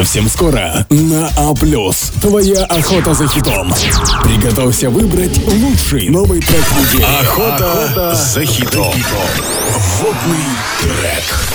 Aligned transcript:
Совсем 0.00 0.30
скоро 0.30 0.86
на 0.88 1.28
А+. 1.36 1.54
Твоя 2.22 2.64
охота 2.64 3.12
за 3.12 3.28
хитом. 3.28 3.70
Приготовься 4.22 4.88
выбрать 4.88 5.38
лучший 5.46 6.08
новый 6.08 6.40
трек 6.40 6.64
недели. 6.72 7.04
Охота, 7.20 8.14
за 8.14 8.42
хитом. 8.46 8.94
Водный 9.98 10.46
трек. 10.80 11.49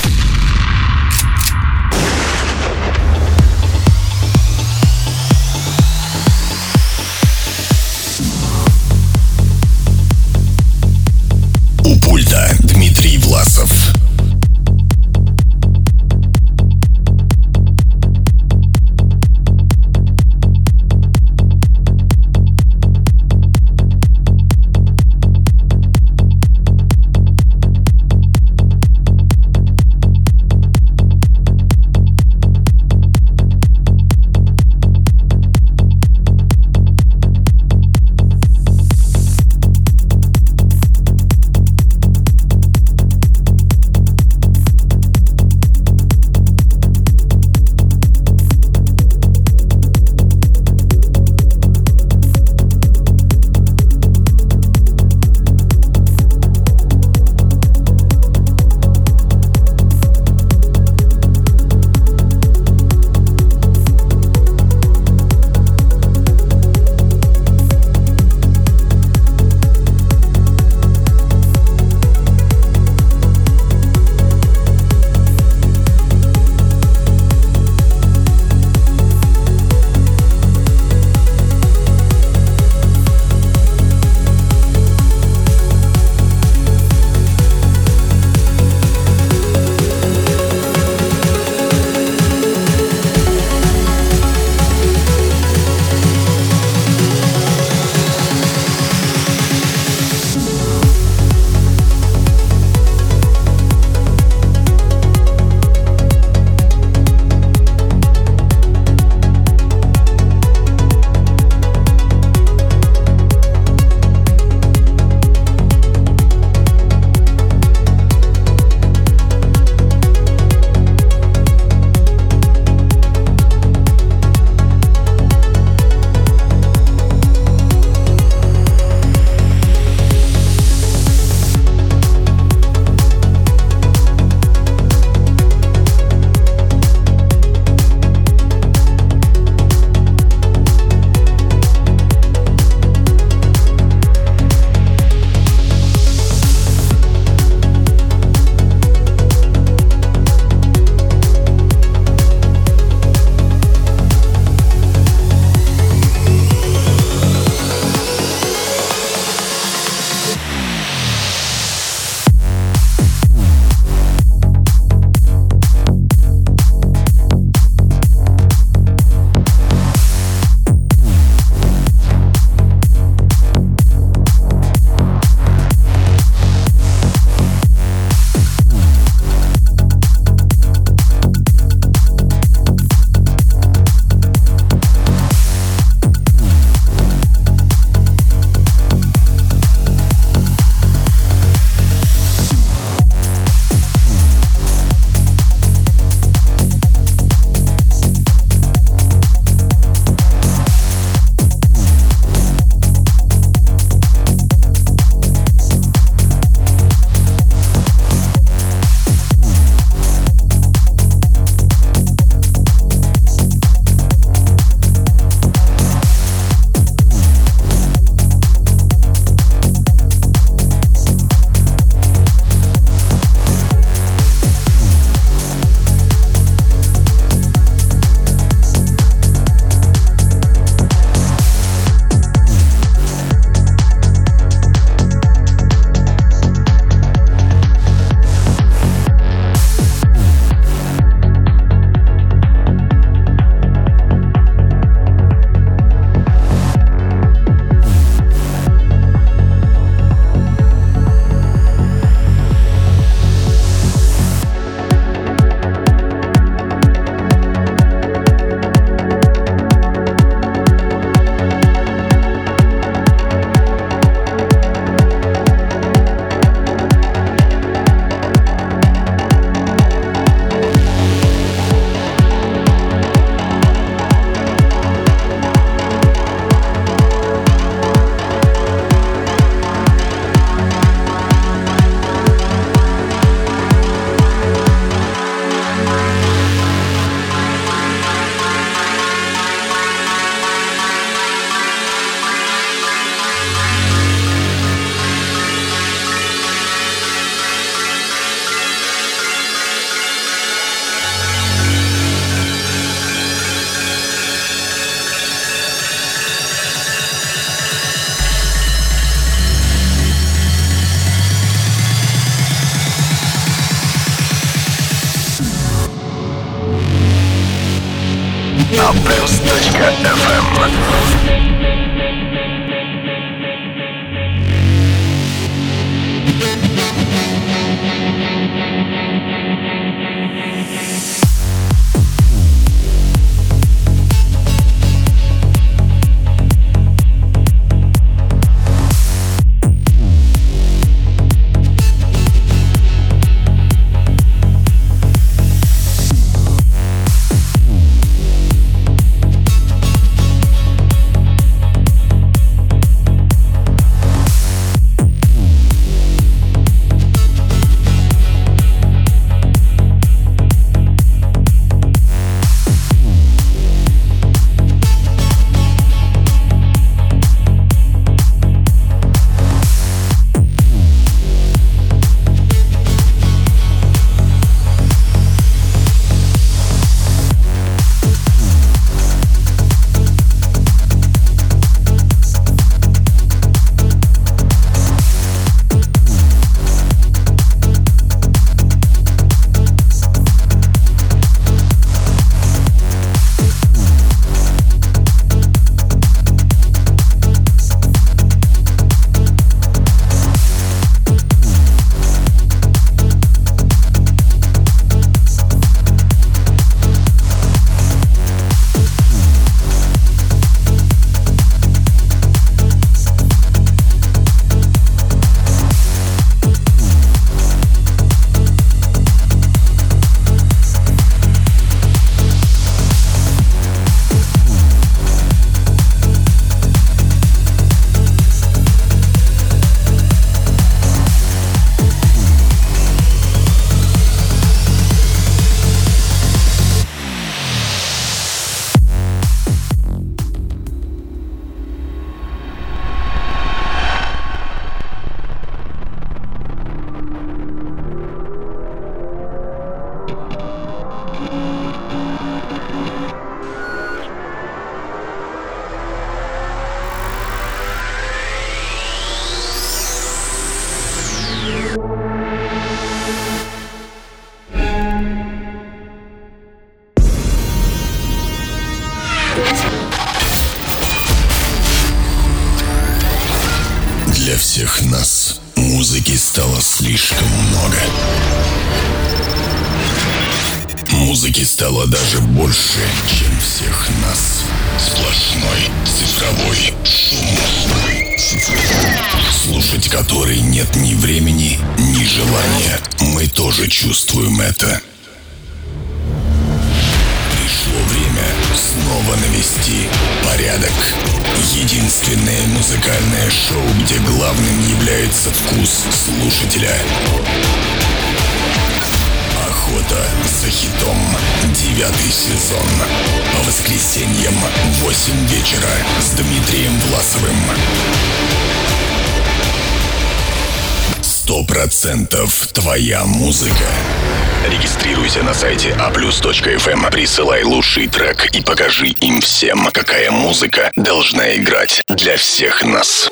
Всех 532.17 532.63
нас. 532.63 533.09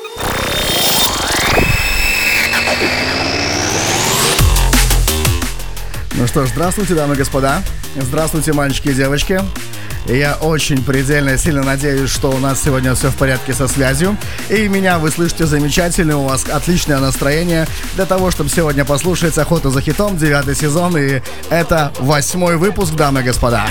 Ну 6.14 6.26
что 6.26 6.46
ж, 6.46 6.50
здравствуйте, 6.50 6.94
дамы 6.94 7.14
и 7.14 7.18
господа. 7.18 7.62
Здравствуйте, 7.96 8.52
мальчики 8.52 8.88
и 8.88 8.94
девочки. 8.94 9.40
Я 10.06 10.34
очень 10.34 10.84
предельно 10.84 11.36
сильно 11.38 11.62
надеюсь, 11.62 12.10
что 12.10 12.30
у 12.30 12.38
нас 12.38 12.62
сегодня 12.62 12.94
все 12.94 13.08
в 13.10 13.16
порядке 13.16 13.54
со 13.54 13.68
связью. 13.68 14.16
И 14.50 14.68
меня 14.68 14.98
вы 14.98 15.10
слышите 15.10 15.46
замечательно, 15.46 16.18
у 16.18 16.28
вас 16.28 16.44
отличное 16.48 16.98
настроение 16.98 17.66
для 17.94 18.04
того, 18.04 18.30
чтобы 18.30 18.50
сегодня 18.50 18.84
послушать 18.84 19.36
«Охоту 19.38 19.70
за 19.70 19.80
хитом», 19.80 20.16
девятый 20.16 20.54
сезон. 20.54 20.96
И 20.98 21.20
это 21.50 21.92
восьмой 21.98 22.56
выпуск, 22.56 22.94
дамы 22.94 23.20
и 23.20 23.24
господа. 23.24 23.66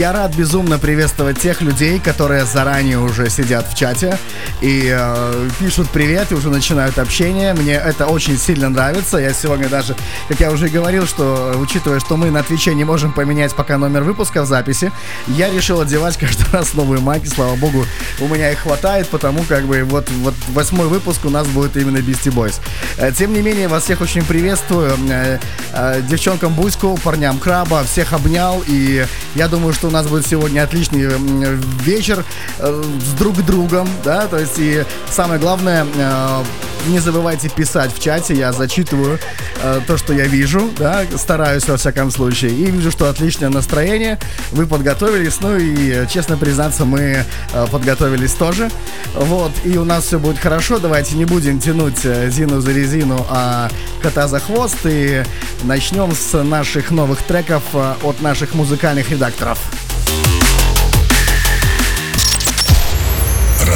Я 0.00 0.12
рад 0.12 0.34
безумно 0.34 0.78
приветствовать 0.78 1.38
тех 1.40 1.60
людей, 1.60 2.00
которые 2.00 2.46
заранее 2.46 2.98
уже 2.98 3.28
сидят 3.28 3.68
в 3.68 3.76
чате 3.76 4.18
и 4.62 4.88
э, 4.90 5.48
пишут 5.58 5.90
привет 5.90 6.32
и 6.32 6.34
уже 6.34 6.48
начинают 6.48 6.98
общение. 6.98 7.52
Мне 7.52 7.74
это 7.74 8.06
очень 8.06 8.38
сильно 8.38 8.70
нравится. 8.70 9.18
Я 9.18 9.34
сегодня 9.34 9.68
даже, 9.68 9.94
как 10.26 10.40
я 10.40 10.52
уже 10.52 10.70
говорил, 10.70 11.06
что 11.06 11.54
учитывая, 11.58 12.00
что 12.00 12.16
мы 12.16 12.30
на 12.30 12.42
Твиче 12.42 12.74
не 12.74 12.84
можем 12.84 13.12
поменять 13.12 13.54
пока 13.54 13.76
номер 13.76 14.04
выпуска 14.04 14.40
в 14.40 14.46
записи, 14.46 14.90
я 15.26 15.50
решил 15.50 15.82
одевать 15.82 16.16
каждый 16.18 16.50
раз 16.50 16.72
новые 16.72 17.02
майки. 17.02 17.26
Слава 17.26 17.54
богу, 17.56 17.84
у 18.20 18.28
меня 18.28 18.52
их 18.52 18.60
хватает, 18.60 19.06
потому 19.08 19.42
как 19.42 19.64
бы 19.64 19.84
вот, 19.84 20.08
вот 20.22 20.34
восьмой 20.48 20.88
выпуск 20.88 21.26
у 21.26 21.30
нас 21.30 21.46
будет 21.46 21.76
именно 21.76 21.98
Beastie 21.98 22.32
Boys. 22.32 22.58
Э, 23.00 23.10
тем 23.12 23.32
не 23.32 23.40
менее, 23.40 23.66
вас 23.66 23.84
всех 23.84 24.02
очень 24.02 24.22
приветствую. 24.24 24.92
Э, 25.08 25.38
э, 25.72 26.02
девчонкам 26.02 26.52
Буську, 26.52 26.98
парням 27.02 27.38
Краба, 27.38 27.82
всех 27.84 28.12
обнял 28.12 28.62
и 28.66 29.06
я 29.34 29.48
думаю, 29.48 29.72
что 29.72 29.88
у 29.88 29.90
нас 29.90 30.06
будет 30.06 30.26
сегодня 30.26 30.62
отличный 30.62 31.08
вечер 31.82 32.24
с 32.58 33.12
друг 33.18 33.36
другом, 33.46 33.88
да, 34.04 34.26
то 34.26 34.38
есть 34.38 34.58
и 34.58 34.84
самое 35.10 35.40
главное, 35.40 35.86
Не 36.88 36.98
забывайте 36.98 37.48
писать 37.48 37.94
в 37.94 38.00
чате, 38.00 38.34
я 38.34 38.52
зачитываю 38.52 39.18
э, 39.62 39.80
то, 39.86 39.96
что 39.98 40.12
я 40.12 40.26
вижу, 40.26 40.70
да, 40.78 41.04
стараюсь 41.16 41.68
во 41.68 41.76
всяком 41.76 42.10
случае. 42.10 42.52
И 42.52 42.70
вижу, 42.70 42.90
что 42.90 43.08
отличное 43.08 43.50
настроение, 43.50 44.18
вы 44.50 44.66
подготовились, 44.66 45.40
ну 45.40 45.56
и, 45.56 46.06
честно 46.08 46.36
признаться, 46.36 46.84
мы 46.84 47.24
э, 47.52 47.66
подготовились 47.70 48.32
тоже. 48.32 48.70
Вот, 49.14 49.52
и 49.64 49.76
у 49.76 49.84
нас 49.84 50.04
все 50.04 50.18
будет 50.18 50.38
хорошо, 50.38 50.78
давайте 50.78 51.16
не 51.16 51.26
будем 51.26 51.60
тянуть 51.60 52.04
э, 52.04 52.30
Зину 52.30 52.60
за 52.60 52.72
резину, 52.72 53.26
а 53.28 53.68
кота 54.02 54.26
за 54.26 54.40
хвост, 54.40 54.78
и 54.84 55.22
начнем 55.64 56.12
с 56.14 56.42
наших 56.42 56.90
новых 56.90 57.22
треков 57.22 57.62
э, 57.74 57.94
от 58.02 58.22
наших 58.22 58.54
музыкальных 58.54 59.10
редакторов. 59.10 59.58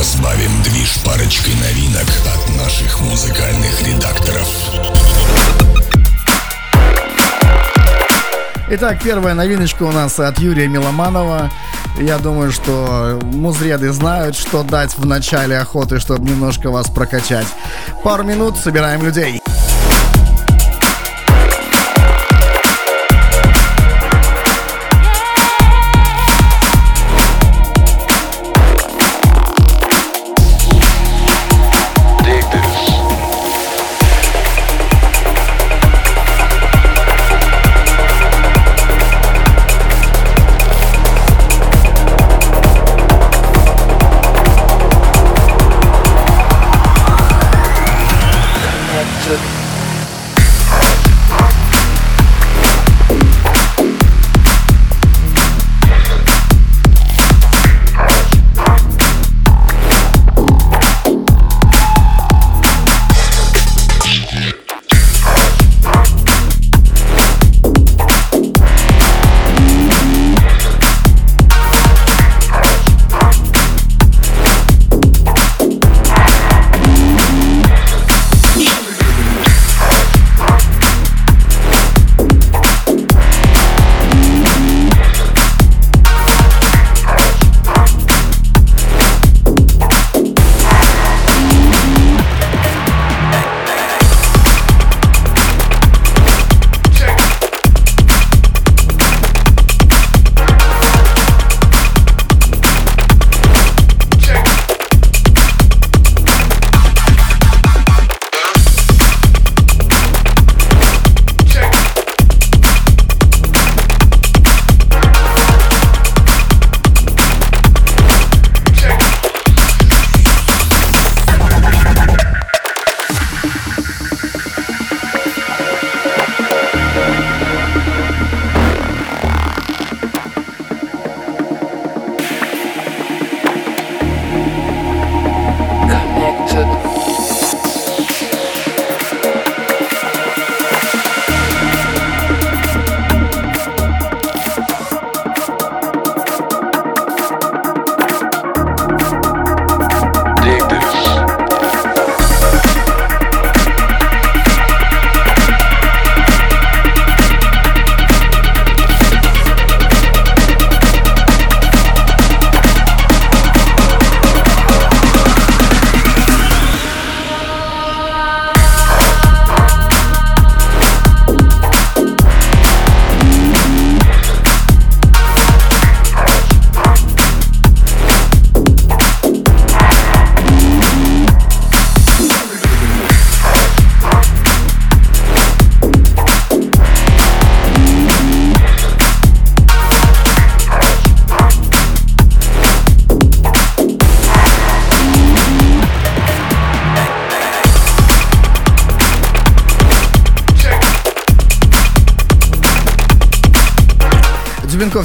Разбавим 0.04 0.62
движ 0.64 1.02
парочкой 1.02 1.54
новинок 1.54 2.04
от 2.36 2.62
наших 2.62 3.00
музыкальных 3.00 3.80
редакторов. 3.80 4.46
Итак, 8.68 8.98
первая 9.02 9.32
новиночка 9.32 9.84
у 9.84 9.92
нас 9.92 10.20
от 10.20 10.38
Юрия 10.40 10.68
Миломанова. 10.68 11.50
Я 11.98 12.18
думаю, 12.18 12.52
что 12.52 13.18
музреды 13.22 13.92
знают, 13.92 14.36
что 14.36 14.62
дать 14.62 14.94
в 14.98 15.06
начале 15.06 15.56
охоты, 15.56 15.98
чтобы 16.00 16.28
немножко 16.28 16.70
вас 16.70 16.90
прокачать. 16.90 17.46
Пару 18.02 18.24
минут, 18.24 18.58
собираем 18.58 19.02
людей. 19.02 19.40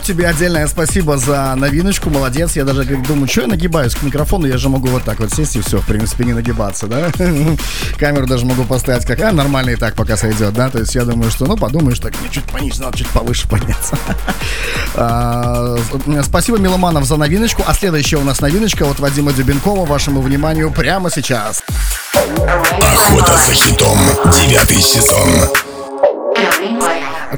Тебе 0.10 0.28
отдельное 0.28 0.66
спасибо 0.66 1.18
за 1.18 1.54
новиночку, 1.56 2.10
молодец. 2.10 2.56
Я 2.56 2.64
даже 2.64 2.84
как, 2.84 3.06
думаю, 3.06 3.28
что 3.28 3.42
я 3.42 3.48
нагибаюсь 3.48 3.94
к 3.94 4.02
микрофону, 4.02 4.48
я 4.48 4.58
же 4.58 4.68
могу 4.68 4.88
вот 4.88 5.04
так 5.04 5.20
вот 5.20 5.32
сесть 5.32 5.56
и 5.56 5.62
все, 5.62 5.82
в 5.82 5.86
принципе, 5.86 6.26
не 6.26 6.34
нагибаться, 6.34 6.88
да? 6.88 7.12
Камеру 8.00 8.26
даже 8.26 8.48
могу 8.48 8.64
поставить 8.64 9.06
как, 9.06 9.22
а, 9.22 9.32
нормально 9.32 9.70
и 9.70 9.76
так 9.76 9.94
пока 9.94 10.18
сойдет, 10.18 10.52
да? 10.56 10.72
То 10.72 10.80
есть 10.80 10.96
я 10.96 11.06
думаю, 11.06 11.30
что, 11.30 11.46
ну, 11.46 11.56
подумаешь, 11.56 12.00
так, 12.00 12.20
мне 12.22 12.30
чуть 12.32 12.44
пониже, 12.46 12.82
надо 12.82 12.98
чуть 12.98 13.08
повыше 13.10 13.48
подняться. 13.48 13.98
А, 14.96 15.78
спасибо, 16.24 16.58
Миломанов, 16.58 17.06
за 17.06 17.16
новиночку. 17.16 17.64
А 17.66 17.74
следующая 17.74 18.18
у 18.18 18.24
нас 18.24 18.42
новиночка 18.42 18.84
от 18.90 19.00
Вадима 19.00 19.32
Дубенкова, 19.32 19.86
вашему 19.86 20.22
вниманию 20.22 20.72
прямо 20.72 21.12
сейчас. 21.12 21.64
Охота 22.82 23.38
за 23.38 23.54
хитом, 23.54 23.98
девятый 24.34 24.82
сезон. 24.82 25.30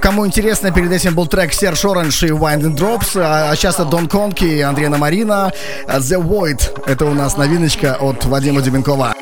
Кому 0.02 0.26
интересно, 0.26 0.72
перед 0.72 0.92
этим 0.92 1.14
был 1.14 1.28
трек 1.28 1.54
Серж 1.54 1.86
Оранж 1.86 2.24
и 2.24 2.30
Wind 2.30 2.62
and 2.64 2.76
Drops, 2.76 3.22
а 3.22 3.56
сейчас 3.56 3.76
это 3.76 3.86
Дон 3.86 4.08
Конки 4.08 4.44
и 4.44 4.60
Андрея 4.60 4.90
Марина. 4.90 5.54
The 5.88 6.20
Void. 6.20 6.82
Это 6.88 7.06
у 7.06 7.14
нас 7.14 7.38
новиночка 7.38 7.98
от 8.00 8.26
Вадима 8.26 8.62
Дебенкова. 8.62 9.14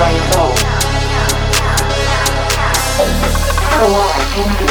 rainbow. 0.00 0.48
Hello, 3.68 3.92
oh, 3.92 4.16
I 4.16 4.24
can 4.32 4.48
do 4.56 4.66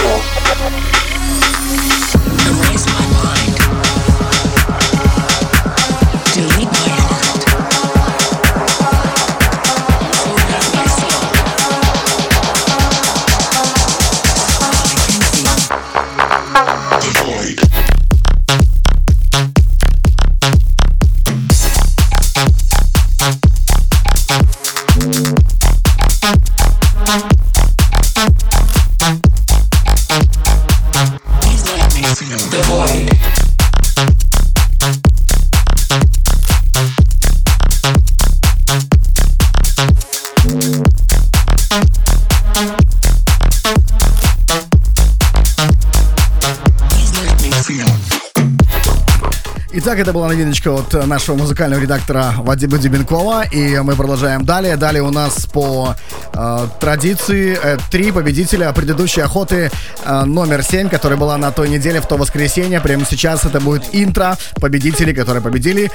Итак, 49.99 50.07
это 50.07 50.13
была 50.13 50.29
новиночка 50.29 50.69
от 50.73 50.93
нашего 51.07 51.35
музыкального 51.35 51.81
редактора 51.81 52.33
Вадима 52.37 52.77
Дебенкова. 52.77 53.43
И 53.47 53.79
мы 53.79 53.97
продолжаем 53.97 54.45
далее. 54.45 54.77
Далее 54.77 55.03
у 55.03 55.11
нас 55.11 55.45
по 55.45 55.93
э, 56.33 56.67
традиции 56.79 57.59
э, 57.61 57.77
три 57.91 58.13
победителя 58.13 58.71
предыдущей 58.71 59.19
охоты 59.19 59.69
э, 60.05 60.23
номер 60.23 60.63
семь, 60.63 60.87
которая 60.87 61.19
была 61.19 61.37
на 61.37 61.51
той 61.51 61.67
неделе, 61.67 61.99
в 61.99 62.07
то 62.07 62.15
воскресенье. 62.15 62.79
Прямо 62.79 63.05
сейчас 63.05 63.43
это 63.43 63.59
будет 63.59 63.89
интро 63.91 64.37
победителей, 64.61 65.13
которые 65.13 65.43
победили 65.43 65.91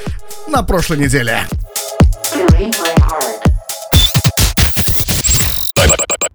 на 0.48 0.62
прошлой 0.62 0.98
неделе. 0.98 1.46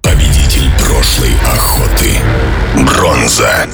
Победитель 0.01 0.71
прошлой 0.79 1.35
охоты. 1.45 2.17
Бронза. 2.83 3.67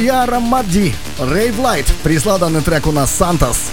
Сорояра 0.00 0.40
Мадди. 0.40 0.94
Рейв 1.18 1.58
Лайт. 1.58 1.84
Прислал 2.02 2.38
данный 2.38 2.62
трек 2.62 2.86
у 2.86 2.90
нас 2.90 3.14
Сантос. 3.14 3.70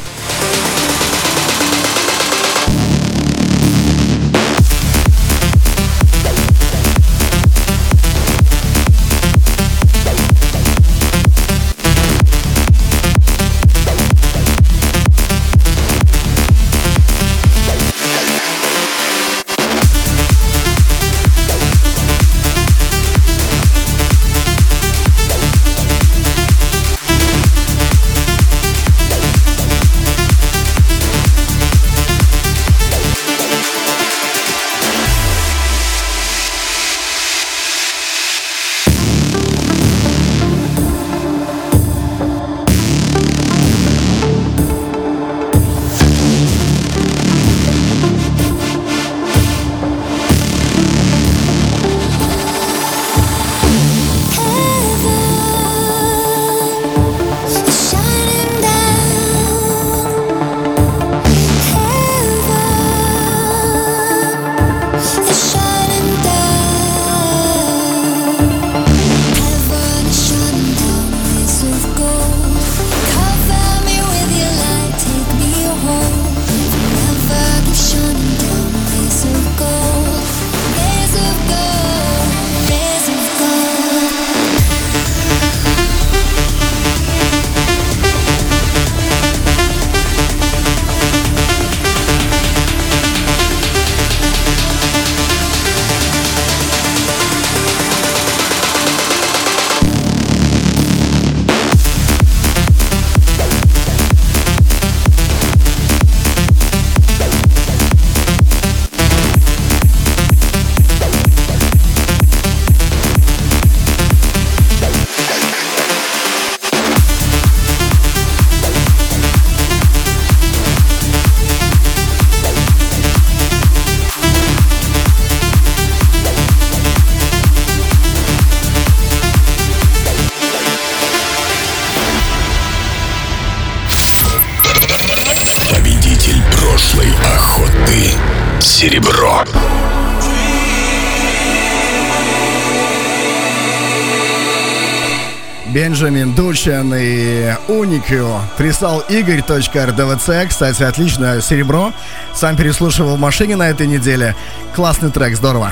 Бенджамин 145.98 146.36
Дучен 146.36 146.94
и 146.96 147.56
Уникю 147.68 148.40
прислал 148.56 149.00
Игорь.РДВЦ. 149.10 150.48
Кстати, 150.48 150.84
отличное 150.84 151.42
серебро. 151.42 151.92
Сам 152.36 152.56
переслушивал 152.56 153.16
в 153.16 153.20
машине 153.20 153.56
на 153.56 153.68
этой 153.68 153.88
неделе. 153.88 154.36
Классный 154.76 155.10
трек, 155.10 155.36
здорово. 155.36 155.72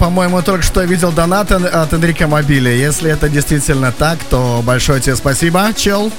По-моему, 0.00 0.40
только 0.40 0.62
что 0.62 0.82
видел 0.82 1.12
донат 1.12 1.52
от 1.52 1.92
Энрика 1.92 2.26
Мобиля. 2.26 2.72
Если 2.72 3.10
это 3.10 3.28
действительно 3.28 3.92
так, 3.92 4.18
то 4.30 4.62
большое 4.64 4.98
тебе 4.98 5.14
спасибо, 5.14 5.74
чел. 5.76 6.10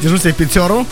Держу 0.00 0.16
тебе 0.16 0.32
пятеру. 0.32 0.86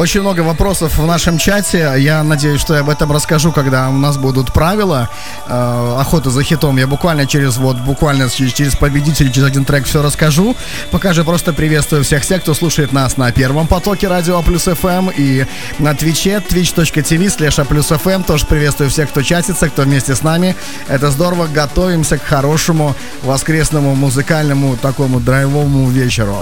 Очень 0.00 0.22
много 0.22 0.40
вопросов 0.40 0.96
в 0.96 1.04
нашем 1.04 1.36
чате. 1.36 1.92
Я 1.98 2.22
надеюсь, 2.22 2.58
что 2.62 2.72
я 2.72 2.80
об 2.80 2.88
этом 2.88 3.12
расскажу, 3.12 3.52
когда 3.52 3.90
у 3.90 3.98
нас 3.98 4.16
будут 4.16 4.50
правила 4.50 5.10
э, 5.46 5.96
охоты 5.98 6.30
за 6.30 6.42
хитом. 6.42 6.78
Я 6.78 6.86
буквально 6.86 7.26
через 7.26 7.58
вот 7.58 7.76
буквально 7.76 8.30
через, 8.30 8.54
через 8.54 8.76
победителей, 8.76 9.30
через 9.30 9.48
один 9.48 9.66
трек 9.66 9.84
все 9.84 10.00
расскажу. 10.00 10.56
Пока 10.90 11.12
же 11.12 11.22
просто 11.22 11.52
приветствую 11.52 12.02
всех 12.02 12.24
тех, 12.24 12.40
кто 12.40 12.54
слушает 12.54 12.92
нас 12.94 13.18
на 13.18 13.30
первом 13.30 13.66
потоке 13.66 14.08
радио 14.08 14.40
плюс 14.40 14.68
FM 14.68 15.12
и 15.14 15.46
на 15.78 15.94
твиче 15.94 16.42
twitch.tv 16.48 17.28
слеша 17.28 17.66
плюс 17.66 17.90
FM. 17.90 18.24
Тоже 18.24 18.46
приветствую 18.46 18.88
всех, 18.88 19.10
кто 19.10 19.20
чатится, 19.20 19.68
кто 19.68 19.82
вместе 19.82 20.14
с 20.14 20.22
нами. 20.22 20.56
Это 20.88 21.10
здорово. 21.10 21.46
Готовимся 21.46 22.16
к 22.16 22.22
хорошему 22.22 22.96
воскресному 23.22 23.94
музыкальному 23.94 24.78
такому 24.78 25.20
драйвовому 25.20 25.90
вечеру. 25.90 26.38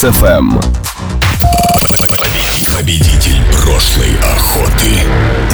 Плюс 0.00 0.16
ФМ. 0.16 0.60
Победитель 2.72 3.42
прошлой 3.52 4.16
охоты. 4.32 4.92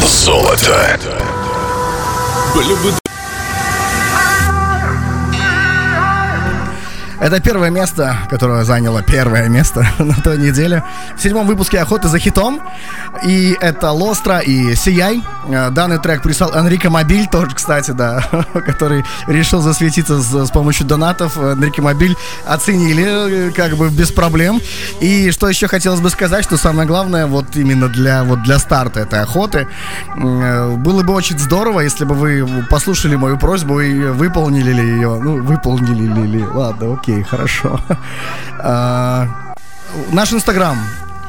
Золото. 0.07 0.99
Были 2.55 2.75
Это 7.25 7.41
первое 7.41 7.71
место, 7.71 8.19
которое 8.29 8.65
заняло 8.65 9.03
первое 9.03 9.49
место 9.49 9.87
на 9.99 10.15
той 10.17 10.37
неделе. 10.37 10.85
В 11.17 11.23
седьмом 11.23 11.47
выпуске 11.47 11.81
«Охоты 11.81 12.09
за 12.09 12.19
хитом». 12.19 12.61
И 13.25 13.57
это 13.63 13.93
Лостра 13.93 14.41
и 14.41 14.75
Сияй. 14.75 15.23
Э, 15.49 15.71
данный 15.71 15.99
трек 15.99 16.21
прислал 16.23 16.53
Энрико 16.53 16.91
Мобиль, 16.91 17.27
тоже, 17.27 17.55
кстати, 17.55 17.93
да, 17.93 18.23
который 18.53 19.07
решил 19.27 19.63
засветиться 19.63 20.21
с, 20.21 20.49
с 20.49 20.51
помощью 20.51 20.87
донатов. 20.87 21.39
Энрико 21.39 21.81
Мобиль 21.81 22.15
оценили 22.47 23.49
э, 23.49 23.51
как 23.53 23.79
бы 23.79 23.89
без 23.89 24.13
проблем. 24.13 24.61
И 25.01 25.31
что 25.31 25.49
еще 25.49 25.67
хотелось 25.67 26.01
бы 26.01 26.11
сказать, 26.11 26.45
что 26.45 26.59
самое 26.59 26.87
главное, 26.87 27.27
вот 27.27 27.57
именно 27.57 27.89
для, 27.89 28.23
вот 28.25 28.43
для 28.43 28.59
старта 28.59 29.01
этой 29.01 29.21
охоты, 29.21 29.67
э, 30.15 30.77
было 30.77 31.03
бы 31.03 31.15
очень 31.15 31.39
здорово, 31.39 31.81
если 31.81 32.05
бы 32.05 32.15
вы 32.15 32.67
послушали 32.69 33.17
мою 33.17 33.39
просьбу 33.39 33.81
и 33.81 34.09
выполнили 34.11 34.73
ли 34.73 34.87
ее. 34.87 35.19
Ну, 35.23 35.43
выполнили 35.43 36.27
ли, 36.27 36.45
ладно, 36.45 36.93
окей 36.93 37.14
окей, 37.15 37.23
хорошо. 37.23 37.81
А, 38.67 39.27
наш 40.11 40.33
инстаграм 40.33 40.79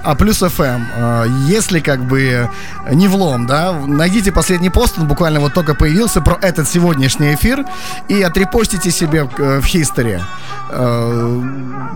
а 0.06 0.16
плюс 0.16 0.42
FM. 0.42 0.84
А, 0.98 1.26
если 1.48 1.80
как 1.80 2.00
бы 2.06 2.50
не 2.92 3.08
влом, 3.08 3.48
да, 3.48 3.74
найдите 3.74 4.32
последний 4.32 4.70
пост, 4.70 5.00
он 5.00 5.08
буквально 5.08 5.40
вот 5.40 5.54
только 5.54 5.74
появился 5.74 6.22
про 6.22 6.38
этот 6.42 6.68
сегодняшний 6.68 7.34
эфир 7.34 7.66
и 8.08 8.22
отрепостите 8.22 8.92
себе 8.92 9.28
э, 9.38 9.60
в 9.60 9.66
History. 9.66 10.22
А, 10.70 11.42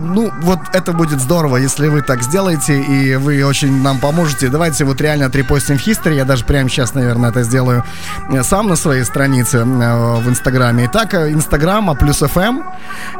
ну, 0.00 0.30
вот 0.42 0.58
это 0.72 0.92
будет 0.92 1.20
здорово, 1.20 1.58
если 1.58 1.88
вы 1.88 2.02
так 2.02 2.22
сделаете, 2.22 2.80
и 2.80 3.14
вы 3.16 3.44
очень 3.44 3.82
нам 3.82 3.98
поможете. 3.98 4.48
Давайте 4.48 4.84
вот 4.84 5.00
реально 5.00 5.26
отрепостим 5.26 5.78
в 5.78 5.86
History. 5.86 6.16
Я 6.16 6.24
даже 6.24 6.44
прямо 6.44 6.68
сейчас, 6.68 6.94
наверное, 6.94 7.30
это 7.30 7.44
сделаю 7.44 7.84
э, 8.32 8.42
сам 8.42 8.68
на 8.68 8.76
своей 8.76 9.04
странице 9.04 9.58
э, 9.58 9.62
в 9.64 10.28
Инстаграме. 10.28 10.86
Итак, 10.86 11.14
Инстаграм, 11.14 11.90
а 11.90 11.94
плюс 11.94 12.22
FM. 12.22 12.64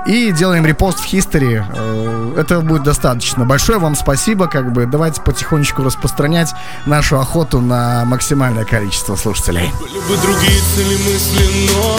И 0.06 0.32
делаем 0.32 0.66
репост 0.66 0.98
в 0.98 1.12
History. 1.12 2.36
Это 2.36 2.60
будет 2.60 2.82
достаточно. 2.82 3.44
Большое 3.44 3.78
вам 3.78 3.94
спасибо, 3.94 4.48
как 4.48 4.72
бы 4.72 4.79
бы 4.80 4.86
давайте 4.86 5.20
потихонечку 5.20 5.82
распространять 5.82 6.54
нашу 6.86 7.18
охоту 7.20 7.60
на 7.60 8.04
максимальное 8.04 8.64
количество 8.64 9.16
слушателей. 9.16 9.72
Были 9.80 9.98
бы 9.98 10.16
другие 10.22 10.60
цели 10.74 10.96
мысли, 10.96 11.72
но 11.72 11.98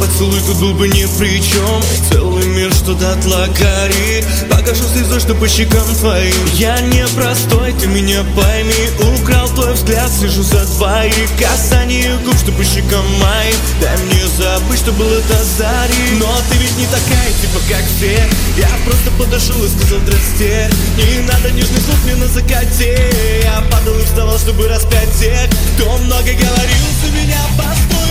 поцелуй 0.00 0.40
тут 0.46 0.56
был 0.58 0.74
бы 0.74 0.88
ни 0.88 1.04
при 1.18 1.42
чем. 1.42 1.82
Целый 2.10 2.46
мир, 2.46 2.72
что 2.72 2.94
дотла 2.94 3.46
горит, 3.58 4.24
покажу 4.50 4.84
слезой, 4.92 5.20
что 5.20 5.34
по 5.34 5.48
щекам 5.48 5.86
твоим. 6.00 6.34
Я 6.54 6.80
не 6.80 7.06
простой, 7.08 7.72
ты 7.74 7.86
меня 7.86 8.24
пойми, 8.36 9.18
украл 9.20 9.48
твой 9.48 9.74
взгляд, 9.74 10.10
слежу 10.10 10.42
за 10.42 10.64
твоих 10.76 11.28
касаний 11.38 12.08
губ, 12.24 12.36
что 12.38 12.52
по 12.52 12.64
щекам 12.64 13.04
моим. 13.20 13.56
Дай 13.80 13.96
мне 14.06 14.26
забыть, 14.38 14.78
что 14.78 14.92
было 14.92 15.20
до 15.20 15.44
зари, 15.58 16.18
но 16.18 16.28
ты 16.50 16.56
ведь 16.58 16.76
не 16.78 16.86
такая, 16.86 17.30
типа 17.40 17.60
как 17.68 17.84
все. 17.96 18.28
Я 18.56 18.70
просто 18.84 19.10
подошел 19.18 19.62
и 19.64 19.68
сказал 19.68 20.04
здрасте, 20.04 20.70
не 20.96 21.20
надо 21.20 21.50
нежных 21.50 21.82
слов, 21.82 21.96
мне 22.04 22.14
на 22.16 22.28
закате 22.28 23.10
Я 23.42 23.62
падал 23.70 23.98
и 23.98 24.04
вставал, 24.04 24.38
чтобы 24.38 24.68
распять 24.68 25.10
тех 25.18 25.48
Кто 25.76 25.96
много 25.98 26.22
говорил 26.22 26.86
за 27.02 27.10
меня, 27.12 27.40
постой 27.56 28.03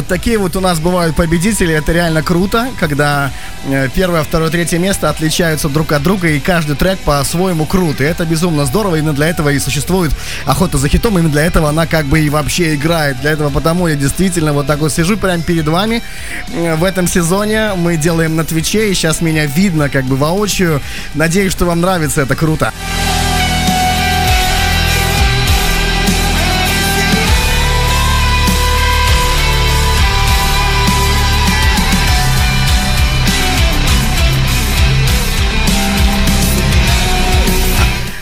Вот 0.00 0.06
такие 0.06 0.38
вот 0.38 0.56
у 0.56 0.60
нас 0.60 0.80
бывают 0.80 1.14
победители. 1.14 1.74
Это 1.74 1.92
реально 1.92 2.22
круто, 2.22 2.68
когда 2.80 3.30
э, 3.66 3.90
первое, 3.94 4.22
второе, 4.22 4.48
третье 4.48 4.78
место 4.78 5.10
отличаются 5.10 5.68
друг 5.68 5.92
от 5.92 6.02
друга, 6.02 6.28
и 6.28 6.40
каждый 6.40 6.74
трек 6.74 6.98
по-своему 7.00 7.66
крут. 7.66 8.00
И 8.00 8.04
это 8.04 8.24
безумно 8.24 8.64
здорово. 8.64 8.96
Именно 8.96 9.12
для 9.12 9.28
этого 9.28 9.50
и 9.50 9.58
существует 9.58 10.12
охота 10.46 10.78
за 10.78 10.88
хитом. 10.88 11.18
Именно 11.18 11.32
для 11.32 11.44
этого 11.44 11.68
она 11.68 11.86
как 11.86 12.06
бы 12.06 12.18
и 12.18 12.30
вообще 12.30 12.76
играет. 12.76 13.20
Для 13.20 13.32
этого 13.32 13.50
потому 13.50 13.88
я 13.88 13.94
действительно 13.94 14.54
вот 14.54 14.66
так 14.66 14.78
вот 14.78 14.90
сижу 14.90 15.18
прямо 15.18 15.42
перед 15.42 15.68
вами. 15.68 16.02
Э, 16.48 16.76
в 16.76 16.84
этом 16.84 17.06
сезоне 17.06 17.74
мы 17.76 17.98
делаем 17.98 18.36
на 18.36 18.46
Твиче, 18.46 18.90
и 18.90 18.94
сейчас 18.94 19.20
меня 19.20 19.44
видно 19.44 19.90
как 19.90 20.06
бы 20.06 20.16
воочию. 20.16 20.80
Надеюсь, 21.12 21.52
что 21.52 21.66
вам 21.66 21.82
нравится. 21.82 22.22
Это 22.22 22.36
круто. 22.36 22.72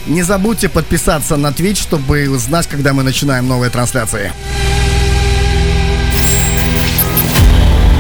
Не 0.09 0.23
забудьте 0.23 0.71
подписаться 0.71 1.37
на 1.37 1.49
Twitch, 1.49 1.83
чтобы 1.83 2.31
узнать, 2.31 2.67
когда 2.67 2.95
мы 2.95 3.03
начинаем 3.03 3.47
новые 3.47 3.71
трансляции. 3.71 4.33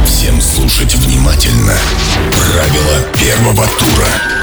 Всем 0.06 0.40
слушать 0.40 0.94
внимательно. 0.94 1.74
Правила 2.32 3.02
первого 3.14 3.66
тура. 3.66 4.38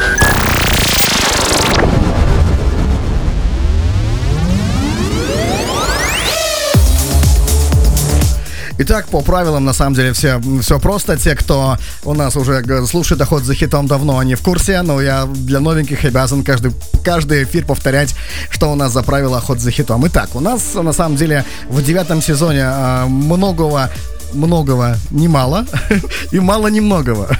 Итак, 8.88 9.08
по 9.08 9.22
правилам, 9.22 9.66
на 9.66 9.74
самом 9.74 9.96
деле, 9.96 10.14
все, 10.14 10.40
все 10.62 10.80
просто. 10.80 11.18
Те, 11.18 11.36
кто 11.36 11.76
у 12.04 12.14
нас 12.14 12.36
уже 12.36 12.64
слушает 12.86 13.20
охот 13.20 13.44
за 13.44 13.56
хитом 13.56 13.88
давно, 13.88 14.20
они 14.20 14.36
в 14.36 14.44
курсе, 14.44 14.84
но 14.84 15.02
я 15.02 15.26
для 15.26 15.60
новеньких 15.60 16.06
обязан 16.06 16.44
каждый, 16.44 16.72
каждый 17.04 17.46
эфир 17.46 17.66
повторять, 17.66 18.16
что 18.52 18.72
у 18.72 18.76
нас 18.76 18.92
за 18.94 19.02
правила 19.02 19.40
охот 19.40 19.60
за 19.60 19.72
хитом. 19.72 20.06
Итак, 20.06 20.36
у 20.36 20.40
нас, 20.40 20.76
на 20.76 20.94
самом 20.94 21.16
деле, 21.18 21.44
в 21.68 21.82
девятом 21.82 22.22
сезоне 22.22 22.62
э, 22.62 23.06
многого 23.08 23.90
многого 24.34 24.98
немало 25.10 25.66
и 26.32 26.40
мало 26.40 26.68
немногого. 26.68 27.36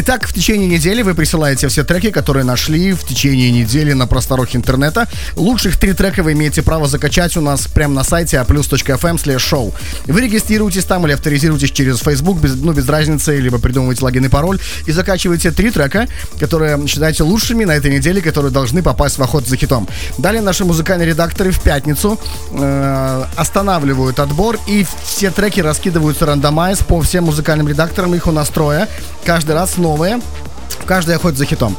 Итак, 0.00 0.28
в 0.28 0.32
течение 0.32 0.68
недели 0.68 1.02
вы 1.02 1.12
присылаете 1.12 1.66
все 1.66 1.82
треки, 1.82 2.12
которые 2.12 2.44
нашли 2.44 2.92
в 2.92 3.02
течение 3.02 3.50
недели 3.50 3.94
на 3.94 4.06
просторах 4.06 4.54
интернета. 4.54 5.08
Лучших 5.34 5.76
три 5.76 5.92
трека 5.92 6.22
вы 6.22 6.34
имеете 6.34 6.62
право 6.62 6.86
закачать 6.86 7.36
у 7.36 7.40
нас 7.40 7.66
прямо 7.66 7.94
на 7.94 8.04
сайте 8.04 8.36
aplus.fm 8.36 9.16
slash 9.16 9.38
show. 9.38 9.74
Вы 10.06 10.20
регистрируетесь 10.20 10.84
там 10.84 11.04
или 11.04 11.14
авторизируетесь 11.14 11.72
через 11.72 11.98
Facebook, 11.98 12.38
без, 12.38 12.54
ну, 12.54 12.72
без 12.72 12.88
разницы, 12.88 13.40
либо 13.40 13.58
придумываете 13.58 14.04
логин 14.04 14.24
и 14.24 14.28
пароль, 14.28 14.60
и 14.86 14.92
закачиваете 14.92 15.50
три 15.50 15.72
трека, 15.72 16.06
которые 16.38 16.86
считаете 16.86 17.24
лучшими 17.24 17.64
на 17.64 17.72
этой 17.72 17.92
неделе, 17.92 18.22
которые 18.22 18.52
должны 18.52 18.84
попасть 18.84 19.18
в 19.18 19.22
охоту 19.24 19.48
за 19.48 19.56
хитом. 19.56 19.88
Далее 20.16 20.42
наши 20.42 20.64
музыкальные 20.64 21.08
редакторы 21.08 21.50
в 21.50 21.60
пятницу 21.60 22.20
э, 22.52 23.24
останавливают 23.34 24.20
отбор, 24.20 24.60
и 24.68 24.86
все 25.02 25.32
треки 25.32 25.58
раскидываются 25.58 26.24
рандомайз 26.24 26.78
по 26.86 27.00
всем 27.00 27.24
музыкальным 27.24 27.66
редакторам, 27.66 28.14
их 28.14 28.28
у 28.28 28.30
нас 28.30 28.48
трое. 28.48 28.86
Каждый 29.24 29.56
раз 29.56 29.76
новые. 29.88 30.20
Каждый 30.86 31.16
охотит 31.16 31.38
за 31.38 31.46
хитом. 31.46 31.76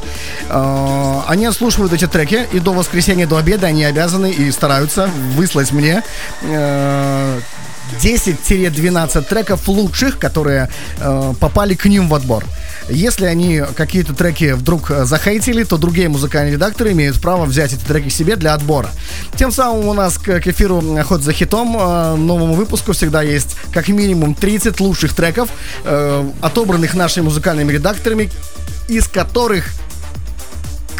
Э, 0.48 1.20
они 1.26 1.46
отслушивают 1.46 1.92
эти 1.92 2.06
треки, 2.06 2.46
и 2.52 2.58
до 2.58 2.72
воскресенья, 2.72 3.26
до 3.26 3.36
обеда 3.36 3.68
они 3.68 3.84
обязаны 3.84 4.30
и 4.30 4.50
стараются 4.50 5.08
выслать 5.36 5.72
мне 5.72 6.02
10-12 6.42 7.40
э, 9.14 9.22
треков 9.22 9.68
лучших, 9.68 10.18
которые 10.18 10.68
э, 10.98 11.34
попали 11.40 11.74
к 11.74 11.86
ним 11.86 12.08
в 12.08 12.14
отбор. 12.14 12.44
Если 12.88 13.26
они 13.26 13.62
какие-то 13.76 14.14
треки 14.14 14.52
вдруг 14.52 14.90
захейтили, 15.02 15.64
то 15.64 15.76
другие 15.76 16.08
музыкальные 16.08 16.54
редакторы 16.54 16.92
имеют 16.92 17.20
право 17.20 17.44
взять 17.44 17.72
эти 17.72 17.84
треки 17.84 18.08
себе 18.08 18.36
для 18.36 18.54
отбора. 18.54 18.90
Тем 19.36 19.52
самым 19.52 19.86
у 19.86 19.94
нас 19.94 20.18
к, 20.18 20.46
эфиру 20.46 20.82
«Ход 21.04 21.22
за 21.22 21.32
хитом» 21.32 21.72
новому 21.72 22.54
выпуску 22.54 22.92
всегда 22.92 23.22
есть 23.22 23.56
как 23.72 23.88
минимум 23.88 24.34
30 24.34 24.80
лучших 24.80 25.14
треков, 25.14 25.48
отобранных 26.40 26.94
нашими 26.94 27.24
музыкальными 27.24 27.72
редакторами, 27.72 28.30
из 28.88 29.06
которых 29.06 29.66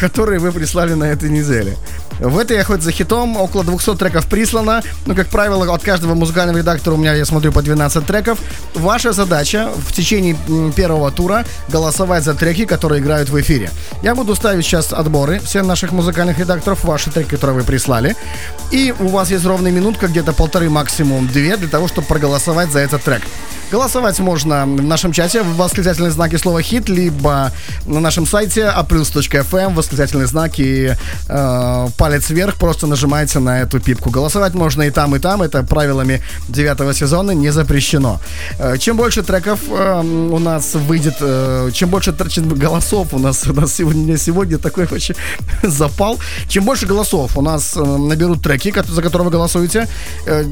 которые 0.01 0.39
вы 0.39 0.51
прислали 0.51 0.95
на 0.95 1.03
этой 1.03 1.29
неделе. 1.29 1.77
В 2.19 2.37
этой 2.39 2.57
я 2.57 2.63
хоть 2.63 2.81
за 2.81 2.91
хитом, 2.91 3.37
около 3.37 3.63
200 3.63 3.95
треков 3.95 4.25
прислано. 4.25 4.81
Ну, 5.05 5.15
как 5.15 5.27
правило, 5.27 5.71
от 5.73 5.83
каждого 5.83 6.15
музыкального 6.15 6.57
редактора 6.57 6.95
у 6.95 6.97
меня, 6.97 7.13
я 7.13 7.25
смотрю, 7.25 7.51
по 7.51 7.61
12 7.61 8.05
треков. 8.05 8.39
Ваша 8.73 9.11
задача 9.11 9.69
в 9.75 9.93
течение 9.93 10.35
первого 10.75 11.11
тура 11.11 11.45
голосовать 11.67 12.23
за 12.23 12.33
треки, 12.33 12.65
которые 12.65 13.01
играют 13.01 13.29
в 13.29 13.39
эфире. 13.39 13.69
Я 14.01 14.15
буду 14.15 14.35
ставить 14.35 14.65
сейчас 14.65 14.91
отборы 14.91 15.39
всех 15.39 15.65
наших 15.65 15.91
музыкальных 15.91 16.39
редакторов, 16.39 16.83
ваши 16.83 17.11
треки, 17.11 17.29
которые 17.29 17.59
вы 17.59 17.63
прислали. 17.63 18.15
И 18.71 18.93
у 18.99 19.07
вас 19.07 19.29
есть 19.29 19.45
ровная 19.45 19.71
минутка, 19.71 20.07
где-то 20.07 20.33
полторы, 20.33 20.69
максимум 20.69 21.27
две, 21.27 21.57
для 21.57 21.69
того, 21.69 21.87
чтобы 21.87 22.07
проголосовать 22.07 22.71
за 22.71 22.79
этот 22.79 23.03
трек. 23.03 23.21
Голосовать 23.71 24.19
можно 24.19 24.65
в 24.65 24.83
нашем 24.83 25.13
чате 25.13 25.43
в 25.43 25.55
восклицательные 25.55 26.11
знаки 26.11 26.35
слова 26.35 26.61
«хит», 26.61 26.89
либо 26.89 27.51
на 27.85 28.01
нашем 28.01 28.27
сайте 28.27 28.63
aplus.fm, 28.63 29.73
восклицательные 29.91 30.27
знаки 30.27 30.97
э, 31.27 31.87
палец 31.97 32.29
вверх, 32.29 32.55
просто 32.55 32.87
нажимаете 32.87 33.39
на 33.39 33.61
эту 33.61 33.79
пипку. 33.79 34.09
Голосовать 34.09 34.53
можно 34.53 34.83
и 34.83 34.91
там, 34.91 35.15
и 35.15 35.19
там, 35.19 35.41
это 35.41 35.63
правилами 35.63 36.21
девятого 36.49 36.93
сезона 36.93 37.31
не 37.31 37.51
запрещено. 37.51 38.19
Э, 38.59 38.77
чем 38.77 38.97
больше 38.97 39.21
треков 39.23 39.59
э, 39.69 40.01
у 40.01 40.39
нас 40.39 40.75
выйдет, 40.75 41.15
э, 41.21 41.71
чем 41.73 41.89
больше 41.89 42.15
чем 42.29 42.49
голосов 42.49 43.13
у 43.13 43.19
нас, 43.19 43.47
у 43.47 43.53
нас 43.53 43.73
сегодня, 43.73 44.17
сегодня 44.17 44.57
такой 44.57 44.87
очень 44.91 45.15
запал, 45.63 46.19
чем 46.47 46.63
больше 46.63 46.85
голосов 46.85 47.37
у 47.37 47.41
нас 47.41 47.75
э, 47.75 47.83
наберут 47.83 48.41
треки, 48.41 48.73
за 48.87 49.01
которые 49.01 49.25
вы 49.25 49.31
голосуете, 49.31 49.87
э, 50.25 50.45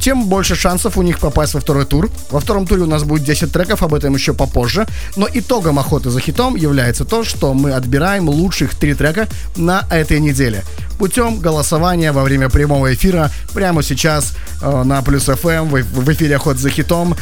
тем 0.00 0.26
больше 0.26 0.54
шансов 0.54 0.96
у 0.96 1.02
них 1.02 1.18
попасть 1.18 1.54
во 1.54 1.60
второй 1.60 1.84
тур. 1.84 2.10
Во 2.30 2.40
втором 2.40 2.66
туре 2.66 2.82
у 2.82 2.86
нас 2.86 3.04
будет 3.04 3.24
10 3.24 3.52
треков, 3.52 3.82
об 3.82 3.94
этом 3.94 4.14
еще 4.14 4.32
попозже. 4.32 4.86
Но 5.16 5.28
итогом 5.32 5.78
охоты 5.78 6.10
за 6.10 6.20
хитом 6.20 6.56
является 6.56 7.04
то, 7.04 7.24
что 7.24 7.54
мы 7.54 7.72
отбираем 7.72 8.28
лучших 8.28 8.74
три 8.74 8.94
трека 8.94 9.28
на 9.56 9.86
этой 9.90 10.20
неделе. 10.20 10.64
Путем 10.98 11.40
голосования 11.40 12.12
во 12.12 12.22
время 12.22 12.48
прямого 12.48 12.92
эфира 12.92 13.30
прямо 13.54 13.82
сейчас 13.82 14.34
э, 14.60 14.82
на 14.82 15.02
Плюс 15.02 15.24
ФМ 15.24 15.68
в, 15.68 15.82
в 15.82 16.12
эфире 16.12 16.36
охот 16.36 16.58
за 16.58 16.70
хитом. 16.70 17.16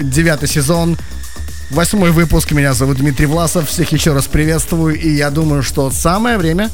Девятый 0.00 0.48
сезон. 0.48 0.98
Восьмой 1.70 2.10
выпуск. 2.10 2.52
Меня 2.52 2.74
зовут 2.74 2.98
Дмитрий 2.98 3.26
Власов. 3.26 3.68
Всех 3.68 3.92
еще 3.92 4.12
раз 4.12 4.26
приветствую. 4.26 5.00
И 5.00 5.08
я 5.08 5.30
думаю, 5.30 5.62
что 5.62 5.90
самое 5.90 6.36
время 6.36 6.68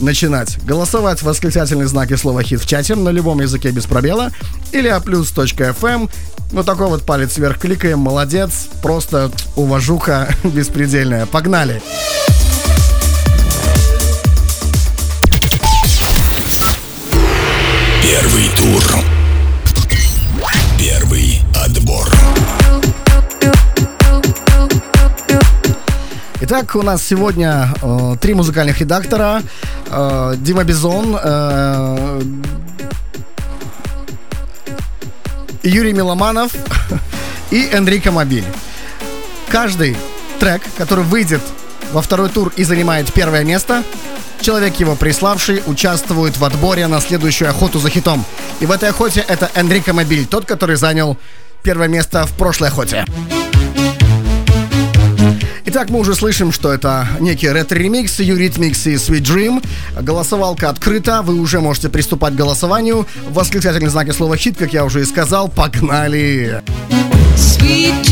начинать. 0.00 0.58
Голосовать 0.64 1.20
в 1.20 1.24
восклицательные 1.24 1.88
знаки 1.88 2.16
слова 2.16 2.42
«хит» 2.42 2.60
в 2.60 2.66
чате 2.66 2.94
на 2.94 3.10
любом 3.10 3.40
языке 3.40 3.70
без 3.70 3.86
пробела 3.86 4.30
или 4.72 4.90
aplus.fm. 4.90 6.10
Вот 6.52 6.66
такой 6.66 6.88
вот 6.88 7.04
палец 7.04 7.36
вверх 7.38 7.58
кликаем, 7.58 7.98
молодец, 7.98 8.68
просто 8.82 9.30
уважуха 9.56 10.28
беспредельная. 10.44 11.26
Погнали! 11.26 11.82
Первый 18.02 18.48
тур. 18.56 18.82
Первый 20.78 21.40
отбор. 21.54 22.31
Итак, 26.44 26.74
у 26.74 26.82
нас 26.82 27.04
сегодня 27.04 27.68
э, 27.80 28.16
три 28.20 28.34
музыкальных 28.34 28.80
редактора. 28.80 29.44
Э, 29.86 30.34
Дима 30.36 30.64
Бизон, 30.64 31.16
э, 31.16 32.22
Юрий 35.62 35.92
Миломанов 35.92 36.50
и 37.52 37.68
Энрико 37.72 38.10
Мобиль. 38.10 38.44
Каждый 39.50 39.96
трек, 40.40 40.62
который 40.76 41.04
выйдет 41.04 41.42
во 41.92 42.02
второй 42.02 42.28
тур 42.28 42.52
и 42.56 42.64
занимает 42.64 43.12
первое 43.12 43.44
место, 43.44 43.84
человек 44.40 44.80
его 44.80 44.96
приславший 44.96 45.62
участвует 45.66 46.36
в 46.38 46.44
отборе 46.44 46.88
на 46.88 47.00
следующую 47.00 47.50
охоту 47.50 47.78
за 47.78 47.88
хитом. 47.88 48.24
И 48.58 48.66
в 48.66 48.72
этой 48.72 48.88
охоте 48.88 49.24
это 49.28 49.48
Энрико 49.54 49.92
Мобиль, 49.92 50.26
тот, 50.26 50.44
который 50.44 50.74
занял 50.74 51.16
первое 51.62 51.86
место 51.86 52.26
в 52.26 52.32
прошлой 52.32 52.70
охоте. 52.70 53.04
Итак, 55.74 55.88
мы 55.88 56.00
уже 56.00 56.14
слышим, 56.14 56.52
что 56.52 56.70
это 56.70 57.08
некий 57.18 57.48
ретро-ремикс, 57.48 58.20
Eurythmics 58.20 58.90
и 58.90 58.96
Sweet 58.96 59.22
Dream. 59.22 59.66
Голосовалка 59.98 60.68
открыта, 60.68 61.22
вы 61.22 61.40
уже 61.40 61.60
можете 61.60 61.88
приступать 61.88 62.34
к 62.34 62.36
голосованию. 62.36 63.06
Восклицательные 63.30 63.88
знаки 63.88 64.10
слова 64.10 64.36
«хит», 64.36 64.58
как 64.58 64.74
я 64.74 64.84
уже 64.84 65.00
и 65.00 65.06
сказал, 65.06 65.48
погнали! 65.48 66.62
Sweet? 67.38 68.02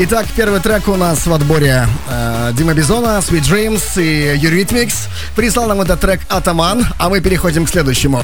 Итак, 0.00 0.26
первый 0.36 0.60
трек 0.60 0.86
у 0.86 0.94
нас 0.94 1.26
в 1.26 1.32
отборе 1.32 1.88
э, 2.08 2.52
Дима 2.54 2.72
Бизона, 2.72 3.18
Sweet 3.18 3.42
Dreams 3.42 4.00
и 4.00 4.38
Eurythmics. 4.38 5.08
Прислал 5.34 5.66
нам 5.66 5.80
этот 5.80 5.98
трек 5.98 6.20
Атаман, 6.28 6.86
а 6.98 7.08
мы 7.08 7.20
переходим 7.20 7.66
к 7.66 7.68
следующему. 7.68 8.22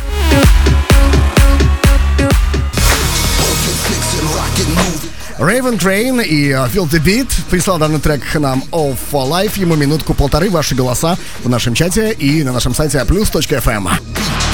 Raven 5.41 5.77
Train 5.77 6.25
и 6.25 6.51
the 6.53 7.05
Beat 7.05 7.33
прислал 7.51 7.79
данный 7.79 7.99
трек 7.99 8.23
нам 8.37 8.63
All 8.71 8.97
for 9.11 9.29
Life. 9.29 9.59
Ему 9.59 9.75
минутку-полторы 9.75 10.51
ваши 10.51 10.77
голоса 10.77 11.19
в 11.43 11.49
нашем 11.49 11.75
чате 11.75 12.13
и 12.13 12.45
на 12.45 12.53
нашем 12.53 12.73
сайте 12.73 12.99
plus.fm. 12.99 14.54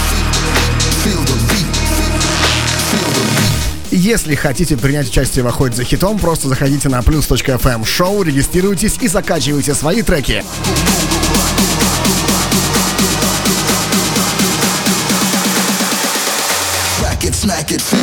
Если 3.91 4.37
хотите 4.37 4.77
принять 4.77 5.09
участие 5.09 5.45
в 5.45 5.49
охоте 5.49 5.77
за 5.77 5.85
хитом, 5.85 6.19
просто 6.19 6.49
заходите 6.49 6.89
на 6.89 7.01
plus.fm 7.01 7.85
шоу, 7.85 8.23
регистрируйтесь 8.23 8.99
и 9.01 9.09
закачивайте 9.09 9.75
свои 9.75 10.03
треки. 10.03 10.45
Smack 17.41 17.71
it, 17.71 18.00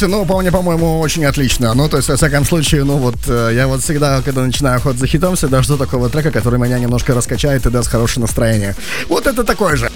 Слушайте, 0.00 0.26
ну, 0.26 0.38
мне, 0.40 0.50
по-моему, 0.50 0.98
очень 1.00 1.26
отлично. 1.26 1.74
Ну, 1.74 1.86
то 1.86 1.98
есть, 1.98 2.08
во 2.08 2.16
всяком 2.16 2.46
случае, 2.46 2.84
ну, 2.84 2.96
вот, 2.96 3.16
э, 3.28 3.50
я 3.52 3.66
вот 3.66 3.82
всегда, 3.82 4.22
когда 4.22 4.40
начинаю 4.40 4.78
охот 4.78 4.96
за 4.96 5.06
хитом, 5.06 5.36
всегда 5.36 5.62
жду 5.62 5.76
такого 5.76 6.08
трека, 6.08 6.30
который 6.30 6.58
меня 6.58 6.78
немножко 6.78 7.12
раскачает 7.12 7.66
и 7.66 7.70
даст 7.70 7.90
хорошее 7.90 8.22
настроение. 8.22 8.74
Вот 9.08 9.26
это 9.26 9.44
такое 9.44 9.76
же. 9.76 9.90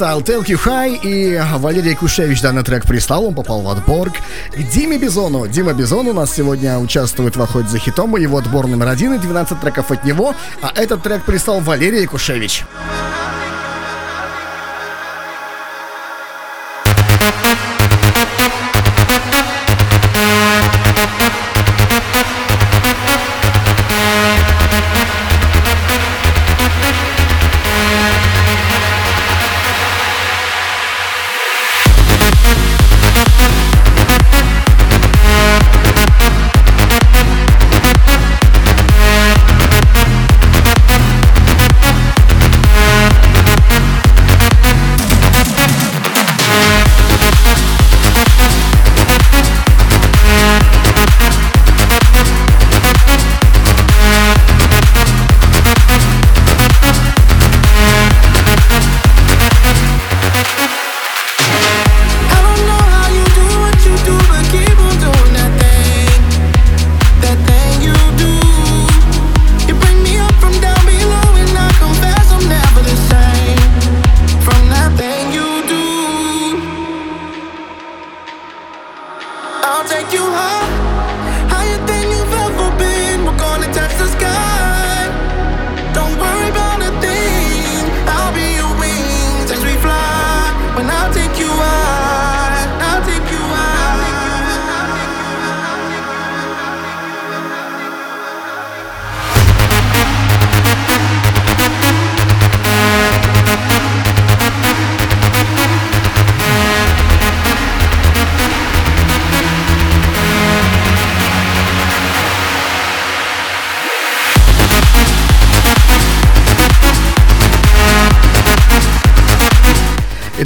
I'll 0.00 0.22
Take 0.22 0.46
You 0.46 0.58
High 0.64 1.00
и 1.02 1.40
Валерий 1.58 1.94
Кушевич 1.94 2.40
данный 2.40 2.62
трек 2.62 2.86
прислал, 2.86 3.26
он 3.26 3.34
попал 3.34 3.60
в 3.60 3.68
отбор 3.68 4.10
к 4.10 4.62
Диме 4.72 4.98
Бизону. 4.98 5.46
Дима 5.46 5.74
Бизон 5.74 6.06
у 6.08 6.12
нас 6.14 6.34
сегодня 6.34 6.78
участвует 6.78 7.36
в 7.36 7.42
охоте 7.42 7.68
за 7.68 7.78
хитом, 7.78 8.16
его 8.16 8.38
отбор 8.38 8.66
номер 8.66 8.88
один 8.88 9.14
и 9.14 9.18
12 9.18 9.60
треков 9.60 9.90
от 9.90 10.04
него, 10.04 10.34
а 10.62 10.72
этот 10.74 11.02
трек 11.02 11.24
прислал 11.24 11.60
Валерий 11.60 12.06
Кушевич. 12.06 12.64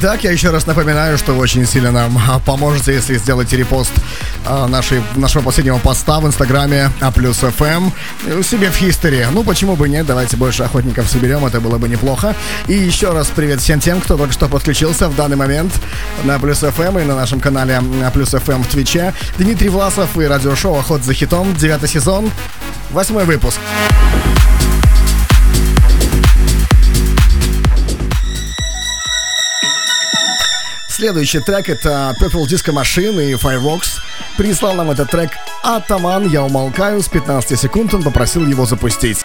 Итак, 0.07 0.23
я 0.23 0.33
еще 0.33 0.51
раз 0.51 0.67
напоминаю, 0.67 1.17
что 1.17 1.33
вы 1.33 1.41
очень 1.41 1.67
сильно 1.67 1.91
нам 1.91 2.19
а, 2.29 2.39
поможете, 2.39 2.93
если 2.93 3.17
сделаете 3.17 3.57
репост 3.57 3.91
а, 4.45 4.69
нашей, 4.69 5.03
нашего 5.17 5.43
последнего 5.43 5.79
поста 5.79 6.21
в 6.21 6.27
инстаграме 6.27 6.91
Aplus 7.01 7.39
FM 7.39 7.89
эм, 8.27 8.45
себе 8.45 8.71
в 8.71 8.77
истории. 8.77 9.27
Ну, 9.33 9.43
почему 9.45 9.77
бы 9.77 9.89
нет, 9.89 10.05
давайте 10.05 10.37
больше 10.37 10.63
охотников 10.63 11.09
соберем, 11.09 11.47
это 11.47 11.59
было 11.59 11.79
бы 11.79 11.89
неплохо. 11.89 12.37
И 12.69 12.75
еще 12.75 13.15
раз 13.15 13.33
привет 13.35 13.63
всем 13.63 13.81
тем, 13.81 14.03
кто 14.03 14.19
только 14.19 14.35
что 14.35 14.47
подключился 14.47 15.09
в 15.09 15.17
данный 15.17 15.37
момент 15.37 15.73
на 16.25 16.39
Aplus 16.39 16.59
FM 16.59 16.99
и 16.99 17.05
на 17.05 17.17
нашем 17.17 17.41
канале 17.41 17.81
Aplus 17.81 18.29
FM 18.29 18.63
в 18.63 18.67
Твиче. 18.67 19.15
Дмитрий 19.39 19.71
Власов 19.71 20.19
и 20.19 20.25
радиошоу 20.27 20.79
«Охота 20.79 21.03
за 21.03 21.15
хитом», 21.15 21.57
девятый 21.57 21.89
сезон, 21.89 22.31
восьмой 22.91 23.25
выпуск. 23.25 23.59
Следующий 30.95 31.41
трек 31.41 31.69
это 31.69 32.15
Purple 32.21 32.45
Disco 32.45 32.73
Machine 32.73 33.29
и 33.29 33.33
Fireworks. 33.33 33.99
Прислал 34.37 34.75
нам 34.75 34.93
этот 34.93 35.11
трек 35.11 35.33
Атаман, 35.65 36.29
я 36.29 36.45
умолкаю, 36.45 37.03
с 37.03 37.09
15 37.09 37.59
секунд 37.59 37.95
он 37.95 38.05
попросил 38.05 38.47
его 38.47 38.65
запустить. 38.65 39.24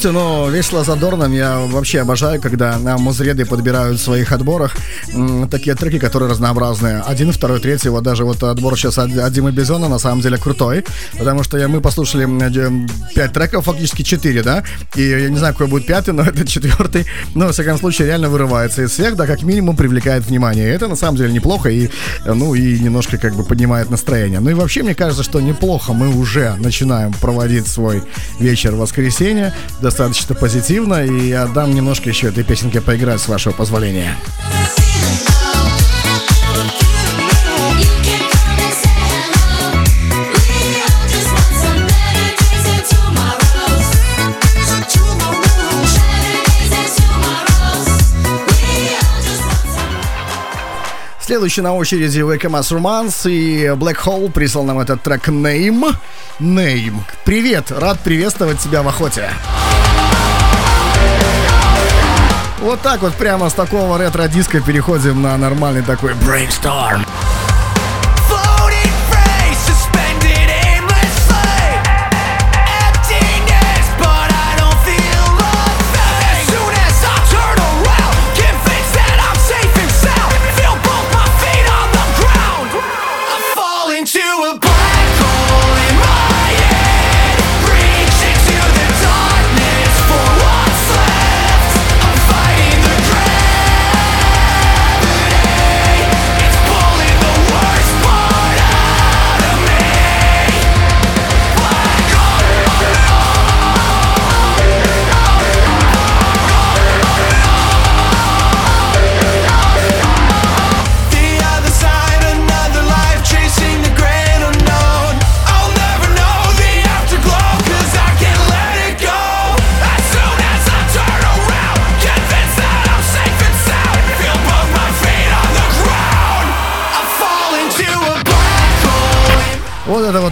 Слушайте, 0.00 0.16
ну, 0.16 0.48
весело 0.48 0.84
задорным 0.84 1.32
я 1.32 1.58
вообще 1.58 2.02
обожаю, 2.02 2.40
когда 2.40 2.78
на 2.78 2.98
музреды 2.98 3.44
подбирают 3.44 3.98
в 3.98 4.04
своих 4.04 4.30
отборах 4.30 4.76
такие 5.50 5.74
треки, 5.74 5.98
которые 5.98 6.30
разнообразные. 6.30 7.02
Один, 7.06 7.32
второй, 7.32 7.60
третий, 7.60 7.88
вот 7.88 8.02
даже 8.02 8.24
вот 8.24 8.42
отбор 8.42 8.76
сейчас 8.76 8.98
от, 8.98 9.16
от 9.16 9.32
Димы 9.32 9.52
Бизона 9.52 9.88
на 9.88 9.98
самом 9.98 10.20
деле 10.20 10.38
крутой, 10.38 10.84
потому 11.18 11.42
что 11.42 11.58
я, 11.58 11.68
мы 11.68 11.80
послушали 11.80 12.28
пять 13.14 13.32
треков, 13.32 13.64
фактически 13.64 14.02
четыре, 14.02 14.42
да, 14.42 14.64
и 14.94 15.02
я 15.02 15.28
не 15.28 15.36
знаю, 15.36 15.54
какой 15.54 15.66
будет 15.66 15.86
пятый, 15.86 16.10
но 16.10 16.22
это 16.26 16.46
четвертый, 16.46 17.06
но, 17.34 17.46
во 17.46 17.52
всяком 17.52 17.78
случае, 17.78 18.08
реально 18.08 18.28
вырывается 18.28 18.82
из 18.82 18.90
всех, 18.90 19.16
да, 19.16 19.26
как 19.26 19.42
минимум 19.42 19.76
привлекает 19.76 20.24
внимание. 20.24 20.68
И 20.68 20.72
это 20.72 20.88
на 20.88 20.96
самом 20.96 21.16
деле 21.16 21.32
неплохо 21.32 21.68
и, 21.68 21.90
ну, 22.24 22.54
и 22.54 22.78
немножко 22.78 23.18
как 23.18 23.34
бы 23.34 23.44
поднимает 23.44 23.90
настроение. 23.90 24.40
Ну 24.40 24.50
и 24.50 24.54
вообще, 24.54 24.82
мне 24.82 24.94
кажется, 24.94 25.22
что 25.22 25.40
неплохо 25.40 25.92
мы 25.92 26.08
уже 26.08 26.54
начинаем 26.58 27.12
проводить 27.12 27.66
свой 27.66 28.02
вечер 28.38 28.74
воскресенья 28.74 29.54
достаточно 29.80 30.34
позитивно, 30.34 31.04
и 31.04 31.28
я 31.28 31.46
дам 31.46 31.74
немножко 31.74 32.08
еще 32.08 32.28
этой 32.28 32.44
песенке 32.44 32.80
поиграть, 32.80 33.20
с 33.20 33.28
вашего 33.28 33.52
позволения. 33.52 34.16
Следующий 51.28 51.60
на 51.60 51.74
очереди 51.74 52.20
Us 52.20 52.74
Romance 52.74 53.30
и 53.30 53.66
Black 53.76 53.98
Hole 54.02 54.32
прислал 54.32 54.64
нам 54.64 54.78
этот 54.80 55.02
трек 55.02 55.28
Name. 55.28 55.94
Name. 56.40 57.00
Привет, 57.26 57.70
рад 57.70 58.00
приветствовать 58.00 58.58
тебя 58.60 58.82
в 58.82 58.88
охоте. 58.88 59.28
Вот 62.62 62.80
так 62.80 63.02
вот 63.02 63.12
прямо 63.12 63.50
с 63.50 63.52
такого 63.52 63.98
ретро-диска 63.98 64.62
переходим 64.62 65.20
на 65.20 65.36
нормальный 65.36 65.82
такой 65.82 66.14
Brainstorm. 66.14 67.06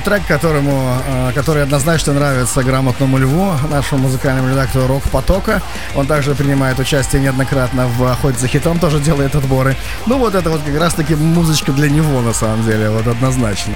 Трек, 0.06 0.24
которому, 0.28 1.02
э, 1.04 1.32
который 1.34 1.64
однозначно 1.64 2.12
нравится 2.12 2.62
грамотному 2.62 3.18
льву, 3.18 3.54
нашему 3.68 4.02
музыкальному 4.02 4.48
редактору 4.48 4.86
Рок 4.86 5.02
Потока. 5.10 5.60
Он 5.96 6.06
также 6.06 6.36
принимает 6.36 6.78
участие 6.78 7.20
неоднократно 7.20 7.88
в 7.88 8.04
охоте 8.04 8.38
за 8.38 8.46
хитом, 8.46 8.78
тоже 8.78 9.00
делает 9.00 9.34
отборы. 9.34 9.76
Ну 10.06 10.18
вот 10.18 10.36
это 10.36 10.48
вот 10.48 10.60
как 10.62 10.80
раз 10.80 10.94
таки 10.94 11.16
музычка 11.16 11.72
для 11.72 11.90
него 11.90 12.20
на 12.20 12.32
самом 12.32 12.64
деле, 12.64 12.88
вот 12.88 13.08
однозначно. 13.08 13.74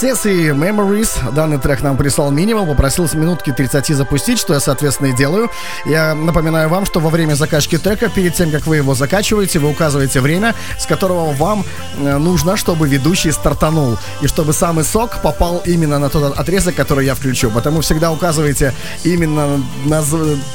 Сессии 0.00 0.50
Memories. 0.52 1.30
Данный 1.34 1.58
трек 1.58 1.82
нам 1.82 1.98
прислал 1.98 2.30
минимум, 2.30 2.66
попросил 2.66 3.06
с 3.06 3.12
минутки 3.12 3.52
30 3.52 3.88
запустить, 3.88 4.38
что 4.38 4.54
я, 4.54 4.60
соответственно, 4.60 5.08
и 5.08 5.12
делаю. 5.12 5.50
Я 5.84 6.14
напоминаю 6.14 6.70
вам, 6.70 6.86
что 6.86 7.00
во 7.00 7.10
время 7.10 7.34
закачки 7.34 7.76
трека, 7.76 8.08
перед 8.08 8.32
тем, 8.32 8.50
как 8.50 8.66
вы 8.66 8.76
его 8.76 8.94
закачиваете, 8.94 9.58
вы 9.58 9.68
указываете 9.68 10.22
время, 10.22 10.54
с 10.78 10.86
которого 10.86 11.32
вам 11.34 11.66
э, 11.98 12.16
нужно, 12.16 12.56
чтобы 12.56 12.88
ведущий 12.88 13.30
стартанул. 13.30 13.98
И 14.22 14.26
чтобы 14.26 14.54
самый 14.54 14.84
сок 14.84 15.20
попал 15.20 15.62
именно 15.66 15.98
на 15.98 16.08
тот 16.08 16.38
отрезок, 16.38 16.76
который 16.76 17.04
я 17.04 17.14
включу. 17.14 17.50
Потому 17.50 17.82
всегда 17.82 18.10
указывайте 18.10 18.72
именно 19.04 19.62
на 19.84 20.02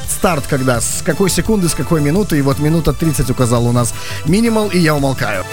старт, 0.10 0.46
когда, 0.50 0.82
с 0.82 1.04
какой 1.06 1.30
секунды, 1.30 1.70
с 1.70 1.76
какой 1.76 2.02
минуты. 2.02 2.40
И 2.40 2.42
вот 2.42 2.58
минута 2.58 2.94
30 2.94 3.30
указал 3.30 3.68
у 3.68 3.72
нас 3.72 3.94
минимал, 4.26 4.70
и 4.70 4.80
я 4.80 4.96
умолкаю. 4.96 5.46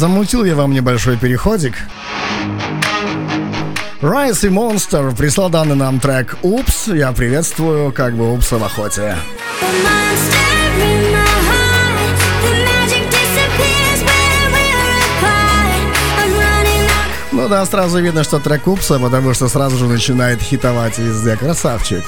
Замутил 0.00 0.46
я 0.46 0.56
вам 0.56 0.72
небольшой 0.72 1.18
переходик. 1.18 1.74
Райс 4.00 4.42
и 4.44 4.48
Монстр 4.48 5.14
прислал 5.14 5.50
данный 5.50 5.74
нам 5.74 6.00
трек 6.00 6.38
«Упс». 6.40 6.86
Я 6.86 7.12
приветствую, 7.12 7.92
как 7.92 8.16
бы 8.16 8.32
«Упса» 8.32 8.56
в 8.56 8.64
охоте. 8.64 9.14
Ну 17.30 17.48
да, 17.50 17.66
сразу 17.66 18.00
видно, 18.00 18.24
что 18.24 18.38
трек 18.38 18.68
«Упса», 18.68 18.98
потому 18.98 19.34
что 19.34 19.48
сразу 19.50 19.76
же 19.76 19.84
начинает 19.84 20.40
хитовать 20.40 20.96
везде. 20.96 21.36
Красавчик. 21.36 22.04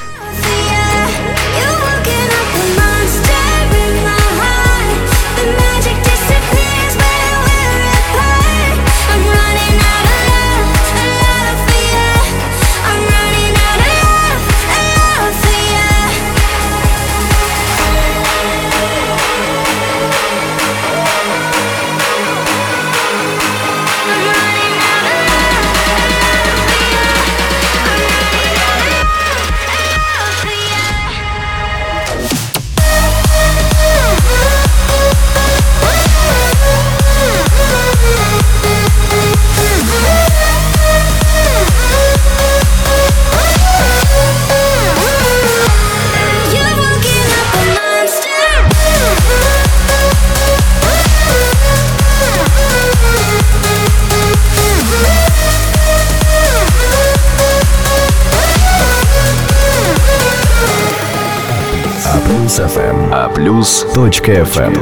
plus.fm. 63.42 64.72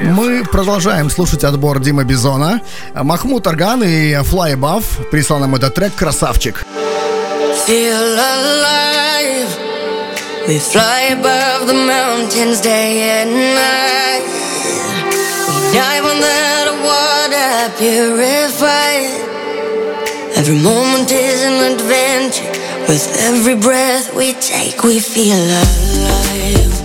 Мы 0.00 0.42
продолжаем 0.44 1.10
слушать 1.10 1.44
отбор 1.44 1.80
Дима 1.80 2.02
Бизона. 2.02 2.62
Махмуд 2.94 3.46
Арган 3.46 3.82
и 3.84 4.14
Fly 4.14 4.54
Above 4.54 4.84
прислал 5.10 5.40
нам 5.40 5.54
этот 5.54 5.74
трек 5.74 5.94
«Красавчик». 5.94 6.64
Feel 7.66 8.16
alive. 8.16 9.50
We 10.48 10.58
fly 10.58 11.12
above 11.12 11.66
the 11.66 11.74
mountains 11.74 12.62
day 12.62 13.20
and 13.20 13.30
night. 13.54 14.24
We 15.48 15.72
dive 15.74 16.04
on 16.06 16.20
that 16.20 16.68
water 16.82 17.70
purified. 17.78 19.10
Every 20.36 20.56
moment 20.56 21.12
is 21.12 21.42
an 21.44 21.74
adventure. 21.74 22.50
With 22.88 23.06
every 23.20 23.56
breath 23.56 24.14
we 24.16 24.32
take, 24.40 24.82
we 24.82 24.98
feel 24.98 25.36
alive. 25.36 26.81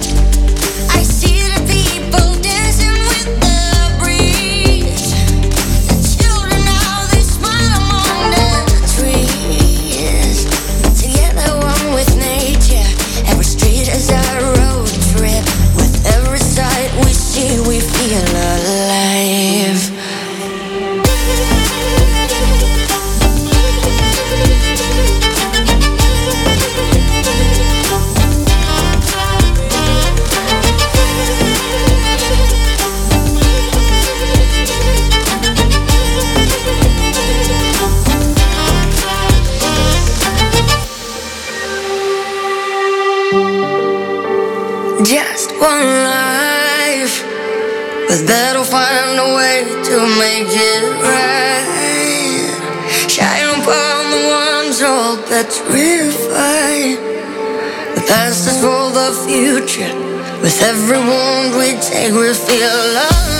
With 59.79 60.59
every 60.63 60.97
wound 60.97 61.55
we 61.55 61.79
take, 61.79 62.11
we 62.11 62.33
feel 62.33 62.67
alive. 62.67 63.36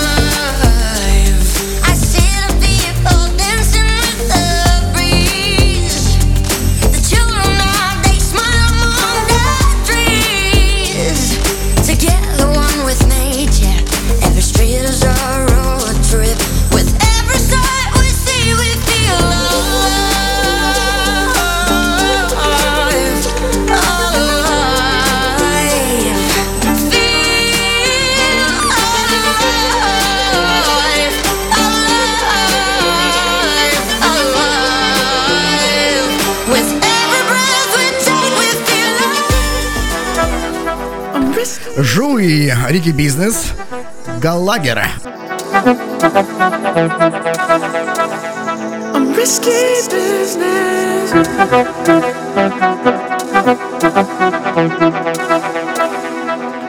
и 42.26 42.52
Рики 42.68 42.90
Бизнес 42.90 43.52
Галагера. 44.20 44.86
I'm 48.94 49.14
risky 49.14 49.50
business. 49.88 51.12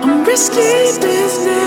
I'm 0.03 0.24
risky 0.24 0.99
business. 1.01 1.64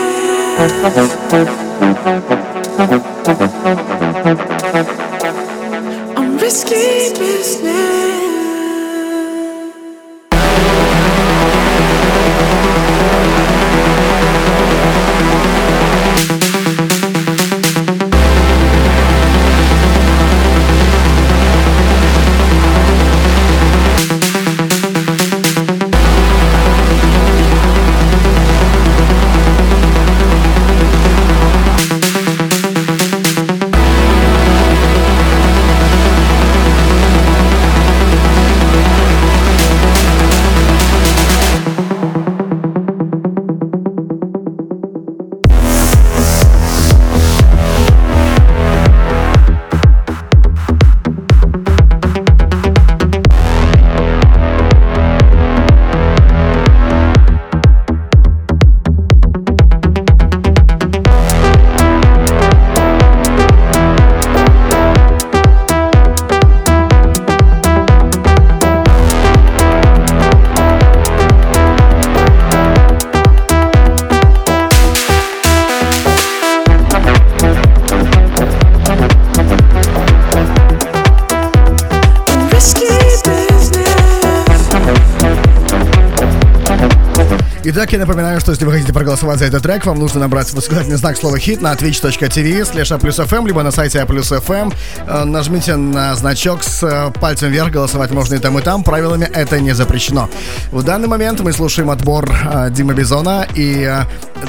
Итак, 87.82 87.94
я 87.94 88.00
напоминаю, 88.00 88.40
что 88.40 88.52
если 88.52 88.64
вы 88.64 88.74
хотите 88.74 88.94
проголосовать 88.94 89.40
за 89.40 89.46
этот 89.46 89.64
трек, 89.64 89.88
вам 89.88 89.98
нужно 89.98 90.20
набрать 90.20 90.54
восклицательный 90.54 90.98
знак 90.98 91.18
слово 91.18 91.40
хит 91.40 91.62
на 91.62 91.74
twitch.tv 91.74 92.64
слэш 92.64 92.90
aplusfm, 93.02 93.48
либо 93.48 93.64
на 93.64 93.72
сайте 93.72 94.06
Aplus 94.06 94.32
FM. 94.32 94.72
Э, 95.08 95.24
нажмите 95.24 95.76
на 95.78 96.14
значок 96.16 96.62
с 96.62 96.84
э, 96.84 97.12
пальцем 97.20 97.50
вверх, 97.50 97.72
голосовать 97.72 98.12
можно 98.12 98.36
и 98.36 98.38
там, 98.38 98.60
и 98.60 98.62
там. 98.62 98.84
Правилами 98.84 99.26
это 99.26 99.60
не 99.60 99.74
запрещено. 99.74 100.30
В 100.72 100.84
данный 100.84 101.08
момент 101.08 101.40
мы 101.40 101.54
слушаем 101.54 101.90
отбор 101.90 102.30
э, 102.30 102.70
Дима 102.70 102.94
Бизона, 102.94 103.48
и 103.56 103.92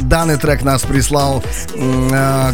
данный 0.02 0.36
трек 0.36 0.62
нас 0.62 0.82
прислал 0.82 1.42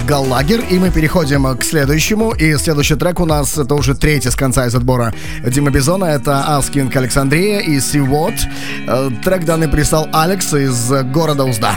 Галлагер, 0.06 0.60
и 0.70 0.78
мы 0.78 0.90
переходим 0.90 1.56
к 1.56 1.64
следующему. 1.64 2.30
И 2.30 2.56
следующий 2.56 2.94
трек 2.94 3.18
у 3.18 3.26
нас, 3.26 3.58
это 3.58 3.74
уже 3.74 3.96
третий 3.96 4.30
с 4.30 4.36
конца 4.36 4.66
из 4.66 4.76
отбора 4.76 5.12
Дима 5.44 5.70
Бизона, 5.70 6.04
это 6.04 6.56
Asking 6.56 6.94
Alexandria 6.94 7.58
и 7.58 7.78
See 7.78 8.06
What. 8.06 9.22
Трек 9.24 9.44
данный 9.44 9.66
прислал 9.66 10.08
Алекс, 10.12 10.38
Макс 10.52 10.67
из 10.68 10.90
города 11.06 11.44
Узда. 11.44 11.76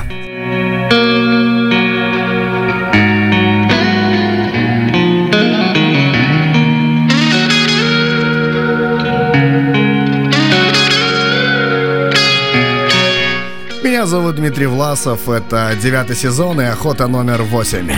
Меня 13.81 14.05
зовут 14.05 14.35
Дмитрий 14.35 14.65
Власов, 14.65 15.29
это 15.29 15.73
девятый 15.81 16.15
сезон 16.15 16.59
и 16.59 16.65
охота 16.65 17.07
номер 17.07 17.43
восемь. 17.43 17.91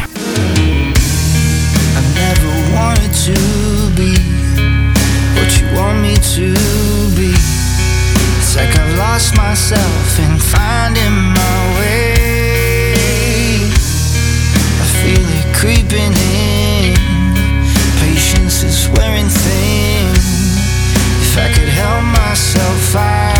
Lost 9.14 9.38
myself 9.38 10.20
in 10.20 10.39
finding 10.39 11.16
my 11.38 11.57
way. 11.78 12.14
I 14.82 14.88
feel 15.01 15.26
it 15.38 15.53
creeping 15.53 16.14
in. 16.41 16.95
Patience 18.01 18.64
is 18.64 18.89
wearing 18.97 19.30
thin. 19.30 20.09
If 21.26 21.38
I 21.38 21.47
could 21.53 21.70
help 21.70 22.03
myself, 22.05 22.95
I 22.95 23.33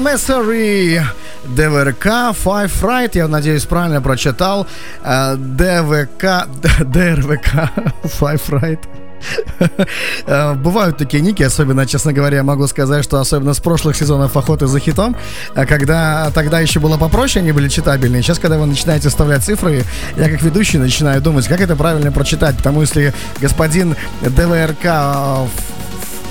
Мессер 0.00 0.50
и 0.50 1.00
ДВРК 1.44 2.06
Five 2.32 2.72
Right, 2.82 3.10
я 3.14 3.28
надеюсь, 3.28 3.64
правильно 3.64 4.00
прочитал. 4.00 4.66
Э, 5.02 5.36
ДВК, 5.36 6.46
ДРВК 6.84 7.70
Five 8.04 8.42
Right. 8.48 8.80
Э, 10.26 10.54
бывают 10.54 10.96
такие 10.96 11.22
ники, 11.22 11.42
особенно, 11.42 11.86
честно 11.86 12.12
говоря, 12.12 12.42
могу 12.42 12.66
сказать, 12.66 13.04
что 13.04 13.20
особенно 13.20 13.54
с 13.54 13.60
прошлых 13.60 13.96
сезонов 13.96 14.36
охоты 14.36 14.66
за 14.66 14.78
хитом, 14.80 15.16
э, 15.54 15.66
когда 15.66 16.30
тогда 16.34 16.60
еще 16.60 16.80
было 16.80 16.96
попроще, 16.96 17.42
они 17.42 17.52
были 17.52 17.68
читабельные. 17.68 18.22
Сейчас, 18.22 18.38
когда 18.38 18.58
вы 18.58 18.66
начинаете 18.66 19.08
вставлять 19.08 19.42
цифры, 19.42 19.84
я 20.16 20.28
как 20.28 20.42
ведущий 20.42 20.78
начинаю 20.78 21.20
думать, 21.20 21.46
как 21.46 21.60
это 21.60 21.76
правильно 21.76 22.12
прочитать, 22.12 22.56
потому 22.56 22.82
если 22.82 23.12
господин 23.40 23.96
ДВРК 24.22 25.48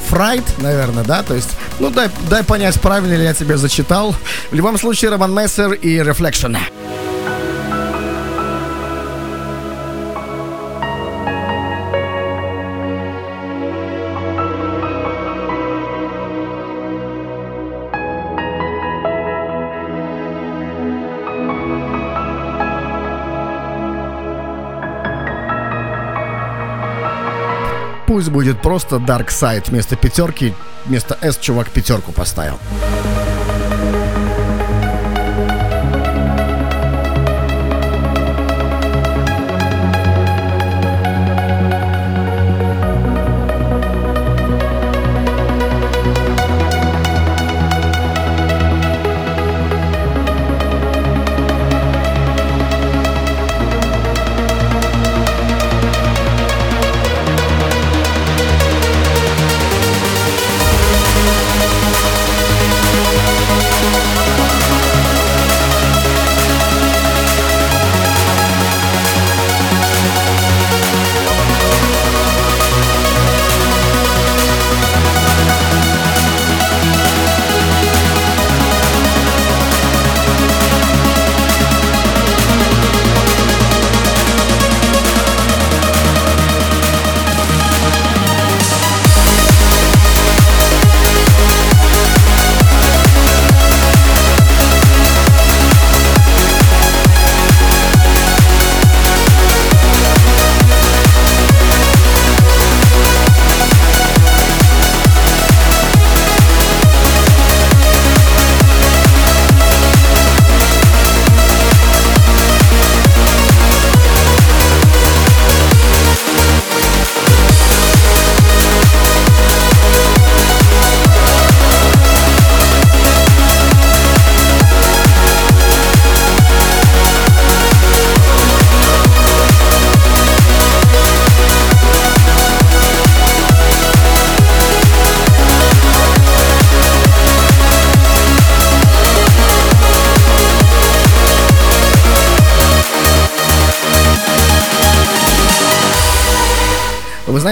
Фрайт, 0.10 0.43
наверное, 0.60 1.04
да, 1.04 1.24
то 1.24 1.34
есть, 1.34 1.49
ну, 1.80 1.89
дай, 1.89 2.10
дай 2.30 2.43
понять, 2.43 2.80
правильно 2.80 3.16
ли 3.16 3.24
я 3.24 3.34
тебе 3.34 3.58
зачитал. 3.58 4.16
В 4.51 4.56
любом 4.56 4.78
случае, 4.78 5.12
Роман 5.12 5.34
Мессер 5.34 5.74
и 5.74 5.97
Reflection. 5.97 6.58
Пусть 28.14 28.30
будет 28.30 28.61
просто 28.61 28.97
Dark 28.97 29.30
Side 29.30 29.72
вместо 29.72 29.95
пятерки, 29.95 30.53
вместо 30.86 31.18
S 31.24 31.39
чувак 31.39 31.70
пятерку 31.70 32.11
поставил. 32.11 32.59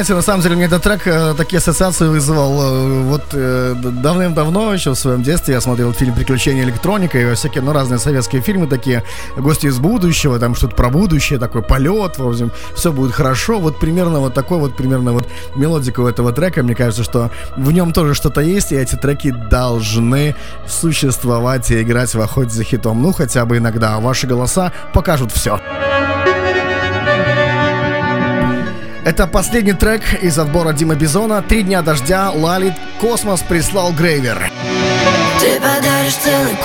Знаете, 0.02 0.16
на 0.16 0.22
самом 0.24 0.42
деле 0.42 0.56
мне 0.56 0.66
этот 0.66 0.82
трек 0.82 1.06
э, 1.06 1.36
такие 1.38 1.60
ассоциации 1.60 2.08
вызвал. 2.08 2.60
Э, 2.60 3.04
вот 3.04 3.22
э, 3.34 3.76
давным-давно, 3.76 4.74
еще 4.74 4.92
в 4.92 4.96
своем 4.96 5.22
детстве, 5.22 5.54
я 5.54 5.62
смотрел 5.62 5.94
фильм 5.94 6.16
«Приключения 6.16 6.64
электроника» 6.64 7.20
и 7.20 7.36
всякие, 7.36 7.62
ну, 7.62 7.72
разные 7.72 8.00
советские 8.00 8.42
фильмы 8.42 8.66
такие, 8.66 9.04
«Гости 9.38 9.68
из 9.68 9.78
будущего», 9.78 10.40
там 10.40 10.56
что-то 10.56 10.76
про 10.76 10.90
будущее, 10.90 11.38
такой 11.38 11.62
полет, 11.62 12.18
в 12.18 12.28
общем, 12.28 12.52
все 12.74 12.92
будет 12.92 13.12
хорошо. 13.12 13.60
Вот 13.60 13.80
примерно 13.80 14.22
вот 14.22 14.34
такой 14.34 14.58
вот, 14.58 14.76
примерно 14.76 15.14
вот 15.14 15.28
мелодика 15.56 16.00
у 16.00 16.08
этого 16.08 16.32
трека, 16.32 16.64
мне 16.64 16.74
кажется, 16.74 17.04
что 17.04 17.30
в 17.56 17.72
нем 17.72 17.94
тоже 17.94 18.16
что-то 18.16 18.42
есть, 18.42 18.72
и 18.72 18.76
эти 18.76 18.96
треки 18.96 19.30
должны 19.30 20.36
существовать 20.68 21.70
и 21.70 21.80
играть 21.80 22.16
в 22.16 22.22
охоте 22.22 22.50
за 22.50 22.64
хитом. 22.64 23.04
Ну, 23.04 23.14
хотя 23.14 23.46
бы 23.46 23.58
иногда. 23.58 24.00
Ваши 24.00 24.26
голоса 24.26 24.72
покажут 24.94 25.32
все. 25.32 25.60
Это 29.04 29.26
последний 29.26 29.74
трек 29.74 30.02
из 30.22 30.38
отбора 30.38 30.74
Дима 30.74 30.96
Бизона. 30.96 31.42
Три 31.42 31.64
дня 31.64 31.82
дождя, 31.82 32.30
Лалит, 32.32 32.74
Космос 33.00 33.42
прислал 33.42 33.92
Грейвер. 33.94 34.52
Ты 35.40 35.56
подаришь 35.56 36.16
целый 36.16 36.56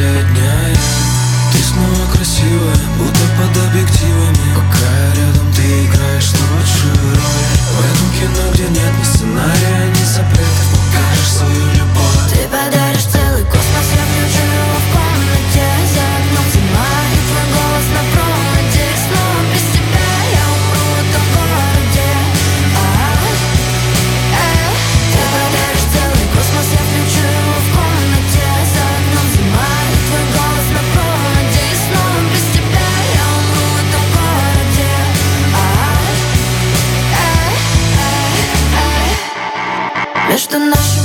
Ты 0.00 1.58
снова 1.62 2.10
красивая, 2.10 2.74
будто 2.96 3.20
под 3.36 3.54
объективами. 3.68 4.54
Пока 4.54 4.88
рядом, 5.14 5.52
ты 5.52 5.84
играешь 5.84 6.32
лучшую 6.32 7.14
роль. 7.16 7.50
В 7.70 7.80
этом 7.84 8.08
кино, 8.18 8.50
где 8.54 8.62
нет 8.68 8.92
ни 8.98 9.04
сценария, 9.04 9.88
ни 9.90 10.04
запретов. 10.04 10.68
Покажешь 10.72 11.32
свою 11.36 11.64
любовь. 11.74 12.32
Ты 12.32 12.48
подаришь 12.48 12.89
Между 40.50 40.66
нашими 40.66 40.99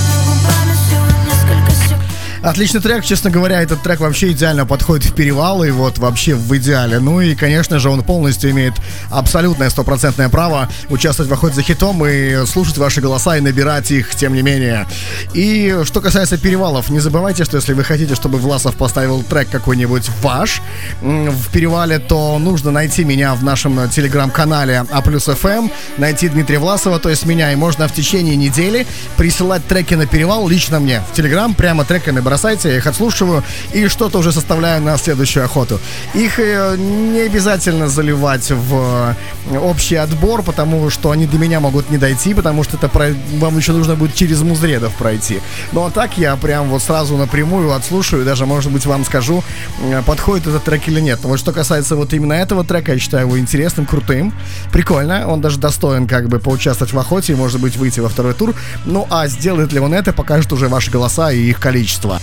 Отличный 2.45 2.79
трек, 2.79 3.03
честно 3.03 3.31
говоря, 3.31 3.59
этот 3.63 3.81
трек 3.81 3.99
вообще 4.01 4.31
идеально 4.31 4.67
подходит 4.67 5.03
в 5.03 5.15
перевалы, 5.15 5.71
вот 5.71 5.97
вообще 5.97 6.35
в 6.35 6.55
идеале. 6.57 6.99
Ну 6.99 7.19
и, 7.19 7.33
конечно 7.33 7.79
же, 7.79 7.89
он 7.89 8.03
полностью 8.03 8.51
имеет 8.51 8.75
абсолютное 9.09 9.67
стопроцентное 9.71 10.29
право 10.29 10.69
участвовать 10.89 11.31
в 11.31 11.33
охоте 11.33 11.55
за 11.55 11.63
хитом 11.63 12.05
и 12.05 12.45
слушать 12.45 12.77
ваши 12.77 13.01
голоса 13.01 13.35
и 13.37 13.41
набирать 13.41 13.89
их, 13.89 14.13
тем 14.13 14.35
не 14.35 14.43
менее. 14.43 14.85
И 15.33 15.75
что 15.85 16.01
касается 16.01 16.37
перевалов, 16.37 16.89
не 16.89 16.99
забывайте, 16.99 17.45
что 17.45 17.57
если 17.57 17.73
вы 17.73 17.83
хотите, 17.83 18.13
чтобы 18.13 18.37
Власов 18.37 18.75
поставил 18.75 19.23
трек 19.23 19.49
какой-нибудь 19.49 20.07
ваш 20.21 20.61
в 21.01 21.49
перевале, 21.51 21.97
то 21.97 22.37
нужно 22.37 22.69
найти 22.69 23.03
меня 23.05 23.33
в 23.33 23.43
нашем 23.43 23.89
телеграм-канале 23.89 24.85
А 24.91 25.01
плюс 25.01 25.23
ФМ, 25.23 25.69
найти 25.97 26.29
Дмитрия 26.29 26.59
Власова, 26.59 26.99
то 26.99 27.09
есть 27.09 27.25
меня, 27.25 27.51
и 27.53 27.55
можно 27.55 27.87
в 27.87 27.93
течение 27.93 28.35
недели 28.35 28.85
присылать 29.17 29.65
треки 29.65 29.95
на 29.95 30.05
перевал 30.05 30.47
лично 30.47 30.79
мне 30.79 31.01
в 31.11 31.15
телеграм, 31.15 31.55
прямо 31.55 31.85
треками 31.85 32.19
бросайте, 32.35 32.67
я 32.69 32.77
их 32.77 32.85
отслушиваю 32.87 33.43
и 33.71 33.87
что-то 33.87 34.17
уже 34.19 34.33
составляю 34.33 34.81
на 34.81 34.97
следующую 34.97 35.45
охоту. 35.45 35.79
Их 36.13 36.37
э, 36.37 36.75
не 36.77 37.21
обязательно 37.21 37.87
заливать 37.87 38.51
в 38.51 39.15
э, 39.51 39.57
общий 39.57 39.95
отбор, 39.95 40.43
потому 40.43 40.89
что 40.89 41.11
они 41.11 41.27
до 41.27 41.37
меня 41.37 41.61
могут 41.61 41.89
не 41.89 41.97
дойти, 41.97 42.33
потому 42.33 42.65
что 42.65 42.75
это 42.75 42.89
про- 42.89 43.15
вам 43.39 43.57
еще 43.57 43.71
нужно 43.71 43.95
будет 43.95 44.15
через 44.15 44.41
музредов 44.41 44.93
пройти. 44.95 45.39
Ну 45.71 45.85
а 45.85 45.91
так 45.91 46.17
я 46.17 46.35
прям 46.35 46.67
вот 46.67 46.81
сразу 46.83 47.15
напрямую 47.15 47.71
отслушаю, 47.73 48.25
даже, 48.25 48.45
может 48.45 48.69
быть, 48.69 48.85
вам 48.85 49.05
скажу, 49.05 49.41
э, 49.81 50.01
подходит 50.05 50.47
этот 50.47 50.65
трек 50.65 50.89
или 50.89 50.99
нет. 50.99 51.19
Но 51.23 51.29
вот 51.29 51.39
что 51.39 51.53
касается 51.53 51.95
вот 51.95 52.13
именно 52.13 52.33
этого 52.33 52.65
трека, 52.65 52.91
я 52.91 52.99
считаю 52.99 53.27
его 53.27 53.39
интересным, 53.39 53.85
крутым, 53.85 54.33
прикольно, 54.73 55.25
он 55.25 55.39
даже 55.39 55.57
достоин 55.57 56.05
как 56.05 56.27
бы 56.27 56.39
поучаствовать 56.39 56.91
в 56.91 56.99
охоте 56.99 57.31
и, 57.31 57.35
может 57.37 57.61
быть, 57.61 57.77
выйти 57.77 58.01
во 58.01 58.09
второй 58.09 58.33
тур. 58.33 58.53
Ну 58.83 59.07
а 59.09 59.27
сделает 59.27 59.71
ли 59.71 59.79
он 59.79 59.93
это, 59.93 60.11
покажет 60.11 60.51
уже 60.51 60.67
ваши 60.67 60.91
голоса 60.91 61.31
и 61.31 61.39
их 61.45 61.61
количество. 61.61 62.19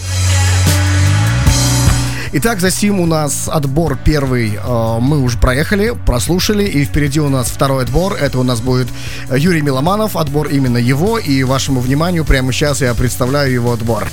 Итак, 2.34 2.61
за 2.61 2.70
сим 2.70 2.98
у 2.98 3.07
нас 3.07 3.46
отбор 3.46 3.98
первый 4.03 4.55
э, 4.55 4.98
мы 5.00 5.20
уже 5.20 5.36
проехали, 5.36 5.92
прослушали, 6.07 6.64
и 6.64 6.82
впереди 6.84 7.20
у 7.20 7.28
нас 7.28 7.48
второй 7.48 7.84
отбор. 7.84 8.14
Это 8.14 8.38
у 8.38 8.42
нас 8.42 8.62
будет 8.62 8.88
Юрий 9.30 9.61
Миломанов, 9.61 10.16
отбор 10.16 10.48
именно 10.48 10.78
его, 10.78 11.18
и 11.18 11.42
вашему 11.42 11.80
вниманию 11.80 12.24
прямо 12.24 12.50
сейчас 12.53 12.80
я 12.80 12.94
представляю 12.94 13.53
его 13.53 13.72
отбор. 13.72 14.09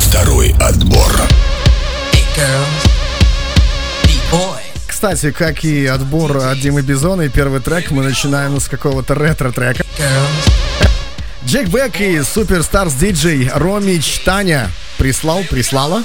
Второй 0.00 0.54
отбор. 0.60 1.22
Кстати, 4.86 5.32
как 5.32 5.64
и 5.64 5.86
отбор 5.86 6.36
от 6.36 6.60
Димы 6.60 6.82
Бизона 6.82 7.22
и 7.22 7.28
первый 7.28 7.60
трек, 7.60 7.90
мы 7.90 8.02
начинаем 8.02 8.60
с 8.60 8.68
какого-то 8.68 9.14
ретро-трека. 9.14 9.84
Джек 11.46 11.68
Бек 11.68 12.00
и 12.00 12.22
Суперстарс 12.22 12.94
диджей 12.94 13.50
Ромич 13.54 14.20
Таня 14.24 14.70
прислал, 14.96 15.42
прислала. 15.50 16.02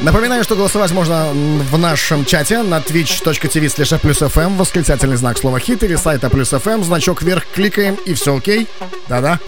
Напоминаю, 0.00 0.42
что 0.42 0.56
голосовать 0.56 0.90
можно 0.90 1.28
в 1.32 1.78
нашем 1.78 2.24
чате 2.24 2.62
на 2.62 2.78
twitch.tv 2.78 3.66
slash 3.66 3.98
плюс 4.00 4.20
восклицательный 4.56 5.16
знак 5.16 5.38
слова 5.38 5.60
хит 5.60 5.84
или 5.84 5.94
сайта 5.94 6.28
плюс 6.28 6.52
fm, 6.52 6.82
значок 6.82 7.22
вверх 7.22 7.46
кликаем 7.54 7.94
и 8.06 8.14
все 8.14 8.36
окей. 8.36 8.66
Да-да. 9.08 9.38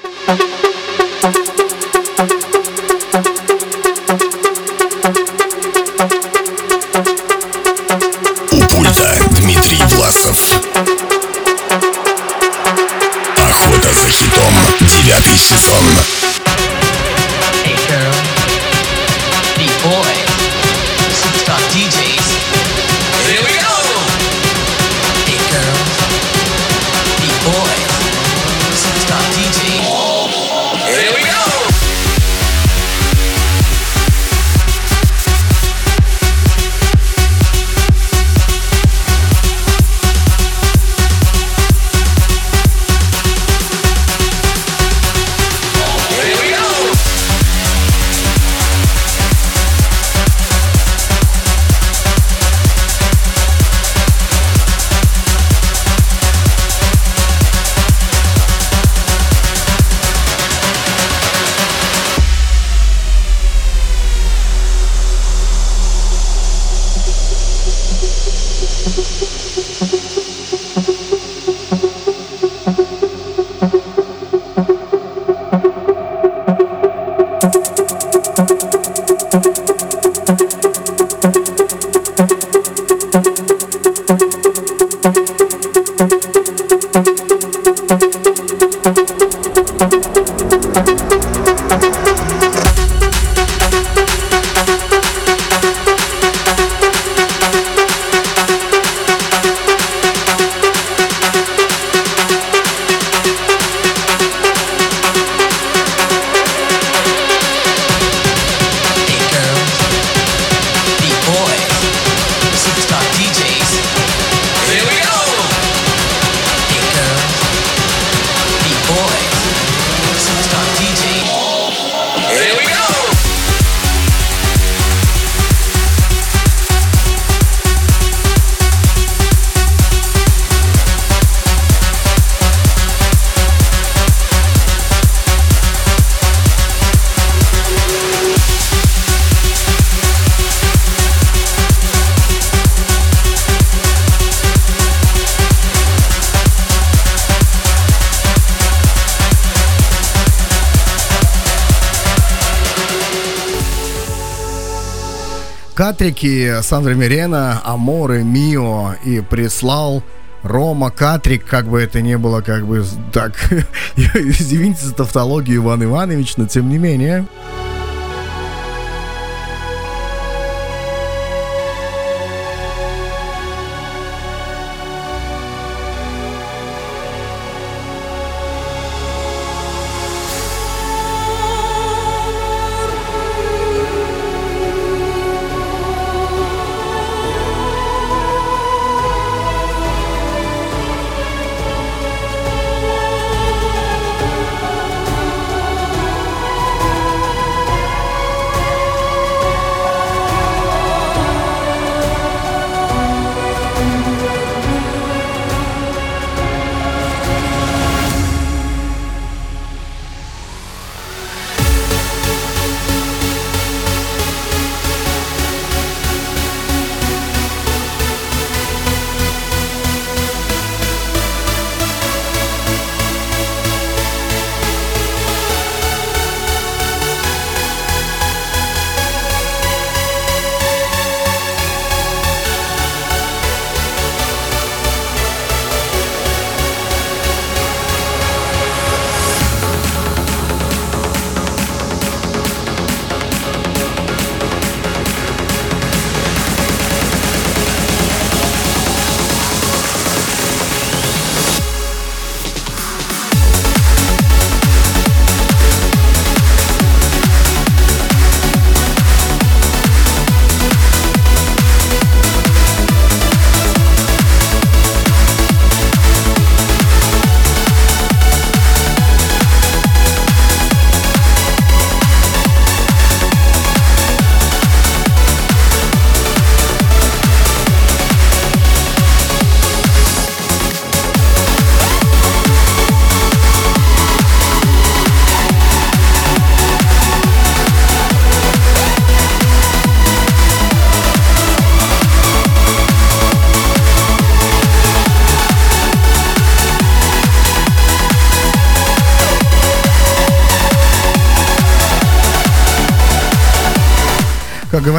Катрики, 155.85 156.63
Сандра 156.63 156.95
Мирена, 156.95 157.61
Аморы, 157.63 158.25
Мио 158.25 158.95
и 159.05 159.21
прислал 159.21 160.03
Рома 160.43 160.91
Катрик, 160.91 161.45
как 161.45 161.67
бы 161.67 161.79
это 161.79 162.01
ни 162.01 162.15
было, 162.15 162.41
как 162.41 162.67
бы 162.67 162.83
так, 163.13 163.35
извините 163.97 164.83
за 164.83 164.95
тавтологию, 164.95 165.59
Иван 165.59 165.85
Иванович, 165.85 166.39
но 166.39 166.47
тем 166.47 166.71
не 166.71 166.79
менее. 166.79 167.27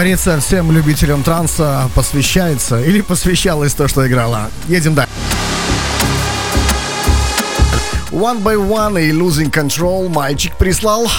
Говорится, 0.05 0.39
всем 0.39 0.71
любителям 0.71 1.23
транса 1.23 1.89
посвящается 1.95 2.79
или 2.79 3.01
посвящалось 3.01 3.73
то, 3.73 3.87
что 3.87 4.07
играла. 4.07 4.51
Едем 4.67 4.93
дальше. 4.93 5.11
One 8.11 8.43
by 8.43 8.55
One 8.55 9.01
и 9.01 9.11
Losing 9.11 9.51
Control 9.51 10.07
мальчик 10.09 10.55
прислал. 10.57 11.09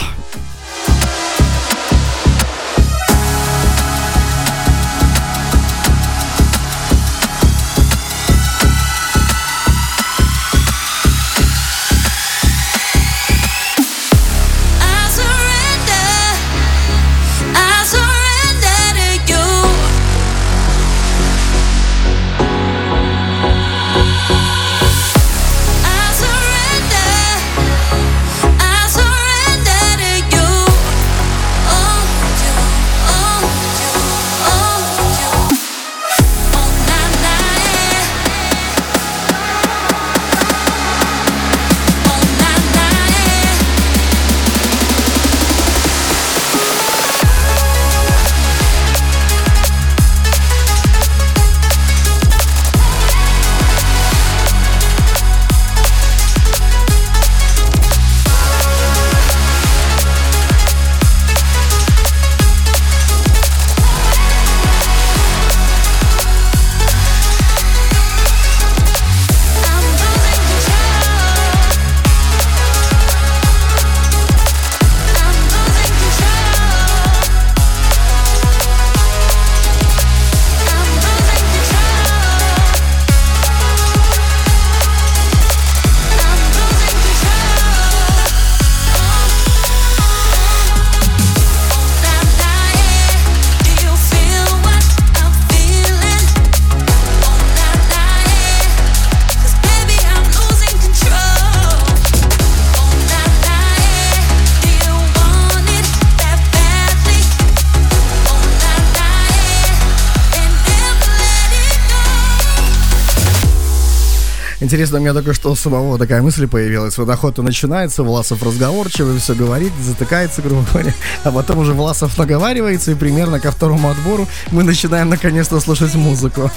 Интересно, 114.67 114.99
у 114.99 115.01
меня 115.01 115.13
только 115.13 115.33
что 115.33 115.53
у 115.53 115.55
самого 115.55 115.97
такая 115.97 116.23
мысль 116.23 116.49
появилась. 116.49 116.99
Вот 116.99 117.09
охота 117.09 117.41
начинается, 117.43 118.03
Власов 118.03 118.43
разговорчивый, 118.43 119.21
все 119.21 119.37
говорит, 119.37 119.71
затыкается, 119.81 120.43
грубо 120.43 120.67
говоря. 120.73 120.93
А 121.23 121.31
потом 121.31 121.59
уже 121.59 121.73
Власов 121.73 122.19
наговаривается, 122.19 122.91
и 122.91 122.97
примерно 122.97 123.39
ко 123.39 123.53
второму 123.53 123.91
отбору 123.91 124.27
мы 124.51 124.65
начинаем 124.65 125.09
наконец-то 125.09 125.61
слушать 125.61 125.95
музыку. 125.95 126.51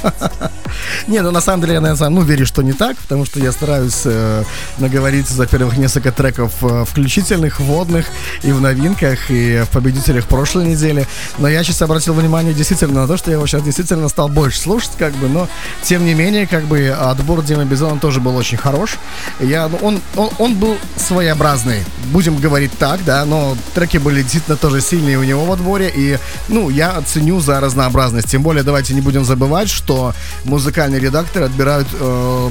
Не, 1.07 1.22
ну 1.22 1.30
на 1.30 1.39
самом 1.39 1.62
деле 1.62 1.76
я, 1.76 1.82
наверное, 1.82 2.10
ну, 2.10 2.22
верю, 2.24 2.47
что 2.47 2.64
не 2.64 2.74
так, 2.74 2.97
потому 2.97 3.26
что 3.26 3.39
я 3.39 3.51
стараюсь 3.51 4.01
э, 4.05 4.43
наговорить 4.80 5.28
за 5.28 5.45
первых 5.45 5.78
несколько 5.78 6.12
треков 6.12 6.53
э, 6.64 6.86
включительных, 6.88 7.60
вводных 7.60 8.07
и 8.41 8.51
в 8.51 8.60
новинках, 8.60 9.30
и 9.30 9.64
в 9.66 9.70
победителях 9.70 10.26
прошлой 10.28 10.66
недели. 10.66 11.07
Но 11.38 11.47
я 11.47 11.64
сейчас 11.64 11.84
обратил 11.84 12.16
внимание 12.16 12.55
действительно 12.55 13.01
на 13.01 13.07
то, 13.07 13.18
что 13.18 13.30
я 13.30 13.38
его 13.38 13.45
сейчас 13.45 13.62
действительно 13.62 14.10
стал 14.10 14.30
больше 14.30 14.60
слушать, 14.60 14.91
как 14.97 15.14
бы, 15.14 15.28
но 15.30 15.47
тем 15.84 16.05
не 16.05 16.16
менее, 16.16 16.47
как 16.47 16.64
бы 16.66 16.88
отбор 16.89 17.43
Димы 17.43 17.66
Тоже 18.00 18.20
был 18.20 18.36
очень 18.36 18.58
хорош. 18.58 18.97
Я, 19.39 19.68
ну, 19.68 19.78
он, 19.82 20.02
он, 20.16 20.30
он 20.38 20.56
был 20.56 20.78
своеобразный, 20.95 21.84
будем 22.12 22.38
говорить 22.38 22.72
так, 22.78 23.04
да, 23.04 23.26
но 23.26 23.56
треки 23.74 23.97
были 23.97 24.22
действительно 24.22 24.58
тоже 24.58 24.82
сильные 24.82 25.18
у 25.18 25.24
него 25.24 25.45
в 25.45 25.52
отборе, 25.52 25.91
и, 25.93 26.18
ну, 26.47 26.70
я 26.70 26.91
оценю 26.91 27.39
за 27.39 27.60
разнообразность. 27.60 28.30
Тем 28.30 28.41
более, 28.41 28.64
давайте 28.64 28.93
не 28.93 29.02
будем 29.02 29.26
забывать, 29.26 29.70
что 29.70 30.14
музыкальные 30.45 31.00
редакторы 31.00 31.45
отбирают 31.45 31.88
э, 31.93 32.50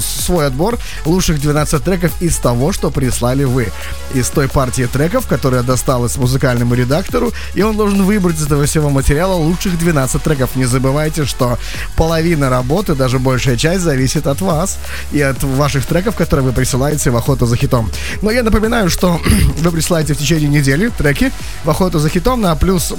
свой 0.00 0.46
отбор 0.46 0.78
лучших 1.04 1.40
12 1.40 1.82
треков 1.82 2.12
из 2.20 2.36
того, 2.36 2.72
что 2.72 2.90
прислали 2.90 3.44
вы. 3.44 3.72
Из 4.14 4.28
той 4.28 4.48
партии 4.48 4.88
треков, 4.90 5.26
которая 5.26 5.62
досталась 5.62 6.16
музыкальному 6.16 6.74
редактору, 6.74 7.32
и 7.54 7.62
он 7.62 7.76
должен 7.76 8.04
выбрать 8.04 8.36
из 8.36 8.46
этого 8.46 8.64
всего 8.66 8.90
материала 8.90 9.34
лучших 9.34 9.78
12 9.78 10.22
треков. 10.22 10.56
Не 10.56 10.64
забывайте, 10.64 11.24
что 11.24 11.58
половина 11.96 12.50
работы, 12.50 12.94
даже 12.94 13.18
большая 13.18 13.56
часть, 13.56 13.82
зависит 13.82 14.26
от 14.26 14.40
вас 14.40 14.78
и 15.12 15.20
от 15.20 15.42
ваших 15.42 15.86
треков, 15.86 16.16
которые 16.16 16.44
вы 16.44 16.52
присылаете 16.52 17.10
в 17.10 17.16
охоту 17.16 17.46
за 17.46 17.56
хитом. 17.56 17.90
Но 18.22 18.30
я 18.30 18.42
напоминаю, 18.42 18.90
что 18.90 19.20
вы 19.58 19.70
присылаете 19.70 20.14
в 20.14 20.18
течение 20.18 20.48
недели 20.48 20.88
треки 20.88 21.32
в 21.64 21.70
охоту 21.70 21.98
за 21.98 22.08
хитом 22.08 22.40
на 22.40 22.54
плюс 22.56 22.92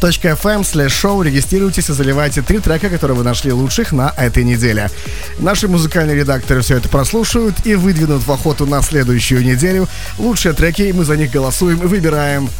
FM 0.00 0.62
slash 0.62 0.88
show 0.88 1.24
регистрируйтесь 1.24 1.88
и 1.88 1.92
заливайте 1.92 2.42
три 2.42 2.58
трека, 2.58 2.90
которые 2.90 3.16
вы 3.16 3.24
нашли 3.24 3.52
лучших 3.52 3.92
на 3.92 4.12
этой 4.16 4.44
неделе. 4.44 4.90
Наши 5.38 5.66
музыкальные 5.66 6.16
редакторы 6.16 6.60
все 6.60 6.76
это 6.76 6.88
прослушают 6.88 7.54
и 7.64 7.74
выдвинут 7.74 8.26
в 8.26 8.30
охоту 8.30 8.66
на 8.66 8.82
следующую 8.82 9.42
неделю 9.42 9.88
лучшие 10.18 10.52
треки, 10.52 10.82
и 10.82 10.92
мы 10.92 11.04
за 11.04 11.16
них 11.16 11.30
голосуем 11.30 11.82
и 11.82 11.86
выбираем 11.86 12.50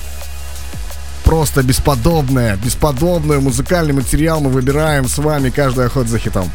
просто 1.25 1.63
бесподобное, 1.63 2.57
бесподобный 2.57 3.41
музыкальный 3.41 3.93
материал 3.93 4.41
мы 4.41 4.51
выбираем 4.51 5.09
с 5.09 5.19
вами 5.19 5.51
каждый 5.51 5.87
охот 5.87 6.09
за 6.09 6.19
хитом. 6.19 6.51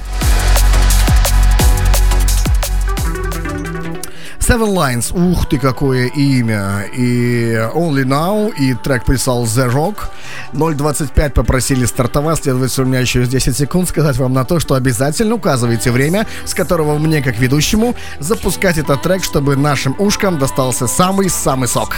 Seven 4.49 4.73
Lines, 4.73 5.13
ух 5.13 5.47
ты, 5.47 5.59
какое 5.59 6.07
имя. 6.07 6.81
И 6.91 7.53
Only 7.75 8.03
Now, 8.03 8.51
и 8.55 8.73
трек 8.73 9.05
прислал 9.05 9.43
The 9.43 9.71
Rock. 9.71 10.09
0.25 10.53 11.29
попросили 11.33 11.85
стартовать, 11.85 12.41
следовательно, 12.41 12.87
у 12.87 12.89
меня 12.89 12.99
еще 12.99 13.23
10 13.27 13.55
секунд 13.55 13.89
сказать 13.89 14.17
вам 14.17 14.33
на 14.33 14.45
то, 14.45 14.59
что 14.59 14.73
обязательно 14.73 15.35
указывайте 15.35 15.91
время, 15.91 16.25
с 16.45 16.55
которого 16.55 16.97
мне, 16.97 17.21
как 17.21 17.37
ведущему, 17.37 17.93
запускать 18.17 18.79
этот 18.79 19.03
трек, 19.03 19.23
чтобы 19.23 19.55
нашим 19.55 19.95
ушкам 19.99 20.39
достался 20.39 20.87
самый-самый 20.87 21.67
сок. 21.67 21.97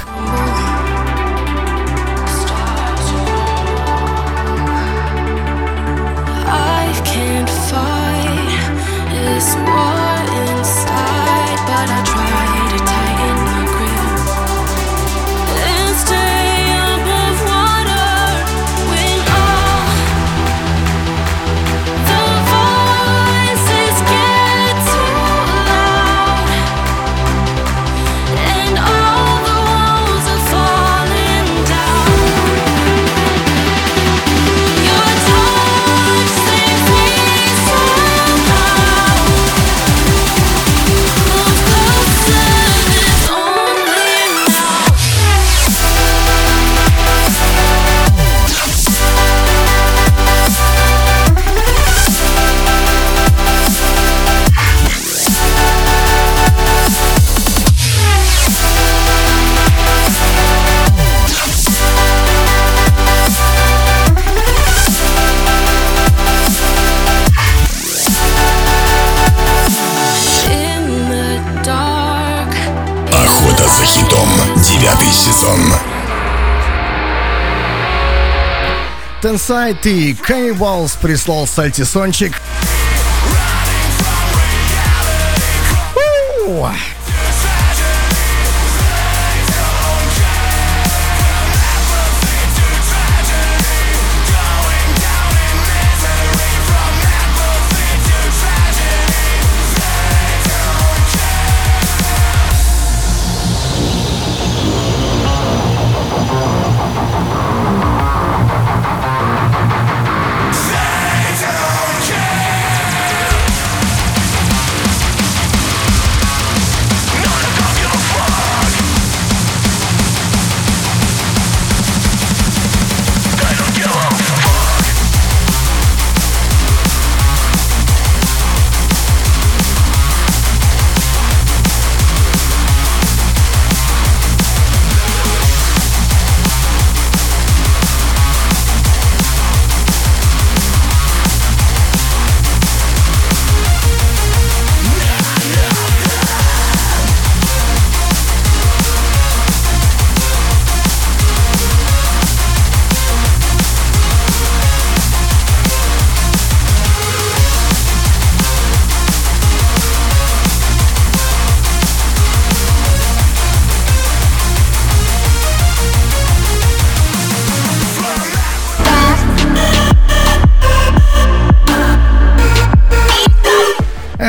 Тенсайт 79.42 79.88
и 79.88 80.14
Кейвалс 80.14 80.96
прислал 80.98 81.48
сальтисончик. 81.48 82.40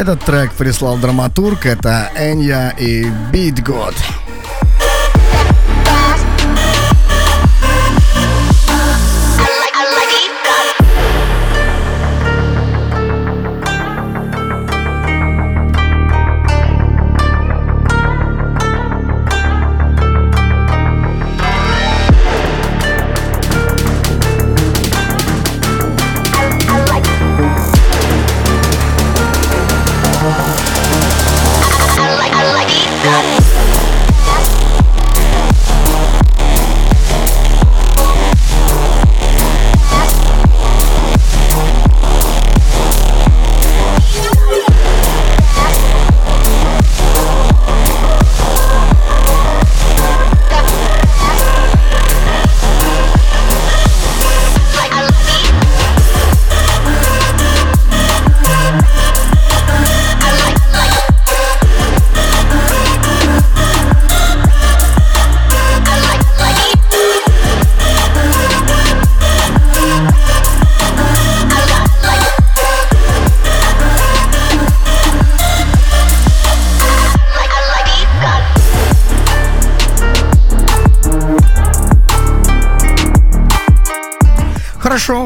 Этот 0.03 0.25
трек 0.25 0.53
прислал 0.55 0.99
драматург, 0.99 1.65
это 1.65 2.11
Энья 2.17 2.75
и 2.77 3.05
Beat 3.31 3.65
God. 3.65 3.95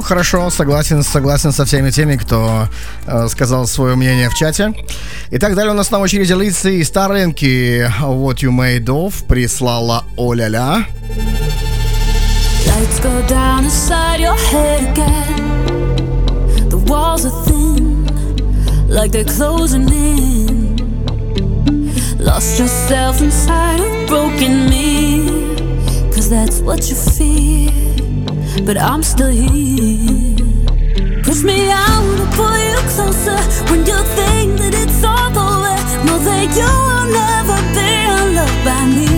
Хорошо, 0.07 0.51
согласен, 0.51 1.03
согласен 1.03 1.51
со 1.51 1.65
всеми 1.65 1.91
теми, 1.91 2.15
кто 2.15 2.69
э, 3.07 3.27
сказал 3.29 3.67
свое 3.67 3.97
мнение 3.97 4.31
в 4.31 4.35
чате. 4.35 4.73
Итак, 5.33 5.57
далее 5.57 5.73
у 5.73 5.77
нас 5.77 5.91
на 5.91 5.99
очереди 5.99 6.33
лица 6.33 6.71
и 6.71 6.85
Старлинки 6.85 7.91
What 8.01 8.37
You 8.37 8.53
Made 8.53 8.85
Of 8.85 9.27
прислала 9.27 10.05
Оля-ля. 10.17 10.87
Lost 22.21 22.61
yourself 22.61 23.21
inside 23.23 23.81
a 23.81 24.07
broken 24.07 24.69
me, 24.69 25.55
cause 26.13 26.29
that's 26.29 26.61
what 26.61 26.89
you 26.89 26.95
feel. 26.95 27.36
But 28.65 28.79
I'm 28.79 29.03
still 29.03 29.29
here. 29.29 30.37
Push 31.23 31.43
me 31.43 31.71
out 31.71 32.17
to 32.17 32.27
pull 32.37 32.57
you 32.57 32.79
closer 32.95 33.37
when 33.71 33.85
you 33.85 33.99
think 34.17 34.59
that 34.59 34.75
it's 34.75 35.03
all 35.05 35.31
over. 35.31 35.77
Uh, 35.77 36.05
know 36.07 36.19
that 36.29 36.49
you 36.57 36.71
will 36.87 37.09
never 37.23 37.59
be 37.77 37.91
unloved 38.19 38.61
by 38.65 38.83
me. 38.97 39.11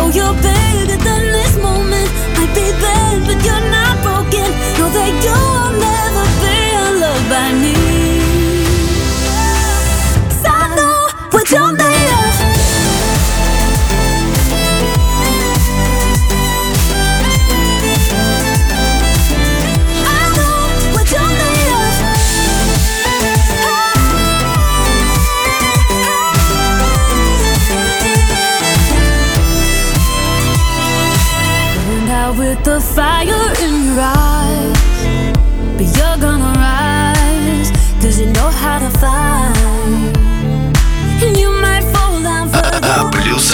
Oh, 0.00 0.10
you're 0.12 0.36
bigger 0.44 0.98
than 1.02 1.22
this 1.32 1.56
moment. 1.56 2.10
Might 2.36 2.52
be 2.54 2.66
bad, 2.82 3.24
but 3.26 3.38
you're 3.46 3.68
not 3.70 3.94
broken. 4.02 4.48
Know 4.78 4.90
that 4.98 5.14
you 5.24 5.38
will 5.54 5.74
never 5.88 6.24
be 6.42 6.56
unloved 6.84 7.28
by 7.30 7.52
me. 7.62 8.03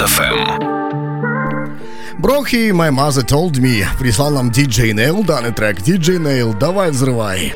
FM. 0.00 0.56
Брохи 2.18 2.70
My 2.72 2.90
Mother 2.90 3.22
Told 3.24 3.60
Me 3.60 3.86
прислал 3.98 4.30
нам 4.30 4.48
DJ 4.48 4.92
Nail 4.92 5.24
данный 5.24 5.52
трек. 5.52 5.80
DJ 5.80 6.18
Nail, 6.18 6.58
давай 6.58 6.90
взрывай. 6.90 7.52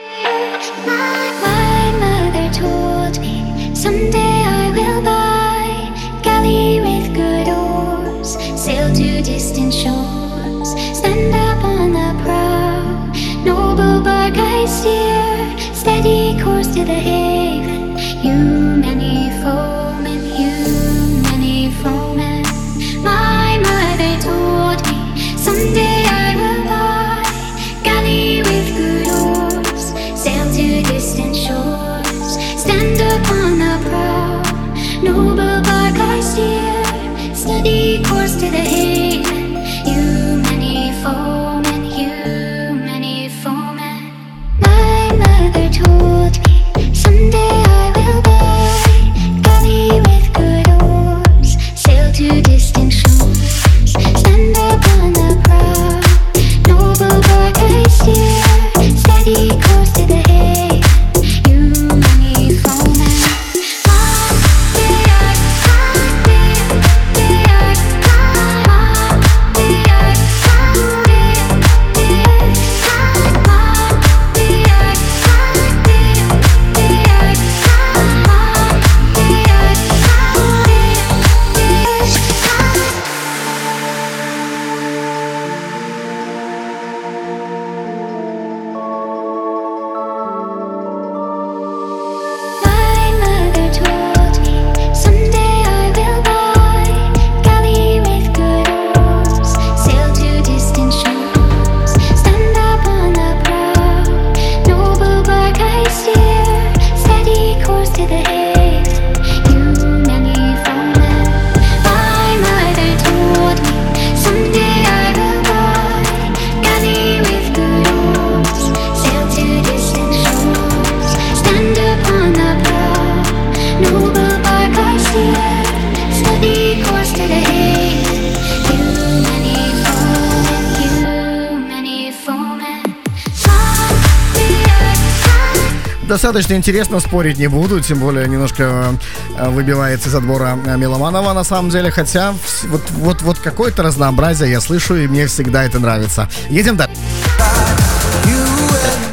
Достаточно 136.15 136.53
интересно, 136.53 136.99
спорить 137.01 137.37
не 137.37 137.47
буду, 137.47 137.81
тем 137.81 137.99
более 137.99 138.27
немножко 138.27 138.97
э, 139.37 139.49
выбивается 139.49 140.09
из 140.09 140.15
отбора 140.15 140.57
э, 140.65 140.77
Меломанова 140.77 141.33
на 141.33 141.43
самом 141.43 141.69
деле, 141.69 141.91
хотя 141.91 142.33
вот, 142.63 142.81
вот, 142.91 143.21
вот 143.21 143.39
какое-то 143.39 143.83
разнообразие 143.83 144.49
я 144.49 144.61
слышу, 144.61 144.95
и 144.95 145.07
мне 145.07 145.27
всегда 145.27 145.65
это 145.65 145.77
нравится. 145.77 146.29
Едем 146.49 146.77
дальше. 146.77 146.95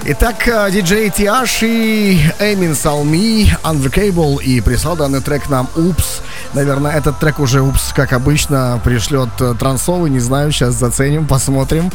Итак, 0.04 0.48
э, 0.48 0.68
диджей 0.72 1.10
Тиаш 1.10 1.62
и 1.62 2.18
Эмин 2.40 2.74
Салми, 2.74 3.54
Unbreakable 3.62 4.42
и 4.42 4.60
прислал 4.60 4.96
данный 4.96 5.20
трек 5.20 5.48
нам 5.48 5.68
«Упс». 5.76 6.22
Наверное, 6.54 6.90
этот 6.90 7.20
трек 7.20 7.38
уже, 7.38 7.62
упс, 7.62 7.92
как 7.94 8.12
обычно, 8.12 8.80
пришлет 8.82 9.28
э, 9.38 9.54
трансовый, 9.56 10.10
не 10.10 10.18
знаю, 10.18 10.50
сейчас 10.50 10.74
заценим, 10.74 11.28
посмотрим. 11.28 11.92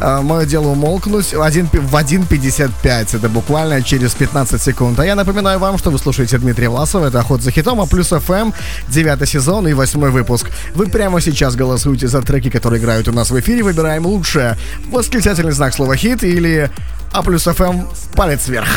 Э, 0.00 0.20
мое 0.22 0.46
дело 0.46 0.68
умолкнуть 0.68 1.34
в 1.34 1.38
1.55, 1.38 3.16
это 3.16 3.28
буквально 3.28 3.82
через 3.82 4.14
15 4.14 4.62
секунд. 4.62 4.98
А 4.98 5.04
я 5.04 5.14
напоминаю 5.14 5.58
вам, 5.58 5.76
что 5.76 5.90
вы 5.90 5.98
слушаете 5.98 6.38
Дмитрия 6.38 6.70
Власова, 6.70 7.08
это 7.08 7.20
«Охот 7.20 7.42
за 7.42 7.50
хитом», 7.50 7.78
а 7.82 7.86
плюс 7.86 8.10
FM, 8.10 8.54
9 8.88 9.28
сезон 9.28 9.68
и 9.68 9.74
8 9.74 10.00
выпуск. 10.08 10.50
Вы 10.74 10.86
прямо 10.86 11.20
сейчас 11.20 11.56
голосуете 11.56 12.08
за 12.08 12.22
треки, 12.22 12.48
которые 12.48 12.80
играют 12.80 13.06
у 13.08 13.12
нас 13.12 13.30
в 13.30 13.38
эфире, 13.38 13.62
выбираем 13.62 14.06
лучшее. 14.06 14.56
Восклицательный 14.90 15.52
знак 15.52 15.74
слова 15.74 15.94
«хит» 15.94 16.24
или 16.24 16.70
«А 17.12 17.22
плюс 17.22 17.46
FM» 17.46 17.86
палец 18.14 18.46
вверх. 18.46 18.68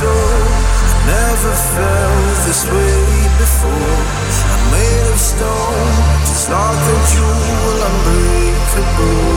Never 0.00 1.54
felt 1.74 2.36
this 2.46 2.64
way 2.70 3.02
before. 3.36 3.98
I'm 4.52 4.70
made 4.70 5.10
of 5.10 5.18
stone, 5.18 5.92
just 6.20 6.48
like 6.50 6.84
a 6.94 6.98
jewel, 7.10 7.82
unbreakable. 7.88 9.27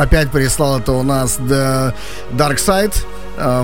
Опять 0.00 0.30
прислал 0.30 0.78
это 0.78 0.92
у 0.92 1.02
нас 1.02 1.38
The 1.38 1.92
Dark 2.32 2.56
Side. 2.56 2.94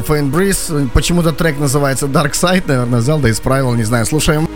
Фейн 0.07 0.31
Бриз. 0.31 0.71
Почему-то 0.95 1.33
трек 1.33 1.59
называется 1.59 2.07
Dark 2.07 2.33
Side, 2.33 2.65
наверное, 2.67 3.01
взял, 3.01 3.19
да 3.19 3.31
исправил, 3.31 3.75
не 3.75 3.85
знаю, 3.85 4.07
слушаем. 4.07 4.49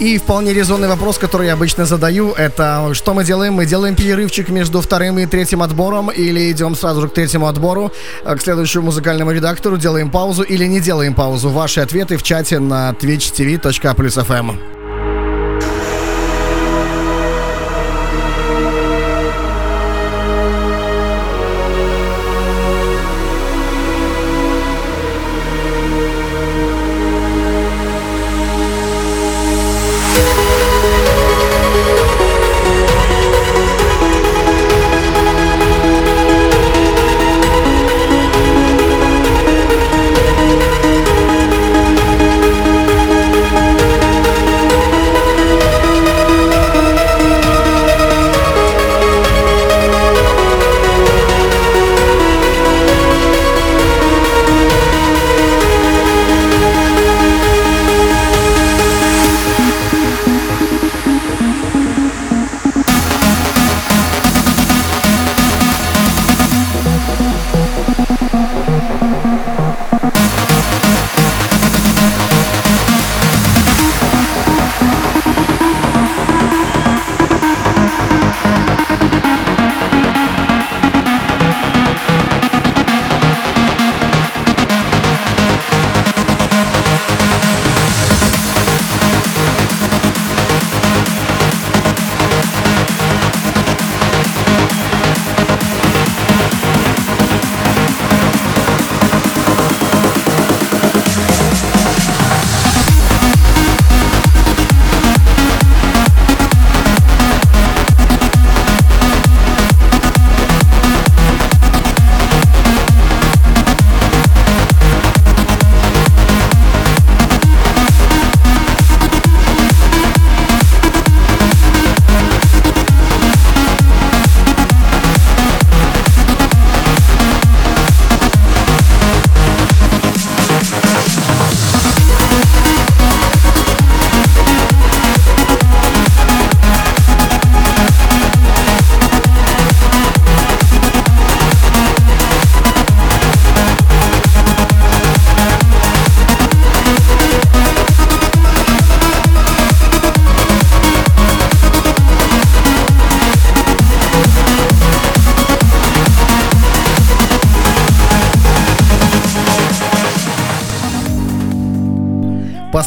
И 0.00 0.18
вполне 0.18 0.52
резонный 0.52 0.88
вопрос, 0.88 1.16
который 1.16 1.46
я 1.46 1.54
обычно 1.54 1.86
задаю, 1.86 2.32
это 2.32 2.90
что 2.92 3.14
мы 3.14 3.24
делаем? 3.24 3.54
Мы 3.54 3.64
делаем 3.64 3.94
перерывчик 3.94 4.50
между 4.50 4.82
вторым 4.82 5.18
и 5.18 5.24
третьим 5.24 5.62
отбором 5.62 6.10
или 6.10 6.50
идем 6.50 6.74
сразу 6.74 7.00
же 7.00 7.08
к 7.08 7.14
третьему 7.14 7.46
отбору, 7.46 7.90
к 8.24 8.40
следующему 8.42 8.86
музыкальному 8.86 9.30
редактору, 9.30 9.78
делаем 9.78 10.10
паузу 10.10 10.42
или 10.42 10.66
не 10.66 10.80
делаем 10.80 11.14
паузу? 11.14 11.48
Ваши 11.48 11.80
ответы 11.80 12.18
в 12.18 12.22
чате 12.22 12.58
на 12.58 12.90
twitch.tv.fm. 12.90 14.73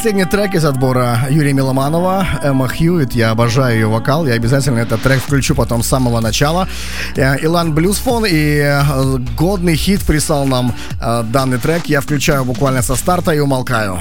Последний 0.08 0.24
трек 0.24 0.56
из 0.56 0.64
отбора 0.64 1.20
Юрия 1.30 1.52
Миломанова, 1.52 2.26
Эмма 2.42 2.70
Хьюит. 2.70 3.12
Я 3.12 3.32
обожаю 3.32 3.76
ее 3.76 3.88
вокал. 3.88 4.26
Я 4.26 4.36
обязательно 4.36 4.80
этот 4.80 5.02
трек 5.02 5.20
включу 5.22 5.54
потом 5.54 5.84
с 5.84 5.88
самого 5.88 6.22
начала. 6.22 6.66
Э, 7.18 7.36
Илан 7.42 7.74
Блюзфон 7.74 8.26
и 8.26 8.62
э, 8.64 9.18
годный 9.38 9.76
хит 9.76 10.06
прислал 10.06 10.48
нам 10.48 10.74
э, 11.02 11.24
данный 11.24 11.58
трек. 11.58 11.88
Я 11.88 12.00
включаю 12.00 12.46
буквально 12.46 12.84
со 12.84 12.96
старта 12.96 13.34
и 13.34 13.40
умолкаю. 13.40 14.00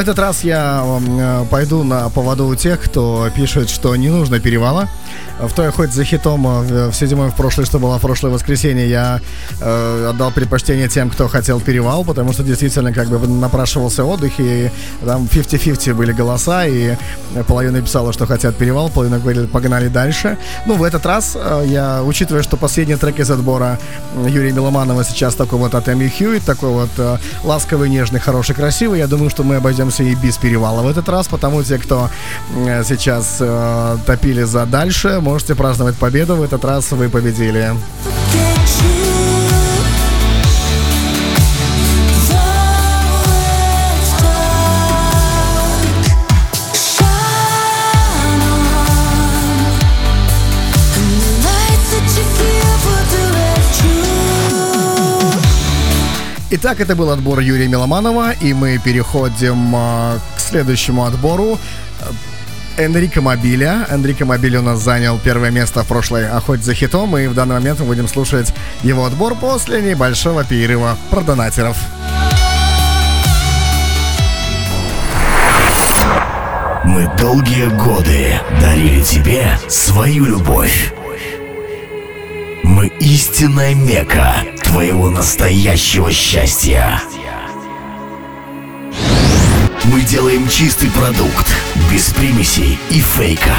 Этот 0.00 0.18
раз 0.18 0.44
я 0.44 0.82
э, 0.84 1.44
пойду 1.50 1.84
на 1.84 2.08
поводу 2.08 2.46
у 2.46 2.54
тех, 2.54 2.80
кто 2.80 3.28
пишет, 3.36 3.68
что 3.70 3.94
не 3.96 4.08
нужно 4.08 4.40
перевала. 4.40 4.88
В 5.42 5.52
той 5.54 5.68
охоте 5.68 5.92
за 5.92 6.04
хитом 6.04 6.90
все 6.92 7.06
зимой 7.06 7.30
в 7.30 7.34
прошлое, 7.34 7.64
что 7.64 7.78
было 7.78 7.98
в 7.98 8.02
прошлое 8.02 8.30
воскресенье, 8.30 8.88
я 8.88 9.20
э, 9.60 10.06
отдал 10.10 10.30
предпочтение 10.32 10.88
тем, 10.88 11.08
кто 11.08 11.28
хотел 11.28 11.60
перевал, 11.60 12.04
потому 12.04 12.32
что 12.32 12.42
действительно 12.42 12.92
как 12.92 13.08
бы 13.08 13.26
напрашивался 13.26 14.04
отдых, 14.04 14.32
и 14.38 14.70
там 15.04 15.24
50-50 15.24 15.94
были 15.94 16.12
голоса, 16.12 16.66
и 16.66 16.94
половина 17.48 17.80
писала, 17.80 18.12
что 18.12 18.26
хотят 18.26 18.56
перевал, 18.56 18.90
половина 18.90 19.18
говорили, 19.18 19.46
погнали 19.46 19.88
дальше. 19.88 20.36
Ну, 20.66 20.74
в 20.74 20.82
этот 20.82 21.06
раз 21.06 21.36
э, 21.36 21.64
я, 21.66 22.02
учитывая, 22.02 22.42
что 22.42 22.56
последний 22.56 22.96
трек 22.96 23.18
из 23.18 23.30
отбора 23.30 23.78
Юрия 24.26 24.52
Миломанова 24.52 25.04
сейчас 25.04 25.34
такой 25.34 25.58
вот 25.58 25.74
от 25.74 25.88
Эми 25.88 26.08
Хьюит, 26.08 26.44
такой 26.44 26.70
вот 26.70 26.90
э, 26.98 27.16
ласковый, 27.44 27.88
нежный, 27.88 28.20
хороший, 28.20 28.54
красивый, 28.54 28.98
я 28.98 29.06
думаю, 29.06 29.30
что 29.30 29.42
мы 29.42 29.56
обойдемся 29.56 30.02
и 30.02 30.14
без 30.14 30.36
перевала 30.36 30.82
в 30.82 30.88
этот 30.88 31.08
раз, 31.08 31.28
потому 31.28 31.62
те, 31.62 31.78
кто 31.78 32.10
э, 32.66 32.84
сейчас 32.84 33.38
э, 33.40 33.96
топили 34.06 34.42
за 34.42 34.66
дальше, 34.66 35.20
можете 35.30 35.54
праздновать 35.54 35.94
победу. 35.94 36.34
В 36.34 36.42
этот 36.42 36.64
раз 36.64 36.90
вы 36.90 37.08
победили. 37.08 37.70
Итак, 56.52 56.80
это 56.80 56.96
был 56.96 57.10
отбор 57.10 57.38
Юрия 57.38 57.68
Миломанова, 57.68 58.32
и 58.32 58.52
мы 58.52 58.78
переходим 58.84 59.76
э, 59.76 60.18
к 60.36 60.40
следующему 60.40 61.04
отбору. 61.04 61.56
Энрико 62.80 63.20
Мобиля. 63.20 63.86
Энрико 63.90 64.24
Мобиля 64.24 64.60
у 64.60 64.62
нас 64.62 64.80
занял 64.80 65.18
первое 65.18 65.50
место 65.50 65.84
в 65.84 65.86
прошлой 65.86 66.26
охоте 66.26 66.62
за 66.62 66.72
хитом, 66.72 67.14
и 67.18 67.26
в 67.26 67.34
данный 67.34 67.56
момент 67.56 67.78
мы 67.80 67.84
будем 67.84 68.08
слушать 68.08 68.54
его 68.82 69.04
отбор 69.04 69.34
после 69.34 69.82
небольшого 69.82 70.44
перерыва 70.44 70.96
про 71.10 71.20
донатеров. 71.20 71.76
Мы 76.84 77.06
долгие 77.18 77.66
годы 77.76 78.40
дарили 78.62 79.02
тебе 79.02 79.58
свою 79.68 80.24
любовь. 80.24 80.94
Мы 82.64 82.86
истинная 82.98 83.74
мека 83.74 84.36
твоего 84.62 85.10
настоящего 85.10 86.10
счастья. 86.10 87.02
Мы 89.90 90.02
делаем 90.02 90.48
чистый 90.48 90.88
продукт, 90.88 91.48
без 91.90 92.10
примесей 92.10 92.78
и 92.90 93.00
фейка. 93.00 93.56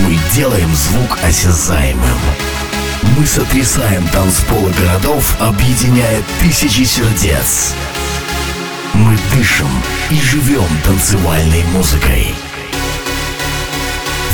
Мы 0.00 0.18
делаем 0.32 0.74
звук 0.74 1.18
осязаемым. 1.22 2.18
Мы 3.14 3.26
сотрясаем 3.26 4.08
танцполы 4.08 4.72
городов, 4.72 5.36
объединяя 5.40 6.22
тысячи 6.40 6.84
сердец. 6.84 7.74
Мы 8.94 9.18
дышим 9.34 9.68
и 10.08 10.18
живем 10.22 10.66
танцевальной 10.86 11.64
музыкой. 11.64 12.34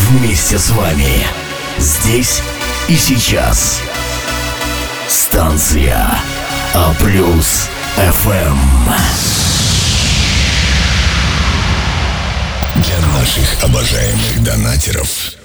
Вместе 0.08 0.56
с 0.56 0.70
вами. 0.70 1.26
Здесь 1.78 2.42
и 2.86 2.94
сейчас. 2.94 3.80
Станция 5.08 6.08
А 6.74 6.94
плюс 7.00 7.68
FM. 7.96 9.49
Для 12.84 12.98
наших 13.18 13.64
обожаемых 13.64 14.42
донатеров 14.42 15.40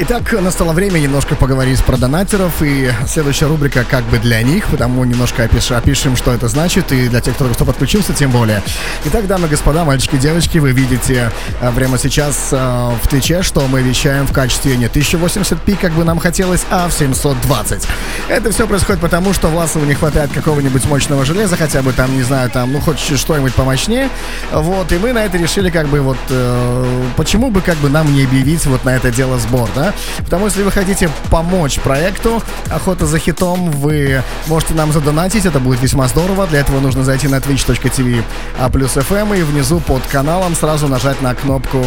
Итак, 0.00 0.32
настало 0.40 0.74
время 0.74 1.00
немножко 1.00 1.34
поговорить 1.34 1.82
про 1.82 1.96
донатеров, 1.96 2.62
и 2.62 2.88
следующая 3.08 3.46
рубрика 3.46 3.82
как 3.82 4.04
бы 4.04 4.20
для 4.20 4.40
них, 4.42 4.68
потому 4.68 5.02
немножко 5.04 5.42
опиш, 5.42 5.72
опишем, 5.72 6.14
что 6.14 6.32
это 6.32 6.46
значит, 6.46 6.92
и 6.92 7.08
для 7.08 7.20
тех, 7.20 7.34
кто, 7.34 7.46
кто 7.46 7.64
подключился, 7.64 8.12
тем 8.12 8.30
более. 8.30 8.62
Итак, 9.06 9.26
дамы 9.26 9.48
и 9.48 9.50
господа, 9.50 9.84
мальчики 9.84 10.14
и 10.14 10.18
девочки, 10.18 10.58
вы 10.58 10.70
видите 10.70 11.32
а, 11.60 11.72
прямо 11.72 11.98
сейчас 11.98 12.50
а, 12.52 12.96
в 13.02 13.08
Твиче, 13.08 13.42
что 13.42 13.66
мы 13.66 13.82
вещаем 13.82 14.24
в 14.24 14.32
качестве 14.32 14.76
не 14.76 14.86
1080p, 14.86 15.76
как 15.80 15.90
бы 15.94 16.04
нам 16.04 16.20
хотелось, 16.20 16.64
а 16.70 16.88
в 16.88 16.92
720. 16.92 17.88
Это 18.28 18.52
все 18.52 18.68
происходит 18.68 19.00
потому, 19.00 19.32
что 19.32 19.48
Власову 19.48 19.84
не 19.84 19.94
хватает 19.94 20.30
какого-нибудь 20.32 20.84
мощного 20.84 21.24
железа, 21.24 21.56
хотя 21.56 21.82
бы 21.82 21.92
там, 21.92 22.16
не 22.16 22.22
знаю, 22.22 22.50
там, 22.50 22.72
ну, 22.72 22.80
хоть 22.80 23.00
что-нибудь 23.00 23.54
помощнее. 23.54 24.10
Вот, 24.52 24.92
и 24.92 24.98
мы 24.98 25.12
на 25.12 25.24
это 25.24 25.38
решили 25.38 25.70
как 25.70 25.88
бы 25.88 26.00
вот, 26.02 26.18
э, 26.30 27.02
почему 27.16 27.50
бы 27.50 27.62
как 27.62 27.76
бы 27.78 27.88
нам 27.88 28.14
не 28.14 28.22
объявить 28.22 28.64
вот 28.66 28.84
на 28.84 28.90
это 28.90 29.10
дело 29.10 29.40
сбор, 29.40 29.68
да? 29.74 29.87
Потому 30.18 30.48
что 30.48 30.58
если 30.58 30.62
вы 30.62 30.72
хотите 30.72 31.10
помочь 31.30 31.78
проекту 31.80 32.42
«Охота 32.70 33.06
за 33.06 33.18
хитом», 33.18 33.70
вы 33.70 34.22
можете 34.46 34.74
нам 34.74 34.92
задонатить, 34.92 35.46
это 35.46 35.60
будет 35.60 35.80
весьма 35.80 36.08
здорово. 36.08 36.46
Для 36.46 36.60
этого 36.60 36.80
нужно 36.80 37.04
зайти 37.04 37.28
на 37.28 37.36
twitch.tv 37.36 38.24
а 38.58 38.68
плюс 38.70 38.96
FM 38.96 39.38
и 39.38 39.42
внизу 39.42 39.80
под 39.80 40.06
каналом 40.06 40.54
сразу 40.54 40.88
нажать 40.88 41.20
на 41.22 41.34
кнопку 41.34 41.84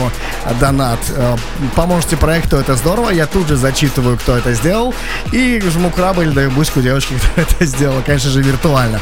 «Донат». 0.59 0.99
Э, 1.15 1.35
поможете 1.75 2.17
проекту, 2.17 2.57
это 2.57 2.75
здорово. 2.75 3.09
Я 3.09 3.25
тут 3.25 3.47
же 3.47 3.55
зачитываю, 3.55 4.17
кто 4.17 4.37
это 4.37 4.53
сделал, 4.53 4.93
и 5.31 5.61
жму 5.61 5.89
краба 5.89 6.23
или 6.23 6.31
даю 6.31 6.51
буску 6.51 6.81
девочке, 6.81 7.15
кто 7.31 7.41
это 7.41 7.65
сделал, 7.65 8.01
конечно 8.05 8.29
же, 8.29 8.41
виртуально. 8.41 8.99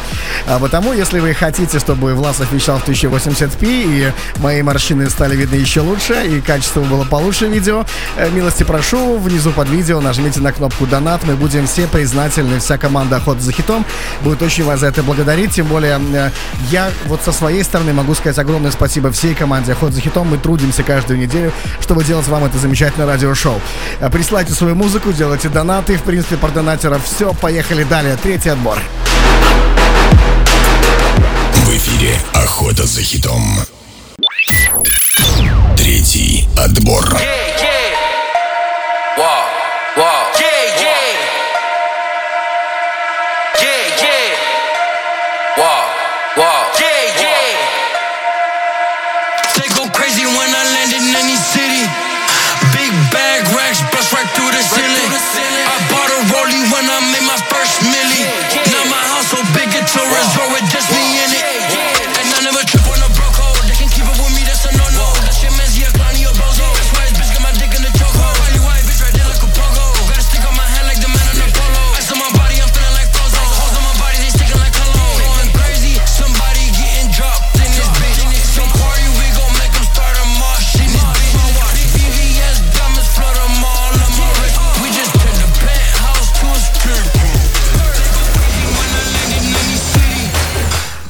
А 0.48 0.60
потому, 0.60 0.94
если 0.94 1.20
вы 1.20 1.34
хотите, 1.34 1.80
чтобы 1.80 2.14
Власов 2.16 2.52
вещал 2.52 2.80
в 2.80 2.88
1080p, 2.88 3.60
и 3.62 4.12
мои 4.42 4.62
морщины 4.62 5.10
стали 5.10 5.36
видны 5.36 5.56
еще 5.56 5.82
лучше, 5.82 6.26
и 6.26 6.42
качество 6.42 6.82
было 6.82 7.06
получше 7.06 7.48
видео, 7.48 7.86
э, 8.18 8.30
милости 8.32 8.64
прошу 8.64 8.89
попрошу, 8.90 9.18
внизу 9.18 9.52
под 9.52 9.70
видео 9.70 10.02
нажмите 10.02 10.40
на 10.40 10.52
кнопку 10.52 10.86
«Донат». 10.86 11.24
Мы 11.24 11.36
будем 11.36 11.68
все 11.68 11.88
признательны. 11.88 12.60
Вся 12.60 12.78
команда 12.78 13.18
«Охота 13.18 13.42
за 13.42 13.52
хитом» 13.52 13.86
будет 14.22 14.42
очень 14.42 14.64
вас 14.64 14.80
за 14.80 14.88
это 14.88 15.04
благодарить. 15.04 15.54
Тем 15.54 15.68
более, 15.68 16.00
э, 16.14 16.32
я 16.72 16.90
вот 17.06 17.22
со 17.24 17.32
своей 17.32 17.64
стороны 17.64 17.94
могу 17.94 18.16
сказать 18.16 18.38
огромное 18.40 18.72
спасибо 18.72 19.12
всей 19.12 19.36
команде 19.36 19.74
«Охота 19.74 19.94
за 19.94 20.02
хитом». 20.02 20.28
Мы 20.28 20.38
трудимся 20.38 20.84
каждую 20.84 21.20
неделю, 21.20 21.52
чтобы 21.82 22.04
делать 22.04 22.28
вам 22.28 22.46
это 22.46 22.58
замечательное 22.58 23.06
радиошоу. 23.08 23.62
Э, 24.00 24.10
Присылайте 24.10 24.54
свою 24.54 24.76
музыку, 24.76 25.12
делайте 25.14 25.50
донаты. 25.50 25.98
В 25.98 26.04
принципе, 26.04 26.38
про 26.38 26.50
донатеров 26.50 27.04
все. 27.06 27.34
Поехали 27.34 27.84
далее. 27.84 28.18
Третий 28.22 28.50
отбор. 28.50 28.80
В 31.54 31.70
эфире 31.70 32.20
«Охота 32.34 32.86
за 32.86 33.02
хитом». 33.02 33.44
Третий 35.78 36.48
отбор. 36.58 37.06
Yeah, 37.06 37.62
yeah. 37.62 37.79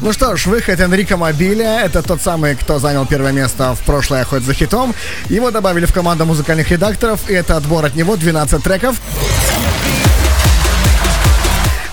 Ну 0.10 0.14
что 0.14 0.36
ж, 0.36 0.48
выход 0.48 0.80
Энрика 0.81 1.18
Мобиля. 1.18 1.81
Это 1.81 2.02
тот 2.02 2.19
самый, 2.19 2.56
кто 2.56 2.80
занял 2.80 3.06
первое 3.06 3.31
место 3.31 3.76
в 3.76 3.81
прошлой 3.81 4.22
охоте 4.22 4.44
за 4.44 4.56
хитом. 4.56 4.95
Его 5.30 5.52
добавили 5.52 5.86
в 5.86 5.94
команду 5.94 6.26
музыкальных 6.26 6.72
редакторов, 6.72 7.30
и 7.30 7.34
это 7.36 7.56
отбор 7.56 7.86
от 7.86 7.94
него 7.94 8.15
12 8.15 8.64
треков. 8.64 8.99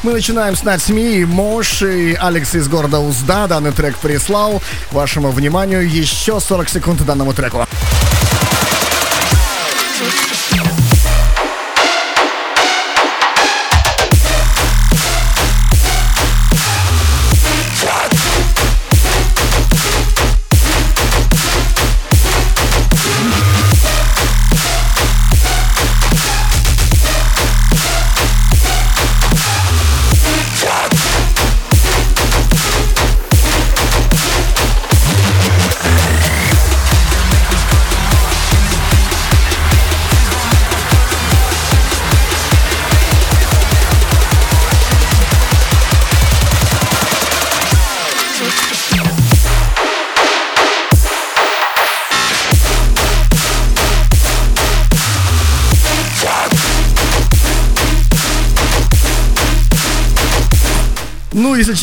Мы 0.02 0.14
начинаем 0.14 0.56
с 0.56 0.62
Нацми, 0.62 1.26
Мош 1.26 1.82
и 1.82 2.14
Алекс 2.14 2.54
из 2.54 2.68
города 2.68 3.00
Узда. 3.00 3.48
Данный 3.48 3.72
трек 3.72 3.98
прислал 3.98 4.62
вашему 4.92 5.30
вниманию 5.30 5.86
еще 5.86 6.40
40 6.40 6.70
секунд 6.70 7.04
данному 7.04 7.34
треку. 7.34 7.66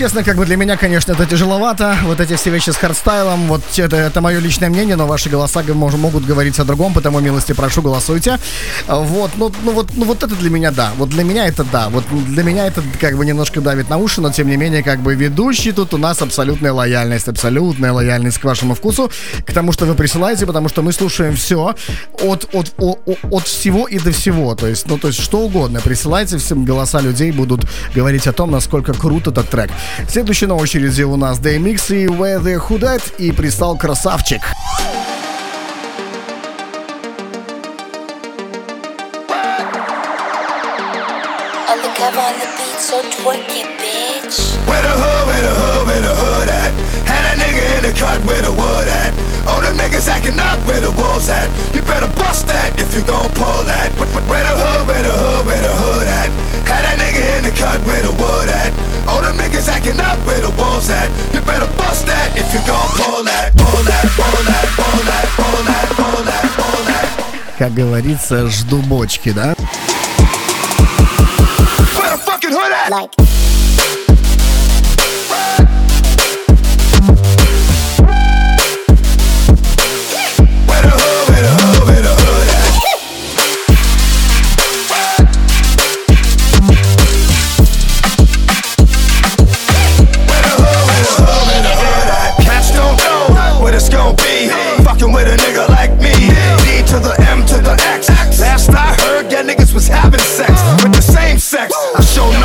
Честно, 0.04 0.22
как 0.22 0.36
бы 0.36 0.46
для 0.46 0.58
меня, 0.58 0.76
конечно, 0.76 1.14
это 1.14 1.26
тяжеловато. 1.26 1.96
Вот 2.04 2.20
эти 2.20 2.36
все 2.36 2.50
вещи 2.50 2.72
с 2.72 2.76
хардстайлом, 2.76 3.48
вот 3.48 3.62
это, 3.78 3.96
это 3.96 4.20
мое 4.20 4.40
личное 4.40 4.70
мнение, 4.70 4.98
но 4.98 5.08
ваши 5.08 5.30
голоса 5.30 5.64
могут 5.74 6.26
говорить 6.26 6.60
о 6.60 6.66
другом, 6.66 6.94
потому 6.94 7.22
милости 7.22 7.54
прошу, 7.54 7.82
голосуйте. 7.82 8.38
А, 8.88 9.00
Вот, 9.00 9.32
ну, 9.38 9.50
ну 9.64 9.72
вот, 9.72 9.92
ну 9.96 10.04
вот 10.04 10.22
это 10.22 10.36
для 10.36 10.50
меня 10.50 10.72
да. 10.72 10.92
Вот 10.98 11.08
для 11.08 11.24
меня 11.24 11.48
это 11.48 11.64
да. 11.64 11.88
Вот 11.88 12.04
для 12.28 12.44
меня 12.44 12.68
это 12.68 12.84
как 13.00 13.16
бы 13.16 13.26
немножко 13.26 13.62
давит 13.62 13.90
на 13.90 13.98
уши, 13.98 14.20
но 14.20 14.30
тем 14.30 14.50
не 14.50 14.58
менее, 14.58 14.84
как 14.84 15.00
бы 15.00 15.16
ведущий 15.16 15.72
тут 15.72 15.94
у 15.94 15.98
нас 15.98 16.22
абсолютная 16.22 16.74
лояльность, 16.74 17.30
абсолютная 17.30 17.94
лояльность 17.94 18.40
к 18.40 18.44
вашему 18.44 18.76
вкусу, 18.76 19.10
к 19.46 19.54
тому, 19.54 19.72
что 19.72 19.86
вы 19.86 19.96
присылаете, 19.96 20.46
потому 20.46 20.68
что 20.68 20.82
мы 20.82 20.92
слушаем 20.92 21.38
все 21.38 21.76
от, 22.22 22.50
от, 22.54 22.74
о- 22.78 22.98
о- 23.06 23.38
от 23.38 23.48
всего 23.48 23.88
и 23.88 24.00
до 24.00 24.12
всего. 24.12 24.54
То 24.56 24.68
есть, 24.68 24.86
ну, 24.86 24.98
то 24.98 25.08
есть 25.08 25.22
что 25.22 25.40
угодно. 25.40 25.80
Присылайте, 25.80 26.38
всем 26.40 26.66
голоса 26.66 27.00
людей 27.00 27.32
будут 27.32 27.62
говорить 27.96 28.28
о 28.28 28.34
том, 28.34 28.52
насколько 28.52 28.94
крут 28.94 29.28
этот 29.28 29.50
трек. 29.50 29.72
Следующий 30.08 30.46
на 30.46 30.56
очереди 30.56 31.04
у 31.04 31.16
нас 31.16 31.40
DMX 31.40 31.96
и 31.96 32.06
Where 32.08 32.42
the 32.42 32.60
Who 32.68 32.80
That, 32.80 33.16
и 33.18 33.32
прислал 33.32 33.78
красавчик. 33.78 34.42
So 42.80 43.02
twerky, 43.02 43.64
bitch. 43.80 44.38
Where 44.68 44.82
the 44.84 44.90
hood, 44.90 45.28
where 45.28 45.42
the 45.42 45.54
hood, 45.56 45.88
where 45.88 46.02
the 46.02 46.14
hood 46.14 46.50
at? 46.50 46.72
Had 47.08 47.24
that 47.26 47.38
nigga 47.42 47.78
in 47.78 47.82
the 47.88 47.94
cut 47.98 48.20
where 48.26 48.42
the 48.42 48.52
wood 48.52 48.88
at? 48.88 49.03
All 49.83 49.83
them 49.83 49.83
niggas 49.83 50.07
acting 50.07 50.39
up 50.39 50.63
where 50.71 50.79
the 50.79 50.95
wolves 50.95 51.29
at? 51.29 51.51
You 51.75 51.83
better 51.83 52.07
bust 52.15 52.47
that 52.47 52.79
if 52.79 52.95
you 52.95 53.03
gon' 53.03 53.27
pull 53.35 53.67
that. 53.67 53.91
Where 53.99 54.07
where 54.31 54.45
the 54.47 54.55
hood, 54.55 54.87
where 54.87 55.03
the 55.03 55.11
hood, 55.11 55.47
where 55.51 55.59
the 55.59 55.75
hood 55.75 56.07
at? 56.07 56.31
Had 56.63 56.87
that 56.87 56.95
nigga 56.95 57.19
in 57.35 57.43
the 57.43 57.51
cut 57.51 57.83
where 57.83 57.99
the 57.99 58.15
wood 58.23 58.47
at? 58.47 58.71
All 59.11 59.19
them 59.19 59.35
niggas 59.35 59.67
acting 59.67 59.99
up 59.99 60.15
where 60.23 60.39
the 60.39 60.55
wolves 60.55 60.87
at? 60.95 61.11
You 61.35 61.43
better 61.43 61.67
bust 61.75 62.07
that 62.07 62.39
if 62.39 62.47
you 62.55 62.63
gon' 62.71 62.87
pull 62.95 63.27
that, 63.27 63.51
pull 63.59 63.83
that, 63.83 64.07
pull 64.15 64.31
that, 64.47 64.67
pull 64.79 65.03
that, 65.11 65.27
pull 65.35 65.63
that, 65.67 65.87
pull 65.99 66.23
that, 66.23 66.47
pull 66.55 66.83
that. 66.87 67.59
Как 67.59 67.75
говорится, 67.75 68.47
жду 68.47 68.79
бочки, 68.87 69.33
да? 69.33 69.57
Where 71.99 72.11
the 72.15 72.19
fucking 72.23 72.55
hood 72.55 72.71
at? 72.71 72.91
Like, 72.95 73.11
I 101.72 102.02
show 102.02 102.43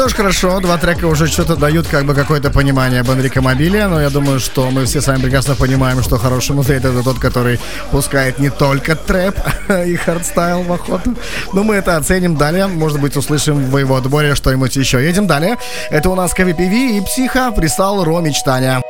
тоже 0.00 0.14
хорошо. 0.14 0.60
Два 0.60 0.78
трека 0.78 1.04
уже 1.04 1.26
что-то 1.26 1.56
дают, 1.56 1.86
как 1.86 2.06
бы 2.06 2.14
какое-то 2.14 2.50
понимание 2.50 3.00
об 3.00 3.10
Энрико 3.10 3.42
Мобиле. 3.42 3.86
Но 3.86 4.00
я 4.00 4.08
думаю, 4.08 4.40
что 4.40 4.70
мы 4.70 4.86
все 4.86 5.02
сами 5.02 5.20
прекрасно 5.20 5.54
понимаем, 5.54 6.02
что 6.02 6.16
хороший 6.16 6.56
музейт 6.56 6.86
это 6.86 7.02
тот, 7.02 7.18
который 7.18 7.60
пускает 7.90 8.38
не 8.38 8.48
только 8.48 8.96
трэп 8.96 9.38
а 9.68 9.84
и 9.84 9.96
хардстайл 9.96 10.62
в 10.62 10.72
охоту. 10.72 11.14
Но 11.52 11.64
мы 11.64 11.74
это 11.74 11.98
оценим 11.98 12.36
далее. 12.36 12.66
Может 12.66 12.98
быть, 12.98 13.14
услышим 13.16 13.62
в 13.70 13.76
его 13.76 13.94
отборе 13.94 14.34
что-нибудь 14.34 14.74
еще. 14.74 15.04
Едем 15.04 15.26
далее. 15.26 15.58
Это 15.90 16.08
у 16.08 16.14
нас 16.14 16.32
КВПВ 16.32 16.72
и 16.96 17.02
Психа 17.02 17.50
прислал 17.50 18.02
Ро 18.02 18.20
мечтания. 18.20 18.80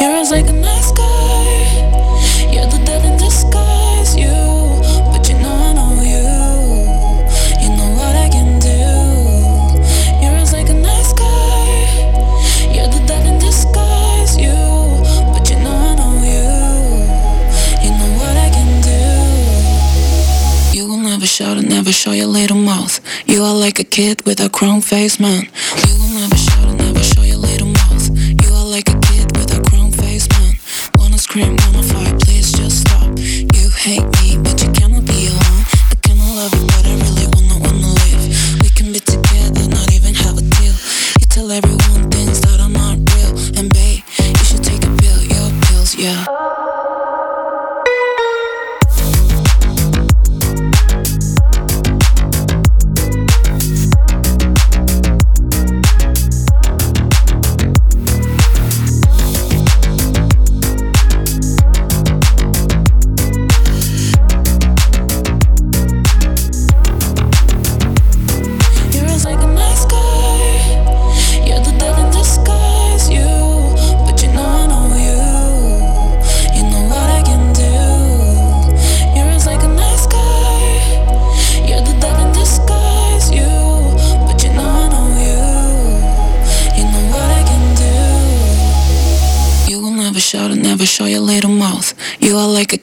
You're 0.00 0.73
never 21.84 21.92
show 21.92 22.12
your 22.12 22.28
little 22.28 22.56
mouth. 22.56 22.98
You 23.26 23.42
are 23.42 23.54
like 23.54 23.78
a 23.78 23.84
kid 23.84 24.24
with 24.24 24.40
a 24.40 24.48
chrome 24.48 24.80
face, 24.80 25.20
man. 25.20 25.48
You 25.86 25.94
will 25.98 26.14
never 26.18 26.34
shout 26.34 26.53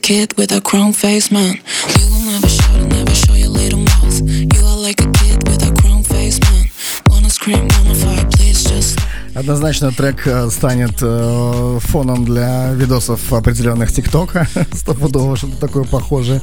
kid 0.02 0.36
with 0.36 0.52
a 0.52 0.60
crown 0.60 0.92
face, 0.92 1.30
man. 1.30 1.54
You 1.98 2.06
will 2.10 2.24
never 2.32 2.48
and 2.74 2.88
never 2.90 3.14
show 3.14 3.34
your 3.34 3.50
little 3.50 3.78
mouth. 3.78 4.16
You 4.54 4.62
are 4.66 4.80
like 4.86 5.00
a 5.00 5.10
kid 5.20 5.48
with 5.48 5.62
a 5.62 5.72
crown 5.80 6.02
face, 6.02 6.40
man. 6.40 6.66
Wanna 7.06 7.30
scream, 7.30 7.68
wanna 7.74 7.94
fight, 7.94 8.26
please 8.32 8.64
just. 8.64 8.98
Однозначно 9.34 9.92
трек 9.92 10.26
э, 10.26 10.50
станет 10.50 10.98
э, 11.00 11.78
фоном 11.80 12.24
для 12.24 12.72
видосов 12.74 13.32
определенных 13.32 13.92
ТикТока. 13.92 14.46
Стопудово 14.72 15.36
что-то 15.36 15.56
такое 15.56 15.84
похожее. 15.84 16.42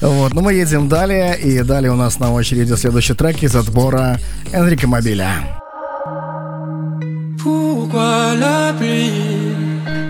Вот. 0.00 0.34
Но 0.34 0.42
мы 0.42 0.52
едем 0.52 0.88
далее. 0.88 1.38
И 1.38 1.62
далее 1.62 1.92
у 1.92 1.96
нас 1.96 2.18
на 2.18 2.32
очереди 2.32 2.74
следующий 2.74 3.14
трек 3.14 3.42
из 3.42 3.54
отбора 3.54 4.20
Энрика 4.52 4.86
Мобиля. 4.86 5.62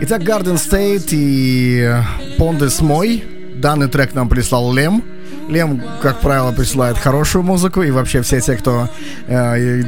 Итак, 0.02 0.22
Garden 0.22 0.56
State 0.56 1.08
и 1.12 2.00
Понdes 2.38 2.82
мой. 2.82 3.24
Данный 3.56 3.88
трек 3.88 4.14
нам 4.14 4.28
прислал 4.28 4.72
Лем. 4.72 5.02
Лем, 5.48 5.82
как 6.02 6.20
правило, 6.20 6.52
присылает 6.52 6.98
хорошую 6.98 7.42
музыку, 7.42 7.82
и 7.82 7.90
вообще 7.90 8.22
все 8.22 8.40
те, 8.40 8.56
кто... 8.56 8.88
э, 9.28 9.82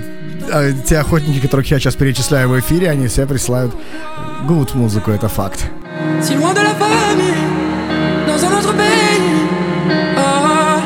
э, 0.51 0.73
те 0.87 0.99
охотники, 0.99 1.41
которых 1.41 1.71
я 1.71 1.79
сейчас 1.79 1.95
перечисляю 1.97 2.49
в 2.49 2.59
эфире, 2.61 2.91
они 2.91 3.09
все 3.09 3.27
присылают 3.27 3.75
good 4.47 4.77
музыку, 4.77 5.11
это 5.11 5.29
факт. 5.29 5.65
Ah, 10.17 10.79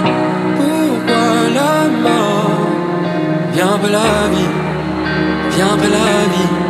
Viens 3.55 3.74
un 3.74 3.90
la 3.90 4.28
vie, 4.30 4.48
viens 5.55 5.72
un 5.72 5.90
la 5.90 6.26
vie. 6.32 6.61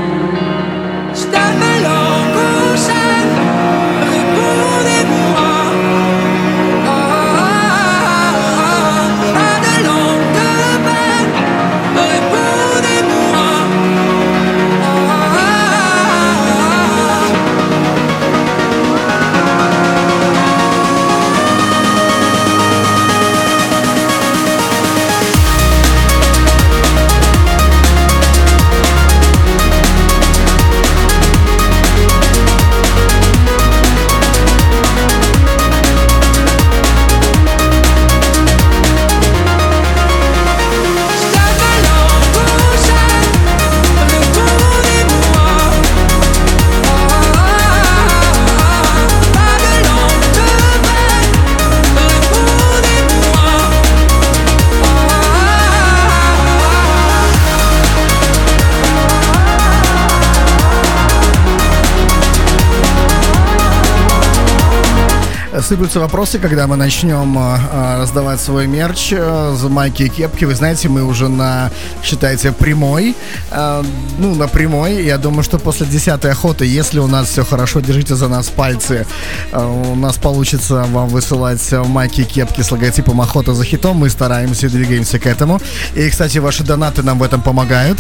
Сыплются 65.73 66.01
вопросы, 66.01 66.39
когда 66.39 66.67
мы 66.67 66.77
начнем 66.77 67.39
э, 67.39 67.59
э, 67.73 68.03
раздавать 68.03 68.43
свой 68.43 68.67
мерч 68.67 69.09
э, 69.13 69.55
за 69.57 69.71
майки 69.71 70.03
и 70.03 70.11
кепки. 70.11 70.45
Вы 70.45 70.55
знаете, 70.55 70.91
мы 70.91 71.03
уже 71.03 71.31
на, 71.31 71.71
считайте, 72.05 72.53
прямой. 72.53 73.17
э, 73.51 73.83
ну, 74.19 74.35
на 74.35 74.49
прямой. 74.49 75.03
Я 75.03 75.17
думаю, 75.17 75.43
что 75.43 75.59
после 75.59 75.87
десятой 75.87 76.33
охоты, 76.33 76.67
если 76.67 76.99
у 76.99 77.07
нас 77.07 77.31
все 77.31 77.43
хорошо, 77.43 77.81
держите 77.81 78.17
за 78.17 78.29
нас 78.29 78.49
пальцы. 78.49 79.07
э, 79.51 79.65
у 79.65 79.95
нас 79.95 80.19
получится 80.19 80.85
вам 80.91 81.09
высылать 81.09 81.73
э, 81.73 81.83
майки 81.83 82.21
и 82.21 82.25
кепки 82.25 82.61
с 82.61 82.71
логотипом 82.71 83.23
«Охота 83.23 83.55
за 83.55 83.65
хитом». 83.65 83.97
Мы 83.97 84.11
стараемся 84.11 84.67
и 84.67 84.69
двигаемся 84.69 85.19
к 85.19 85.27
этому. 85.27 85.59
И, 85.95 86.11
кстати, 86.11 86.37
ваши 86.37 86.65
донаты 86.65 87.03
нам 87.03 87.19
в 87.19 87.23
этом 87.23 87.41
помогают. 87.41 87.99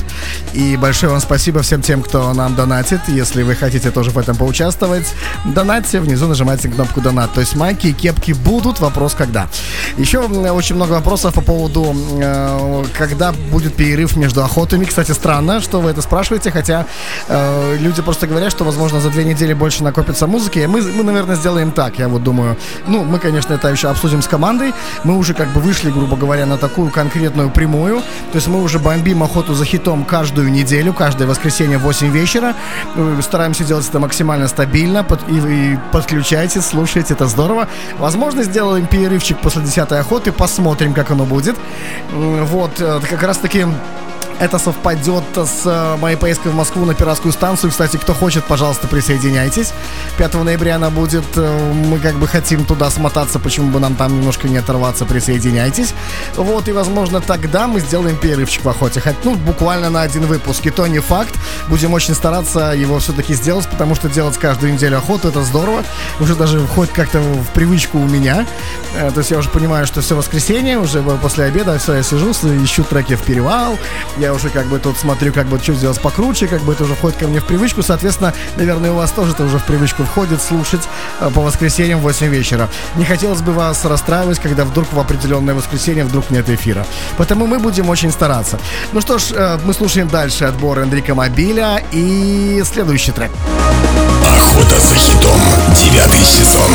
И 0.53 0.77
большое 0.77 1.11
вам 1.11 1.23
спасибо 1.23 1.62
всем 1.62 1.81
тем, 1.81 2.03
кто 2.03 2.35
нам 2.35 2.55
донатит. 2.55 3.01
Если 3.09 3.43
вы 3.43 3.55
хотите 3.55 3.90
тоже 3.90 4.11
в 4.11 4.19
этом 4.19 4.36
поучаствовать, 4.36 5.15
донатьте, 5.47 6.01
внизу 6.01 6.28
нажимайте 6.28 6.69
кнопку 6.69 7.01
«Донат». 7.01 7.32
То 7.32 7.40
есть 7.40 7.61
майки 7.62 7.86
и 7.86 7.93
кепки 7.93 8.32
будут, 8.32 8.80
вопрос 8.80 9.14
когда. 9.14 9.47
Еще 9.97 10.18
очень 10.18 10.74
много 10.74 10.94
вопросов 10.94 11.32
по 11.34 11.40
поводу, 11.43 11.94
э, 12.20 12.84
когда 12.98 13.30
будет 13.52 13.76
перерыв 13.76 14.16
между 14.16 14.43
охотами. 14.43 14.84
Кстати, 14.84 15.12
странно, 15.12 15.60
что 15.60 15.80
вы 15.80 15.90
это 15.90 16.02
спрашиваете, 16.02 16.51
хотя 16.51 16.86
э, 17.28 17.76
люди 17.78 18.02
просто 18.02 18.26
говорят, 18.26 18.51
что, 18.51 18.64
возможно, 18.64 19.01
за 19.01 19.10
две 19.10 19.22
недели 19.22 19.55
больше 19.55 19.84
накопится 19.84 20.26
музыки. 20.26 20.66
Мы, 20.68 20.82
мы, 20.82 21.05
наверное, 21.05 21.36
сделаем 21.36 21.70
так, 21.70 22.01
я 22.01 22.09
вот 22.09 22.24
думаю. 22.24 22.56
Ну, 22.89 23.05
мы, 23.05 23.20
конечно, 23.20 23.55
это 23.55 23.68
еще 23.68 23.90
обсудим 23.90 24.22
с 24.22 24.26
командой. 24.26 24.72
Мы 25.05 25.16
уже 25.16 25.32
как 25.32 25.48
бы 25.52 25.60
вышли, 25.60 25.90
грубо 25.93 26.16
говоря, 26.16 26.47
на 26.47 26.56
такую 26.59 26.90
конкретную 26.90 27.51
прямую. 27.51 28.01
То 28.32 28.36
есть 28.39 28.48
мы 28.48 28.60
уже 28.60 28.80
бомбим 28.80 29.22
охоту 29.22 29.55
за 29.55 29.64
хитом 29.64 30.05
каждую 30.05 30.51
неделю, 30.51 30.93
каждое 30.94 31.28
воскресенье 31.28 31.78
в 31.78 31.82
8 31.82 32.10
вечера. 32.10 32.55
Э, 32.97 33.20
Стараемся 33.22 33.62
делать 33.62 33.89
это 33.89 34.01
максимально 34.01 34.48
стабильно. 34.48 35.05
Под- 35.05 35.28
и, 35.28 35.36
и 35.36 35.78
подключайтесь, 35.93 36.66
слушайте, 36.66 37.14
это 37.14 37.28
здорово. 37.28 37.52
Возможно, 37.99 38.43
сделаем 38.43 38.87
перерывчик 38.87 39.39
после 39.39 39.62
10 39.62 39.93
охоты, 39.93 40.33
посмотрим, 40.33 40.95
как 40.95 41.11
оно 41.11 41.24
будет. 41.24 41.57
Вот, 42.12 42.81
э, 42.81 43.01
как 43.09 43.23
раз 43.23 43.39
таки 43.39 43.66
это 44.43 44.59
совпадет 44.59 45.23
с 45.36 45.62
э, 45.64 45.97
моей 45.98 46.16
поездкой 46.16 46.51
в 46.51 46.56
Москву 46.56 46.85
на 46.85 46.94
пиратскую 46.94 47.31
станцию. 47.32 47.70
Кстати, 47.70 47.97
кто 47.97 48.12
хочет, 48.12 48.43
пожалуйста, 48.44 48.89
присоединяйтесь. 48.89 49.73
5 50.19 50.35
ноября 50.35 50.77
она 50.77 50.90
будет. 50.90 51.24
э, 51.36 51.73
Мы 51.73 52.01
как 52.01 52.16
бы 52.16 52.27
хотим 52.27 52.64
туда 52.64 52.90
смотаться, 52.90 53.39
почему 53.39 53.70
бы 53.70 53.78
нам 53.78 53.94
там 53.94 54.16
немножко 54.16 54.48
не 54.48 54.56
оторваться. 54.56 55.05
Присоединяйтесь. 55.05 55.94
Вот, 56.36 56.66
и, 56.66 56.73
возможно, 56.73 57.20
тогда 57.20 57.69
мы 57.69 57.78
сделаем 57.78 58.16
перерывчик 58.16 58.64
в 58.64 58.69
охоте. 58.69 59.01
Хоть, 59.01 59.14
ну, 59.24 59.36
буквально 59.36 59.90
на 59.90 60.02
один 60.02 60.27
выпуск. 60.27 60.66
И 60.66 60.70
то 60.70 60.89
не 60.89 60.98
факт. 60.98 61.35
Будем 61.69 61.93
очень 61.93 62.14
стараться 62.14 62.73
его 62.77 62.98
все-таки 62.98 63.35
сделать, 63.35 63.69
потому 63.69 63.94
что 63.94 64.09
делать 64.09 64.36
каждую 64.39 64.73
неделю 64.73 64.98
охоту, 64.98 65.28
это 65.28 65.43
здорово. 65.43 65.85
Уже 66.19 66.35
даже 66.35 66.59
входит 66.66 66.93
как-то 66.93 67.20
в 67.20 67.47
привычку 67.55 67.98
у 67.98 68.09
меня. 68.09 68.44
Э, 68.97 69.12
То 69.12 69.19
есть 69.19 69.31
я 69.31 69.39
уже 69.39 69.51
понимаю, 69.51 69.86
что 69.86 70.01
все 70.01 70.16
воскресенье, 70.16 70.78
уже 70.78 71.01
после 71.23 71.44
обеда, 71.44 71.78
все, 71.78 71.94
я 71.94 72.02
сижу, 72.02 72.32
ищу 72.32 72.82
треки 72.82 73.14
в 73.14 73.23
перевал. 73.23 73.78
Я 74.19 74.31
я 74.32 74.36
уже 74.36 74.48
как 74.48 74.66
бы 74.66 74.78
тут 74.78 74.96
смотрю, 74.96 75.32
как 75.32 75.46
бы 75.46 75.59
что 75.59 75.74
сделать 75.74 76.00
покруче, 76.00 76.46
как 76.46 76.62
бы 76.62 76.72
это 76.72 76.84
уже 76.84 76.94
входит 76.94 77.18
ко 77.18 77.28
мне 77.28 77.40
в 77.40 77.44
привычку. 77.44 77.82
Соответственно, 77.82 78.32
наверное, 78.56 78.90
у 78.92 78.96
вас 78.96 79.10
тоже 79.10 79.32
это 79.32 79.44
уже 79.44 79.59
в 79.59 79.64
привычку 79.64 80.04
входит 80.04 80.40
слушать 80.40 80.80
э, 81.20 81.30
по 81.34 81.42
воскресеньям 81.42 82.00
в 82.00 82.02
8 82.02 82.28
вечера. 82.28 82.70
Не 82.96 83.04
хотелось 83.04 83.42
бы 83.42 83.52
вас 83.52 83.84
расстраивать, 83.84 84.38
когда 84.38 84.64
вдруг 84.64 84.90
в 84.90 84.98
определенное 84.98 85.54
воскресенье 85.54 86.04
вдруг 86.04 86.30
нет 86.30 86.48
эфира. 86.48 86.86
Поэтому 87.18 87.46
мы 87.46 87.59
будем 87.59 87.90
очень 87.90 88.10
стараться. 88.10 88.59
Ну 88.92 89.02
что 89.02 89.18
ж, 89.18 89.32
э, 89.32 89.59
мы 89.64 89.74
слушаем 89.74 90.09
дальше 90.09 90.46
отбор 90.46 90.78
Эндрика 90.78 91.14
Мобиля 91.14 91.82
и 91.92 92.62
следующий 92.64 93.12
трек. 93.12 93.30
Охота 94.24 94.78
за 94.80 94.94
хитом. 94.94 95.40
Девятый 95.76 96.24
сезон. 96.24 96.70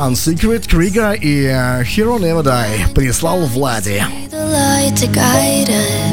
Unsecret, 0.00 0.66
Крига 0.66 1.12
и 1.12 1.44
э, 1.44 1.82
Hero 1.82 2.18
Never 2.18 2.42
Die 2.42 2.94
прислал 2.94 3.40
Влади. 3.46 4.02
light 4.32 4.96
to 4.96 5.06
guide 5.12 5.68
us. 5.68 6.09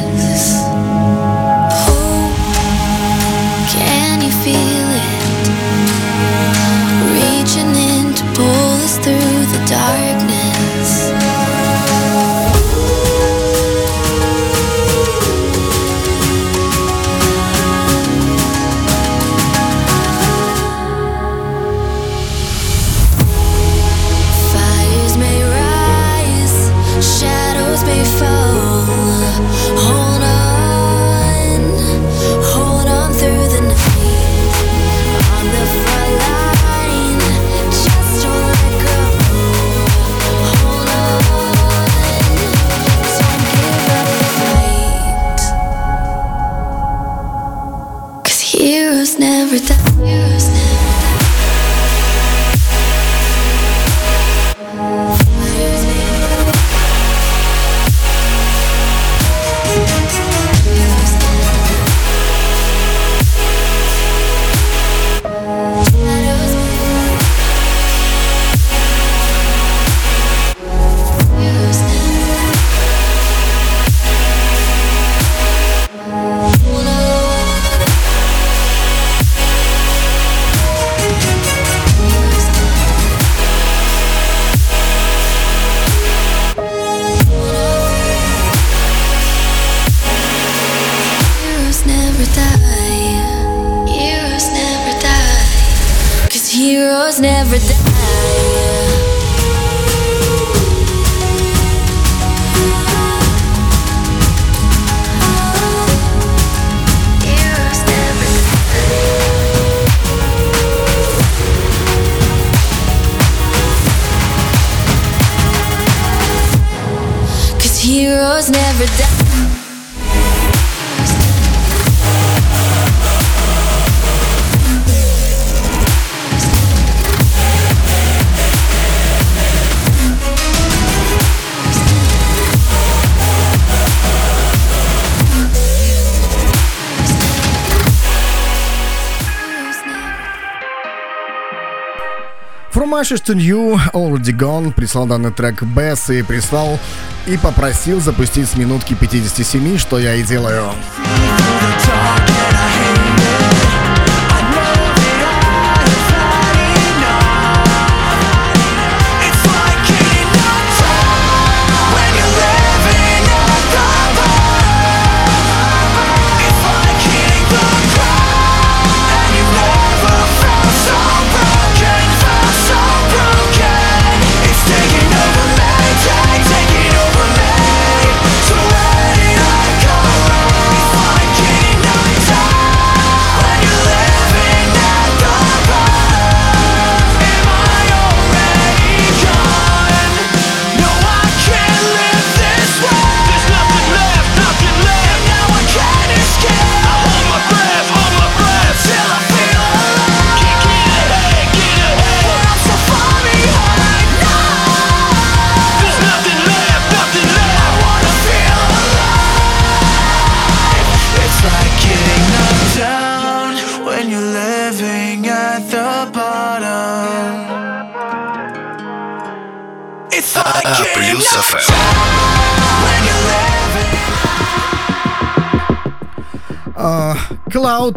Ashes 142.99 143.21
to 143.21 143.35
New, 143.35 143.79
Already 143.93 144.35
Gone 144.35 144.73
прислал 144.73 145.05
данный 145.05 145.31
трек 145.31 145.61
Бесс 145.61 146.09
и 146.09 146.23
прислал 146.23 146.79
и 147.27 147.37
попросил 147.37 148.01
запустить 148.01 148.49
с 148.49 148.55
минутки 148.55 148.95
57, 148.95 149.77
что 149.77 149.99
я 149.99 150.15
и 150.15 150.23
делаю. 150.23 150.71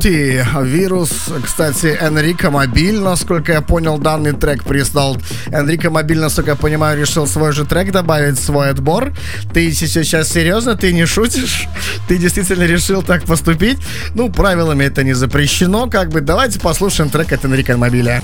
И 0.04 0.42
вирус, 0.62 1.10
кстати, 1.44 1.98
Энрико 2.00 2.50
Мобиль, 2.50 2.98
насколько 2.98 3.52
я 3.52 3.60
понял, 3.60 3.98
данный 3.98 4.32
трек 4.32 4.64
прислал. 4.64 5.18
Энрико 5.52 5.90
Мобиль, 5.90 6.18
насколько 6.18 6.52
я 6.52 6.56
понимаю, 6.56 6.98
решил 6.98 7.26
свой 7.26 7.52
же 7.52 7.66
трек 7.66 7.92
добавить 7.92 8.38
свой 8.38 8.70
отбор. 8.70 9.12
Ты 9.52 9.70
сейчас 9.72 10.28
серьезно, 10.28 10.74
ты 10.76 10.92
не 10.92 11.06
шутишь? 11.06 11.68
Ты 12.08 12.18
действительно 12.18 12.64
решил 12.64 13.02
так 13.02 13.24
поступить? 13.24 13.78
Ну, 14.14 14.30
правилами 14.30 14.84
это 14.84 15.04
не 15.04 15.12
запрещено, 15.12 15.88
как 15.88 16.08
бы. 16.08 16.20
Давайте 16.20 16.60
послушаем 16.60 17.10
трек 17.10 17.32
от 17.32 17.44
Энрико 17.44 17.76
Мобиля. 17.76 18.22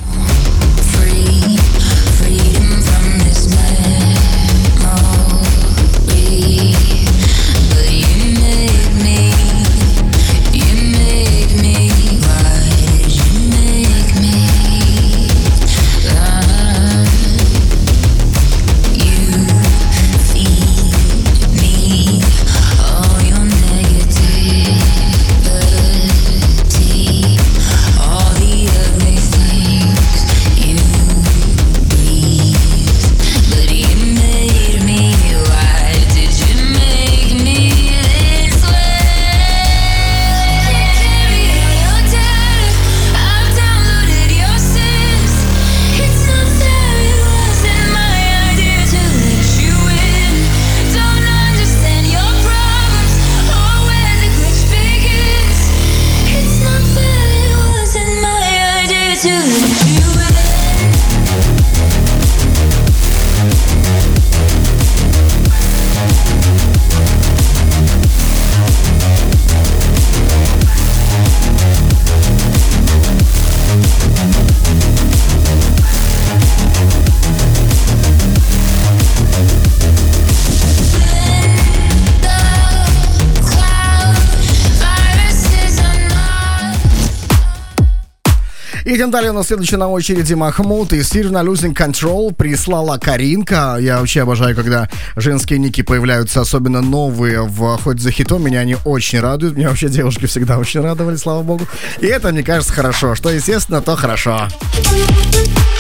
Всем 89.06 89.12
далее 89.12 89.30
нас 89.30 89.46
следующей 89.46 89.76
на 89.76 89.88
очереди 89.88 90.34
Махмуд 90.34 90.92
и 90.92 91.00
Сирна 91.04 91.38
Losing 91.38 91.76
Control 91.76 92.34
прислала 92.34 92.98
Каринка. 92.98 93.76
Я 93.78 94.00
вообще 94.00 94.22
обожаю, 94.22 94.56
когда 94.56 94.90
женские 95.14 95.60
ники 95.60 95.82
появляются, 95.82 96.40
особенно 96.40 96.80
новые 96.80 97.42
в 97.42 97.78
«Хоть 97.84 98.00
за 98.00 98.10
хитом». 98.10 98.44
Меня 98.44 98.58
они 98.58 98.76
очень 98.84 99.20
радуют. 99.20 99.56
Меня 99.56 99.68
вообще 99.68 99.88
девушки 99.88 100.26
всегда 100.26 100.58
очень 100.58 100.80
радовали, 100.80 101.14
слава 101.14 101.44
богу. 101.44 101.68
И 102.00 102.06
это, 102.06 102.32
мне 102.32 102.42
кажется, 102.42 102.74
хорошо. 102.74 103.14
Что 103.14 103.30
естественно, 103.30 103.80
то 103.80 103.94
хорошо. 103.94 104.48
Thank 104.72 105.75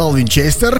Вячеслав 0.00 0.14
Винчестер. 0.14 0.79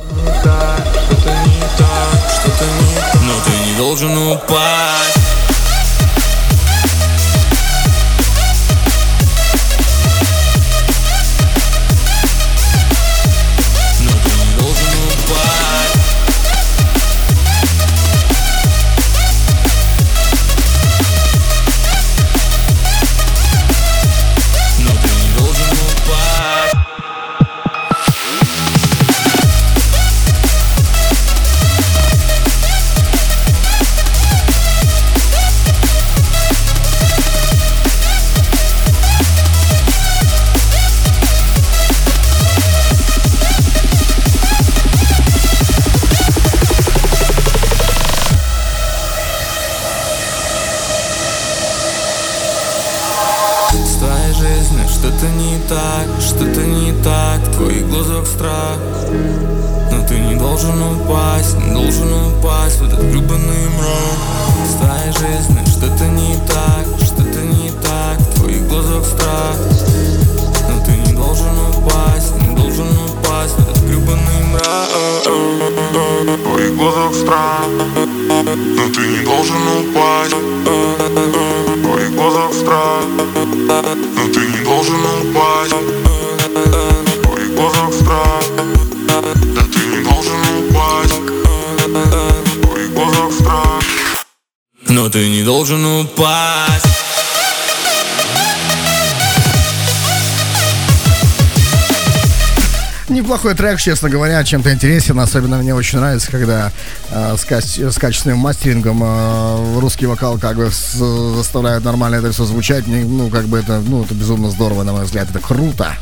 Трек, 103.60 103.78
честно 103.78 104.08
говоря, 104.08 104.42
чем-то 104.42 104.72
интересен. 104.72 105.20
Особенно 105.20 105.58
мне 105.58 105.74
очень 105.74 105.98
нравится, 105.98 106.30
когда 106.30 106.72
э, 107.10 107.36
с, 107.36 107.44
каче- 107.44 107.90
с 107.90 107.98
качественным 107.98 108.38
мастерингом 108.38 109.02
э, 109.04 109.78
русский 109.80 110.06
вокал 110.06 110.38
как 110.38 110.56
бы 110.56 110.70
с- 110.70 110.94
заставляют 111.36 111.84
нормально 111.84 112.16
это 112.16 112.32
все 112.32 112.46
звучать. 112.46 112.86
Не- 112.86 113.04
Ну, 113.04 113.28
как 113.28 113.44
бы 113.48 113.58
это, 113.58 113.80
ну, 113.80 114.02
это 114.02 114.14
безумно 114.14 114.50
здорово, 114.50 114.82
на 114.82 114.92
мой 114.92 115.04
взгляд. 115.04 115.28
Это 115.28 115.40
круто. 115.40 115.94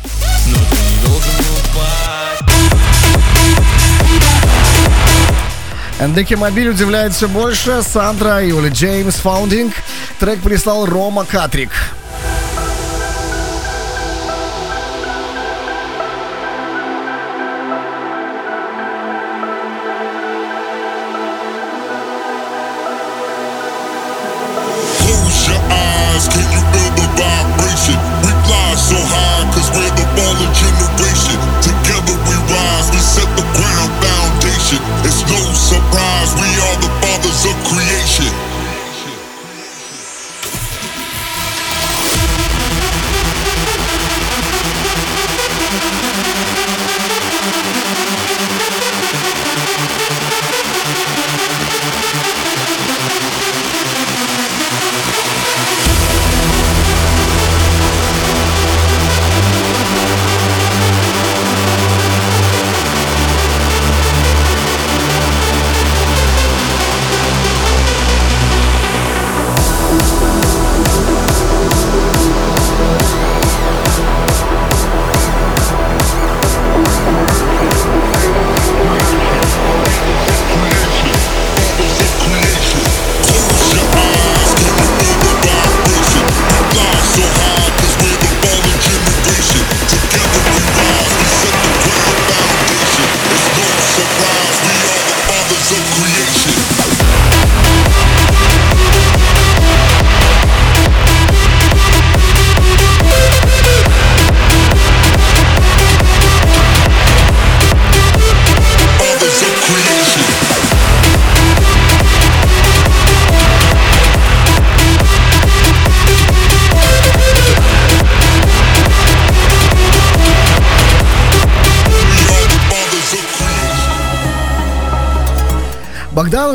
Эндеки 6.01 6.35
Мобиль 6.35 6.69
удивляет 6.69 7.13
все 7.13 7.27
больше. 7.27 7.81
Сандра 7.83 8.41
и 8.41 8.51
Оли 8.53 8.69
Джеймс 8.69 9.15
Фаундинг. 9.15 9.73
Трек 10.17 10.39
прислал 10.39 10.85
Рома 10.85 11.25
Катрик. 11.25 11.71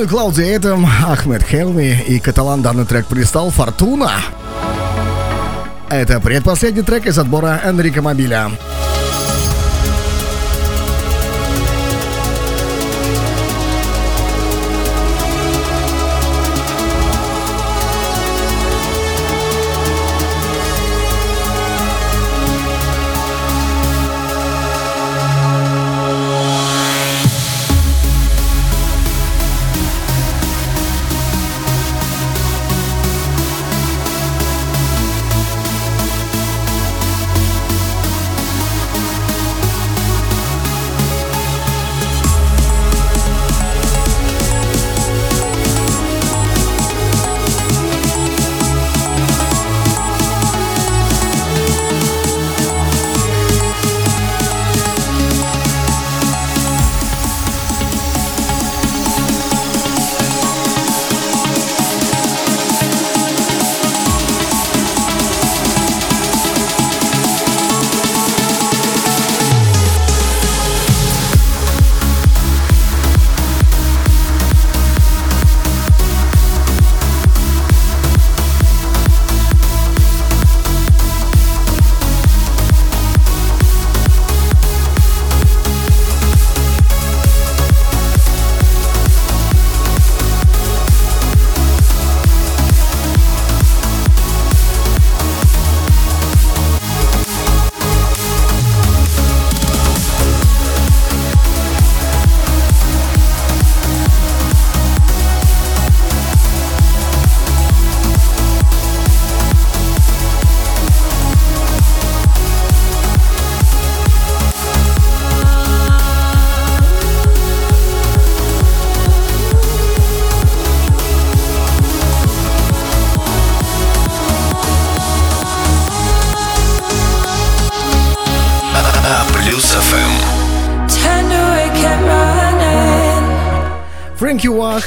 И 0.05 0.06
Клауди 0.06 0.43
Эйтем, 0.43 0.85
Ахмед 0.85 1.43
Хелми 1.43 1.98
и 2.06 2.20
каталан 2.20 2.60
данный 2.60 2.85
трек 2.85 3.06
пристал 3.06 3.48
«Фортуна». 3.48 4.10
Это 5.89 6.20
предпоследний 6.20 6.82
трек 6.82 7.06
из 7.06 7.18
отбора 7.18 7.62
Энрика 7.64 8.02
Мобиля. 8.02 8.51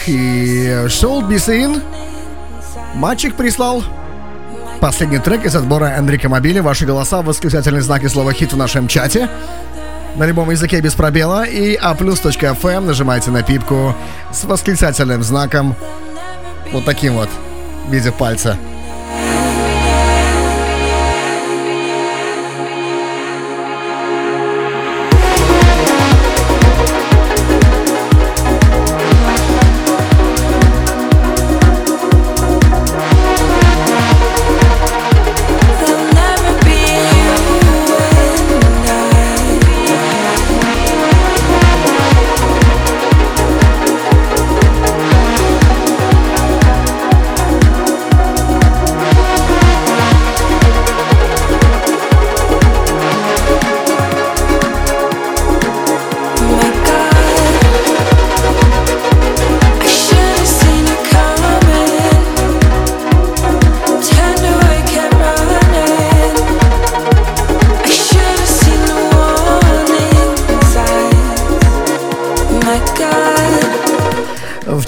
И 0.07 0.85
Шоу 0.89 1.21
Бисейн. 1.21 1.81
Мальчик 2.95 3.35
прислал 3.35 3.84
последний 4.79 5.19
трек 5.19 5.45
из 5.45 5.55
отбора 5.55 5.97
Энрика 5.97 6.29
Мобили. 6.29 6.59
Ваши 6.59 6.85
голоса, 6.85 7.21
восклицательный 7.21 7.81
знак 7.81 8.03
и 8.03 8.07
слово 8.07 8.31
хит 8.31 8.53
в 8.53 8.57
нашем 8.57 8.88
чате. 8.88 9.29
На 10.15 10.25
любом 10.25 10.49
языке 10.49 10.79
без 10.79 10.93
пробела. 10.93 11.45
И 11.45 11.77
aplus.fm 11.77 12.79
нажимайте 12.79 13.31
на 13.31 13.43
пипку 13.43 13.93
с 14.31 14.45
восклицательным 14.45 15.23
знаком. 15.23 15.75
Вот 16.71 16.85
таким 16.85 17.15
вот. 17.15 17.29
В 17.88 17.93
виде 17.93 18.11
пальца. 18.11 18.57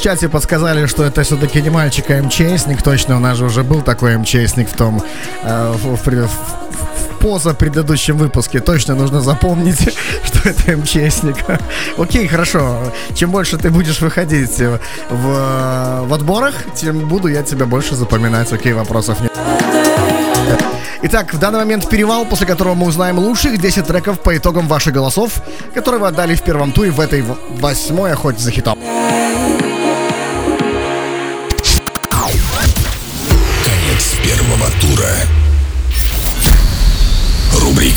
Чате 0.10 0.28
подсказали, 0.28 0.88
что 0.88 1.04
это 1.04 1.22
все-таки 1.22 1.62
не 1.62 1.70
мальчик, 1.70 2.10
а 2.10 2.20
МЧСник. 2.20 2.82
Точно, 2.82 3.18
у 3.18 3.20
нас 3.20 3.38
же 3.38 3.46
уже 3.46 3.62
был 3.62 3.84
такой 3.84 4.18
МЧСник 4.18 4.68
в 4.68 4.74
том, 4.76 5.04
э, 5.44 5.72
в, 5.74 5.98
в, 5.98 6.08
в- 6.08 7.18
поза 7.20 7.54
предыдущем 7.54 8.18
выпуске. 8.18 8.60
Точно 8.60 8.96
нужно 8.96 9.22
запомнить, 9.22 9.96
что 10.26 10.50
это 10.50 10.76
МЧСник. 10.78 11.36
Окей, 12.00 12.28
хорошо. 12.28 12.92
Чем 13.14 13.30
больше 13.30 13.58
ты 13.58 13.70
будешь 13.70 14.02
выходить 14.02 14.58
в, 14.58 14.80
в 16.08 16.14
отборах, 16.14 16.56
тем 16.74 17.08
буду 17.08 17.28
я 17.28 17.44
тебя 17.44 17.68
больше 17.68 17.94
запоминать. 17.96 18.52
Окей, 18.52 18.74
вопросов 18.74 19.20
нет. 19.22 19.32
Итак, 21.04 21.36
в 21.36 21.38
данный 21.38 21.60
момент 21.60 21.88
перевал, 21.88 22.26
после 22.26 22.48
которого 22.48 22.74
мы 22.74 22.88
узнаем 22.88 23.20
лучших 23.20 23.62
10 23.62 23.86
треков 23.86 24.20
по 24.22 24.36
итогам 24.36 24.68
ваших 24.68 24.92
голосов, 24.94 25.34
которые 25.76 26.02
вы 26.02 26.08
отдали 26.08 26.34
в 26.34 26.42
первом 26.42 26.72
туре 26.72 26.90
в 26.90 27.00
этой 27.00 27.24
восьмой 27.60 28.12
охоте 28.14 28.40
за 28.40 28.50
хитом. 28.50 28.80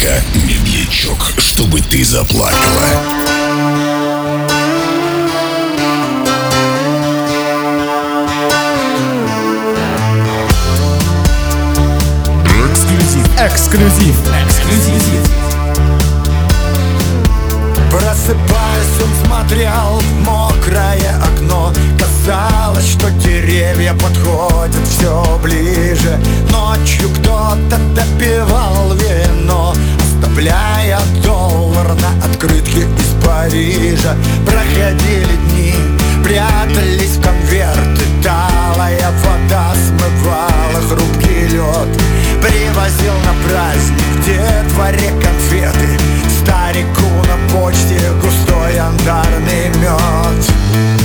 Рубрика 0.02 0.22
«Медьячок, 0.34 1.32
чтобы 1.38 1.80
ты 1.80 2.04
заплакала». 2.04 2.52
Эксклюзив. 12.44 13.26
Эксклюзив. 13.38 14.16
Эксклюзив. 14.44 15.41
Просыпаясь, 17.92 19.02
он 19.02 19.26
смотрел 19.26 20.00
в 20.00 20.20
мокрое 20.24 21.14
окно. 21.22 21.74
Казалось, 21.98 22.88
что 22.90 23.10
деревья 23.10 23.92
подходят 23.92 24.86
все 24.88 25.38
ближе. 25.42 26.18
Ночью 26.50 27.10
кто-то 27.10 27.76
допивал 27.94 28.94
вино 28.94 29.74
Оставляя 29.98 31.00
доллар 31.22 31.88
на 31.88 32.24
открытке 32.24 32.80
из 32.80 33.26
Парижа. 33.26 34.16
Проходили 34.46 35.36
дни, 35.50 35.74
прятались 36.24 37.18
в 37.18 37.22
конверты 37.22 38.04
Талая 38.22 39.12
вода 39.22 39.74
смывала 39.86 40.80
хрупкий 40.88 41.48
лед 41.48 42.02
Привозил 42.40 43.14
на 43.26 43.34
праздник 43.46 44.06
в 44.14 44.24
детворе 44.24 45.12
конфеты 45.20 46.11
Старику 46.44 47.06
на 47.28 47.54
почте 47.54 48.00
густой 48.20 48.74
янтарный 48.74 49.68
мед 49.80 51.01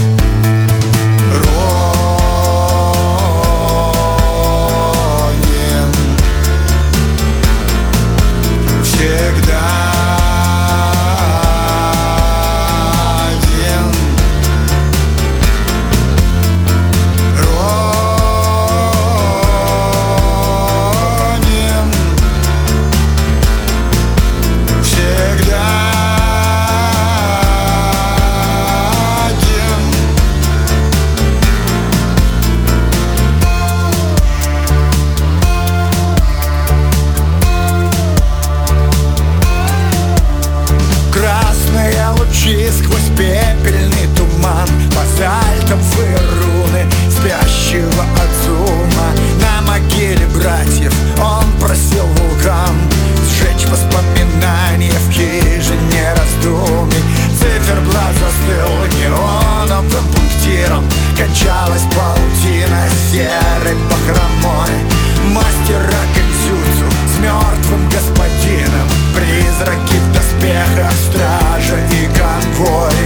Воспоминания 53.69 54.91
в 54.91 55.11
хижине 55.11 56.14
раздумий. 56.15 57.03
Циферблат 57.39 58.14
застыл 58.15 58.99
неоновым 58.99 60.06
пунктиром 60.14 60.84
Качалась 61.18 61.84
паутина 61.95 62.88
серой 63.11 63.76
бахромой 63.89 64.98
Мастера 65.34 66.02
кэнсюцу 66.14 66.89
с 67.07 67.19
мертвым 67.19 67.89
господином. 67.89 68.88
Призраки 69.15 69.95
в 69.95 70.14
доспехах, 70.14 70.94
стража 71.10 71.77
и 71.91 72.07
конвой 72.18 72.97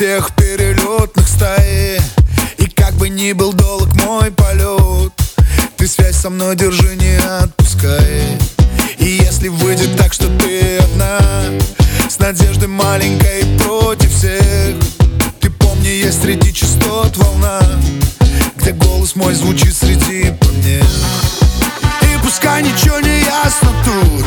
всех 0.00 0.34
перелетных 0.34 1.28
стаи. 1.28 2.00
И 2.56 2.66
как 2.70 2.94
бы 2.94 3.10
ни 3.10 3.34
был 3.34 3.52
долг 3.52 3.94
мой 3.96 4.30
полет 4.30 5.12
Ты 5.76 5.86
связь 5.86 6.16
со 6.16 6.30
мной 6.30 6.56
держи, 6.56 6.96
не 6.96 7.18
отпускай. 7.18 8.38
И 8.96 9.20
если 9.22 9.48
выйдет 9.48 9.98
так, 9.98 10.14
что 10.14 10.26
ты 10.38 10.78
одна 10.78 11.18
С 12.08 12.18
надеждой 12.18 12.68
маленькой 12.68 13.44
против 13.58 14.10
всех 14.10 14.76
Ты 15.38 15.50
помни, 15.50 15.88
есть 15.88 16.22
среди 16.22 16.50
частот 16.50 17.14
волна 17.18 17.60
Где 18.56 18.72
голос 18.72 19.14
мой 19.14 19.34
звучит 19.34 19.76
среди 19.76 20.32
помех. 20.40 20.86
И 22.04 22.24
пускай 22.24 22.62
ничего 22.62 23.00
не 23.00 23.20
ясно 23.20 23.70
тут 23.84 24.24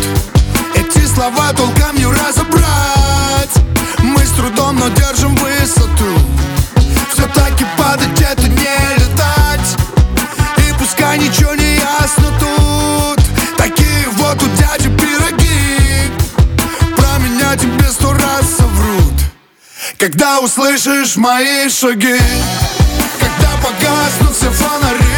Эти 0.75 1.03
слова 1.07 1.51
толком 1.53 1.82
Когда 20.23 20.39
услышишь 20.39 21.17
мои 21.17 21.67
шаги 21.67 22.17
Когда 23.19 23.57
погаснут 23.61 24.33
все 24.33 24.49
фонари 24.51 25.12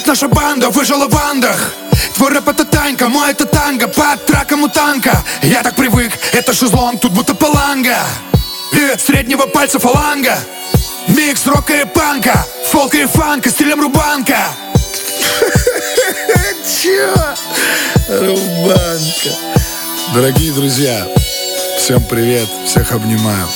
как 0.00 0.06
наша 0.06 0.28
банда 0.28 0.70
выжила 0.70 1.08
в 1.08 1.14
андах 1.14 1.74
Твой 2.14 2.30
рэп 2.30 2.48
это 2.48 2.64
танька, 2.64 3.08
мой 3.08 3.32
это 3.32 3.44
танго 3.44 3.86
Под 3.86 4.24
траком 4.24 4.62
у 4.62 4.68
танка 4.68 5.22
Я 5.42 5.62
так 5.62 5.74
привык, 5.74 6.12
это 6.32 6.54
шезлонг, 6.54 7.02
тут 7.02 7.12
будто 7.12 7.34
паланга 7.34 7.98
И 8.72 8.98
среднего 8.98 9.42
пальца 9.46 9.78
фаланга 9.78 10.38
Микс 11.08 11.46
рока 11.46 11.82
и 11.82 11.84
панка 11.84 12.46
Фолка 12.70 12.96
и 12.96 13.04
фанка, 13.06 13.50
стилем 13.50 13.82
рубанка 13.82 14.38
Чё? 16.82 17.14
Рубанка. 18.08 19.30
Дорогие 20.14 20.52
друзья, 20.52 21.06
всем 21.78 22.02
привет, 22.04 22.48
всех 22.66 22.92
обнимаю. 22.92 23.46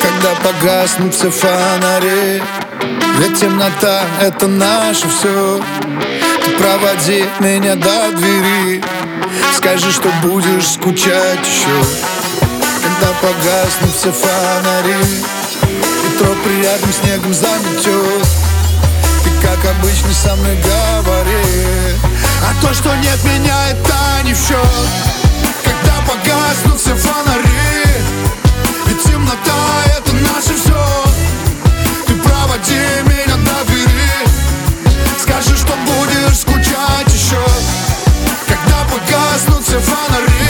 Когда 0.00 0.34
погаснут 0.36 1.14
все 1.14 1.30
фонари 1.30 2.42
Ведь 3.18 3.40
темнота— 3.40 4.02
это 4.20 4.46
наше 4.46 5.08
все 5.08 5.60
Ты 6.44 6.50
проводи 6.58 7.24
меня 7.40 7.76
до 7.76 8.12
двери. 8.12 8.82
Скажи, 9.54 9.92
что 9.92 10.08
будешь 10.22 10.70
скучать 10.70 11.38
еще 11.40 11.84
Когда 12.82 13.12
погаснут 13.20 13.94
все 13.96 14.12
фонари 14.12 15.04
И 16.04 16.18
троп 16.18 16.36
рядом 16.62 16.92
снегом 16.92 17.32
заметет 17.34 18.26
Ты 19.24 19.30
как 19.46 19.58
обычно 19.76 20.12
со 20.12 20.34
мной 20.36 20.56
говори 20.56 21.96
А 22.42 22.66
то, 22.66 22.74
что 22.74 22.94
нет 22.96 23.22
меня, 23.24 23.70
это 23.70 24.24
не 24.24 24.34
в 24.34 24.38
счет 24.38 24.56
Когда 25.64 25.94
погаснут 26.06 26.80
все 26.80 26.94
фонари 26.96 27.51
погаснут 39.62 39.64
все 39.64 39.78
фонари 39.78 40.41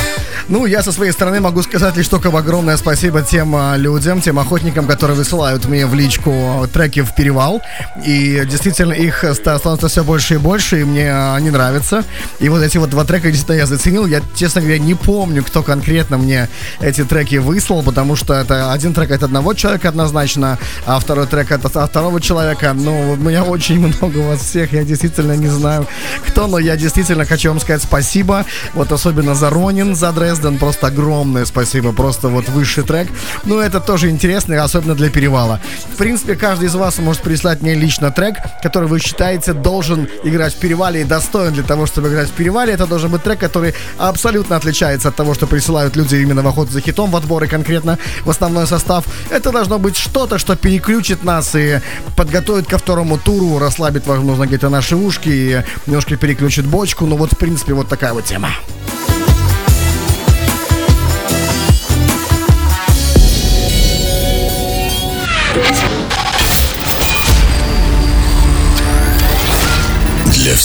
Ну, 0.53 0.67
я 0.67 0.83
со 0.83 0.93
своей 0.93 1.13
стороны 1.13 1.41
могу 1.41 1.63
сказать 1.63 1.97
лишь 1.97 2.09
только 2.09 2.29
огромное 2.29 2.77
спасибо 2.77 3.23
тем 3.23 3.57
а, 3.57 3.79
людям, 3.79 4.21
тем 4.21 4.39
охотникам, 4.39 4.87
которые 4.87 5.17
высылают 5.17 5.65
мне 5.65 5.87
в 5.87 5.95
личку 5.95 6.69
треки 6.71 7.01
в 7.01 7.15
перевал. 7.15 7.63
И 8.05 8.43
действительно 8.45 8.93
их 8.93 9.25
ста- 9.33 9.57
становится 9.57 9.89
все 9.89 10.05
больше 10.05 10.35
и 10.35 10.37
больше, 10.37 10.83
и 10.83 10.85
мне 10.85 11.11
а, 11.11 11.37
они 11.37 11.49
нравятся. 11.49 12.05
И 12.39 12.51
вот 12.51 12.61
эти 12.61 12.77
вот 12.77 12.91
два 12.91 13.05
трека 13.07 13.29
действительно 13.29 13.57
я 13.57 13.67
заценил. 13.67 14.05
Я, 14.05 14.21
честно 14.35 14.61
говоря, 14.61 14.79
не 14.79 14.95
помню, 14.95 15.43
кто 15.43 15.63
конкретно 15.63 16.19
мне 16.19 16.51
эти 16.81 17.03
треки 17.03 17.37
выслал, 17.37 17.83
потому 17.83 18.15
что 18.15 18.35
это 18.35 18.73
один 18.73 18.93
трек 18.93 19.11
от 19.11 19.23
одного 19.23 19.55
человека 19.55 19.89
однозначно, 19.89 20.59
а 20.85 21.01
второй 21.01 21.29
трек 21.29 21.51
от, 21.51 21.65
от 21.65 21.89
второго 21.89 22.21
человека. 22.21 22.75
Ну, 22.75 23.13
у 23.13 23.17
меня 23.17 23.45
очень 23.45 23.81
много 23.81 24.19
вас 24.19 24.41
всех, 24.41 24.75
я 24.75 24.85
действительно 24.85 25.33
не 25.33 25.49
знаю, 25.49 25.87
кто, 26.27 26.47
но 26.47 26.59
я 26.59 26.77
действительно 26.77 27.25
хочу 27.25 27.49
вам 27.49 27.59
сказать 27.59 27.83
спасибо. 27.83 28.45
Вот 28.75 28.93
особенно 28.93 29.35
за 29.35 29.49
Ронин, 29.49 29.95
за 29.95 30.13
Дрезден, 30.43 30.59
просто 30.59 30.89
огромное 30.89 31.45
спасибо, 31.45 31.93
просто 31.93 32.29
вот 32.29 32.49
высший 32.49 32.83
трек. 32.83 33.09
Ну, 33.45 33.61
это 33.61 33.79
тоже 33.79 34.11
интересно, 34.11 34.63
особенно 34.65 34.97
для 34.97 35.09
перевала. 35.09 35.61
В 35.93 35.97
принципе, 35.97 36.35
каждый 36.35 36.67
из 36.67 36.75
вас 36.75 36.99
может 36.99 37.23
прислать 37.23 37.63
мне 37.63 37.75
лично 37.75 38.11
трек, 38.11 38.35
который 38.61 38.89
вы 38.89 38.99
считаете 38.99 39.53
должен 39.53 40.09
играть 40.25 40.55
в 40.55 40.57
перевале 40.57 41.03
и 41.03 41.05
достоин 41.05 41.53
для 41.53 41.63
того, 41.63 41.87
чтобы 41.87 42.09
играть 42.09 42.29
в 42.29 42.33
перевале. 42.33 42.73
Это 42.73 42.87
должен 42.87 43.11
быть 43.11 43.23
трек, 43.23 43.39
который 43.39 43.75
абсолютно 43.99 44.57
отличается 44.57 45.11
от 45.11 45.15
того, 45.15 45.35
что 45.35 45.47
присылают 45.47 45.95
люди 45.95 46.17
именно 46.17 46.43
в 46.43 46.49
охоту 46.49 46.73
за 46.73 46.81
хитом, 46.81 47.13
в 47.13 47.17
отборы 47.17 47.47
конкретно, 47.47 47.99
в 48.25 48.31
основной 48.31 48.67
состав. 48.67 49.05
Это 49.31 49.53
должно 49.53 49.79
быть 49.79 49.97
что-то, 49.97 50.39
что 50.39 50.57
переключит 50.57 51.23
нас 51.23 51.55
и 51.55 51.81
подготовит 52.17 52.67
ко 52.67 52.79
второму 52.79 53.17
туру, 53.17 53.61
расслабит, 53.61 54.09
возможно, 54.09 54.47
где-то 54.47 54.71
наши 54.71 54.97
ушки 54.97 55.29
и 55.29 55.63
немножко 55.87 56.17
переключит 56.17 56.67
бочку. 56.67 57.07
Ну 57.07 57.17
вот, 57.17 57.33
в 57.33 57.37
принципе, 57.37 57.75
вот 57.75 57.89
такая 57.89 58.13
вот 58.13 58.25
тема. 58.25 58.51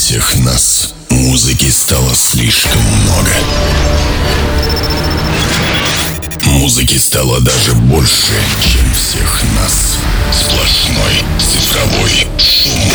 Всех 0.08 0.38
нас 0.38 0.94
музыки 1.10 1.70
стало 1.70 2.16
слишком 2.16 2.82
много. 2.82 3.30
Музыки 6.46 6.96
стало 6.96 7.42
даже 7.42 7.74
больше, 7.74 8.34
чем 8.72 8.94
всех 8.94 9.44
нас. 9.60 9.98
Сплошной 10.32 11.26
цифровой 11.38 12.26
шум. 12.38 12.94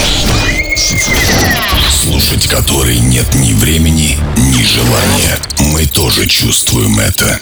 Слушать 2.02 2.48
который 2.48 2.97
нет 2.97 3.34
ни 3.34 3.52
времени, 3.52 4.16
ни 4.39 4.62
желания. 4.62 5.39
Мы 5.59 5.84
тоже 5.84 6.26
чувствуем 6.26 6.98
это. 6.98 7.39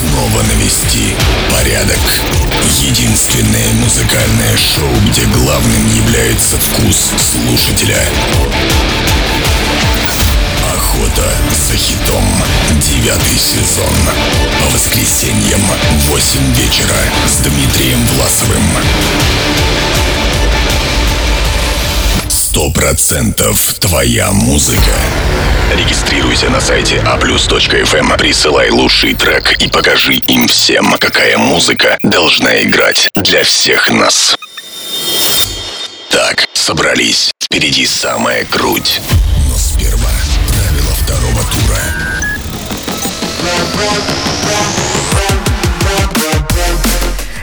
Снова 0.00 0.42
навести 0.44 1.14
порядок. 1.52 1.98
Единственное 2.80 3.70
музыкальное 3.74 4.56
шоу, 4.56 4.88
где 5.10 5.26
главным 5.26 5.94
является 5.94 6.56
вкус 6.58 7.12
слушателя. 7.18 8.02
Охота 10.72 11.30
за 11.50 11.76
хитом. 11.76 12.24
Девятый 12.80 13.38
сезон. 13.38 13.92
По 14.64 14.70
воскресеньям 14.72 15.60
в 15.98 16.10
8 16.12 16.54
вечера 16.54 16.96
с 17.28 17.42
Дмитрием 17.42 18.02
Власовым. 18.06 18.64
Сто 22.50 22.68
процентов 22.72 23.74
твоя 23.74 24.32
музыка. 24.32 24.92
Регистрируйся 25.72 26.50
на 26.50 26.60
сайте 26.60 26.96
aplus.fm, 26.96 28.18
присылай 28.18 28.70
лучший 28.70 29.14
трек 29.14 29.52
и 29.62 29.68
покажи 29.68 30.14
им 30.14 30.48
всем, 30.48 30.96
какая 30.98 31.38
музыка 31.38 31.96
должна 32.02 32.60
играть 32.62 33.08
для 33.14 33.44
всех 33.44 33.92
нас. 33.92 34.34
Так, 36.10 36.48
собрались. 36.52 37.30
Впереди 37.40 37.86
самая 37.86 38.44
круть. 38.46 39.00
Но 39.48 39.56
сперва 39.56 40.10
правила 40.48 40.92
второго 40.92 41.44
тура. 41.52 41.84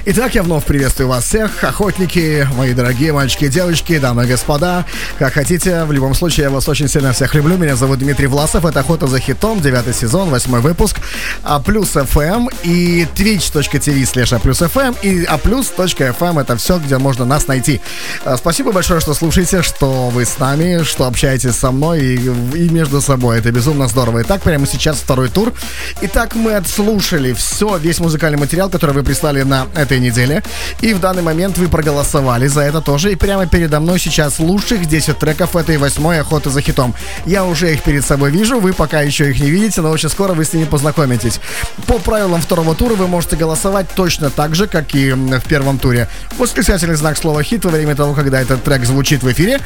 Итак, 0.09 0.35
я 0.35 0.43
вновь 0.43 0.63
приветствую 0.63 1.09
вас 1.09 1.25
всех, 1.25 1.65
охотники, 1.65 2.47
мои 2.55 2.73
дорогие 2.73 3.11
мальчики 3.11 3.43
и 3.43 3.49
девочки, 3.49 3.99
дамы 3.99 4.23
и 4.23 4.27
господа, 4.27 4.85
как 5.19 5.34
хотите. 5.34 5.84
В 5.84 5.91
любом 5.91 6.13
случае, 6.13 6.45
я 6.45 6.49
вас 6.49 6.69
очень 6.69 6.88
сильно 6.88 7.11
всех 7.11 7.35
люблю. 7.35 7.57
Меня 7.57 7.75
зовут 7.75 7.99
Дмитрий 7.99 8.27
Власов, 8.27 8.63
это 8.63 8.79
«Охота 8.79 9.07
за 9.07 9.19
хитом», 9.19 9.59
девятый 9.59 9.93
сезон, 9.93 10.29
восьмой 10.29 10.61
выпуск, 10.61 11.01
А 11.43 11.59
плюс 11.59 11.93
FM 11.97 12.47
и 12.63 13.05
twitch.tv 13.15 14.01
slash 14.03 14.34
А 14.34 14.39
плюс 14.39 14.61
FM 14.61 14.95
и 15.01 15.25
А 15.25 15.38
плюс 15.38 15.73
FM, 15.75 16.39
это 16.39 16.55
все, 16.55 16.79
где 16.79 16.97
можно 16.97 17.25
нас 17.25 17.47
найти. 17.47 17.81
А, 18.23 18.38
Спасибо 18.38 18.71
большое, 18.71 19.01
что 19.01 19.13
слушаете, 19.13 19.61
что 19.61 20.07
вы 20.07 20.23
с 20.23 20.39
нами, 20.39 20.84
что 20.84 21.05
общаетесь 21.05 21.55
со 21.55 21.71
мной 21.71 21.99
и, 21.99 22.15
и 22.55 22.69
между 22.69 23.01
собой. 23.01 23.39
Это 23.39 23.51
безумно 23.51 23.89
здорово. 23.89 24.21
Итак, 24.21 24.41
прямо 24.41 24.67
сейчас 24.67 24.99
второй 24.99 25.27
тур. 25.27 25.51
Итак, 25.99 26.34
мы 26.34 26.53
отслушали 26.53 27.34
все, 27.34 27.75
весь 27.75 27.99
музыкальный 27.99 28.39
материал, 28.39 28.69
который 28.69 28.95
вы 28.95 29.03
прислали 29.03 29.41
на 29.41 29.67
этой 29.75 29.97
неделе. 29.99 30.44
И 30.82 30.94
в 30.94 30.99
данный 30.99 31.24
момент 31.24 31.57
вы 31.57 31.68
проголосовали 31.68 32.48
за 32.48 32.61
это 32.61 32.82
тоже. 32.82 33.11
И 33.11 33.15
прямо 33.15 33.48
передо 33.48 33.80
мной 33.80 33.99
сейчас 33.99 34.40
лучших 34.40 34.86
10 34.86 35.18
треков 35.18 35.56
этой 35.56 35.78
восьмой 35.78 36.19
охоты 36.19 36.49
за 36.49 36.61
хитом. 36.61 36.94
Я 37.26 37.45
уже 37.45 37.74
их 37.74 37.84
перед 37.84 38.06
собой 38.06 38.32
вижу, 38.32 38.60
вы 38.60 38.74
пока 38.74 39.02
еще 39.02 39.30
их 39.30 39.40
не 39.40 39.49
видите, 39.49 39.82
но 39.82 39.90
очень 39.90 40.10
скоро 40.10 40.34
вы 40.34 40.45
с 40.45 40.53
ними 40.53 40.65
познакомитесь. 40.65 41.40
По 41.88 41.99
правилам 41.99 42.41
второго 42.41 42.76
тура 42.76 42.95
вы 42.95 43.07
можете 43.07 43.36
голосовать 43.36 43.88
точно 43.95 44.30
так 44.30 44.56
же, 44.56 44.68
как 44.68 44.94
и 44.95 45.11
в 45.11 45.44
первом 45.48 45.80
туре. 45.80 46.07
Восклицательный 46.38 46.95
знак 46.95 47.18
слова 47.18 47.44
хит 47.44 47.65
во 47.65 47.72
время 47.72 47.95
того, 47.95 48.14
когда 48.14 48.40
этот 48.40 48.64
трек 48.64 48.86
звучит 48.86 49.24
в 49.24 49.32
эфире. 49.32 49.60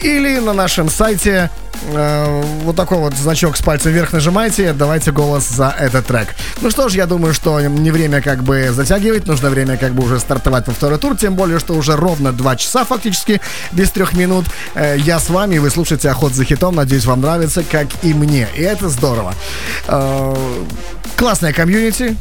Или 0.00 0.38
на 0.38 0.52
нашем 0.52 0.90
сайте 0.90 1.50
э, 1.92 2.42
вот 2.64 2.76
такой 2.76 2.98
вот 2.98 3.14
значок 3.14 3.56
с 3.56 3.62
пальцем 3.62 3.92
вверх 3.92 4.12
нажимаете 4.12 4.64
и 4.64 4.66
отдавайте 4.66 5.12
голос 5.12 5.48
за 5.48 5.74
этот 5.78 6.06
трек. 6.06 6.34
Ну 6.60 6.70
что 6.70 6.88
ж, 6.88 6.94
я 6.94 7.06
думаю, 7.06 7.34
что 7.34 7.60
не 7.60 7.90
время 7.90 8.20
как 8.20 8.42
бы 8.42 8.70
затягивать, 8.72 9.26
нужно 9.26 9.50
время 9.50 9.76
как 9.78 9.94
бы 9.94 10.04
уже 10.04 10.18
стартовать 10.18 10.66
во 10.66 10.74
второй 10.74 10.98
тур, 10.98 11.16
тем 11.16 11.34
более, 11.34 11.58
что 11.58 11.74
уже 11.74 11.96
ровно 11.96 12.32
2 12.32 12.56
часа 12.56 12.84
фактически, 12.84 13.40
без 13.72 13.90
трех 13.90 14.12
минут. 14.12 14.46
Э, 14.74 14.96
я 14.98 15.18
с 15.18 15.30
вами, 15.30 15.58
вы 15.58 15.70
слушаете 15.70 16.10
«Охот 16.10 16.34
за 16.34 16.44
хитом», 16.44 16.74
надеюсь, 16.74 17.04
вам 17.04 17.20
нравится, 17.20 17.62
как 17.62 17.86
и 18.02 18.12
мне, 18.12 18.48
и 18.54 18.60
это 18.60 18.88
здорово. 18.88 19.34
Э, 19.86 20.34
классная 21.16 21.52
комьюнити, 21.52 22.16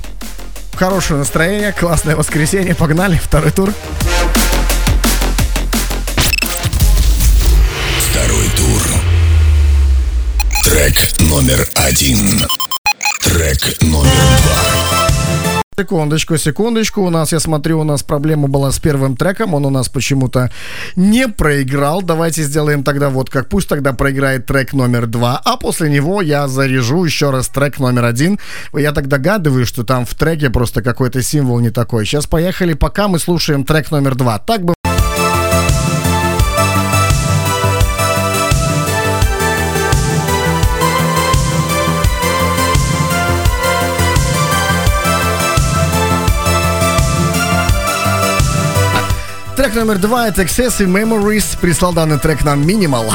хорошее 0.75 1.19
настроение, 1.19 1.71
классное 1.73 2.15
воскресенье, 2.15 2.75
погнали, 2.75 3.19
второй 3.21 3.51
тур. 3.51 3.73
Второй 8.09 8.49
тур. 8.55 8.81
Трек 10.63 10.95
номер 11.19 11.67
один. 11.75 12.41
Трек 13.21 13.81
номер 13.81 14.11
два. 14.43 15.06
Секундочку, 15.79 16.37
секундочку. 16.37 17.03
У 17.03 17.11
нас, 17.11 17.31
я 17.31 17.39
смотрю, 17.39 17.79
у 17.79 17.83
нас 17.83 18.01
проблема 18.01 18.47
была 18.47 18.71
с 18.71 18.79
первым 18.79 19.15
треком. 19.15 19.53
Он 19.53 19.63
у 19.63 19.69
нас 19.69 19.89
почему-то 19.89 20.49
не 20.95 21.27
проиграл. 21.27 22.01
Давайте 22.01 22.41
сделаем 22.41 22.83
тогда 22.83 23.11
вот 23.11 23.29
как. 23.29 23.47
Пусть 23.47 23.69
тогда 23.69 23.93
проиграет 23.93 24.47
трек 24.47 24.73
номер 24.73 25.05
два, 25.05 25.39
а 25.45 25.55
после 25.55 25.91
него 25.91 26.23
я 26.23 26.47
заряжу 26.47 27.03
еще 27.03 27.29
раз 27.29 27.49
трек 27.49 27.77
номер 27.77 28.05
один. 28.05 28.39
Я 28.73 28.91
так 28.91 29.07
догадываюсь, 29.07 29.67
что 29.67 29.83
там 29.83 30.07
в 30.07 30.15
треке 30.15 30.49
просто 30.49 30.81
какой-то 30.81 31.21
символ 31.21 31.59
не 31.59 31.69
такой. 31.69 32.07
Сейчас 32.07 32.25
поехали, 32.25 32.73
пока 32.73 33.07
мы 33.07 33.19
слушаем 33.19 33.63
трек 33.63 33.91
номер 33.91 34.15
два. 34.15 34.39
Так 34.39 34.65
бы 34.65 34.73
Трек 49.77 49.85
номер 49.85 50.01
два 50.01 50.27
это 50.27 50.41
Excess 50.41 50.81
и 50.81 50.87
Memories. 50.87 51.55
Прислал 51.61 51.93
данный 51.93 52.17
трек 52.17 52.43
нам 52.43 52.63
Minimal. 52.63 53.13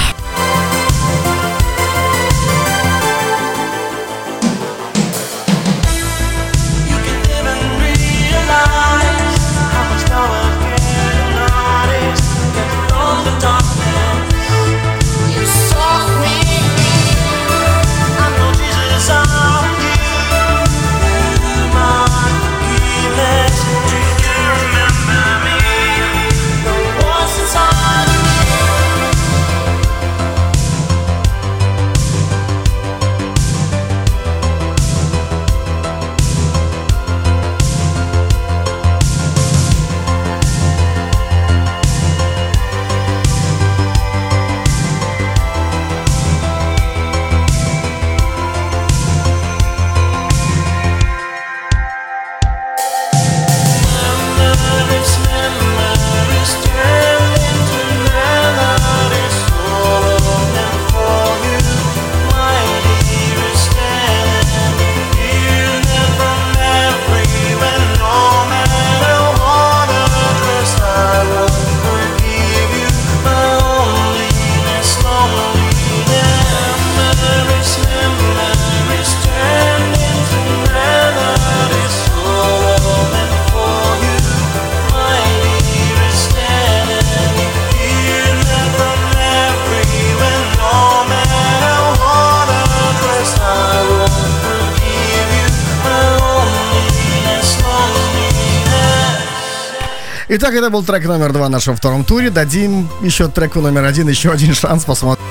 Итак, 100.35 100.55
это 100.55 100.71
был 100.71 100.83
трек 100.83 101.05
номер 101.05 101.31
два 101.31 101.49
в 101.49 101.51
нашем 101.51 101.77
втором 101.77 102.05
туре. 102.05 102.31
Дадим 102.31 102.89
еще 103.03 103.29
треку 103.29 103.61
номер 103.61 103.85
один, 103.85 104.09
еще 104.09 104.31
один 104.31 104.55
шанс 104.55 104.83
посмотреть. 104.83 105.29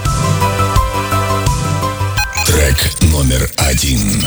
Трек 2.46 2.78
номер 3.12 3.50
один. 3.58 4.24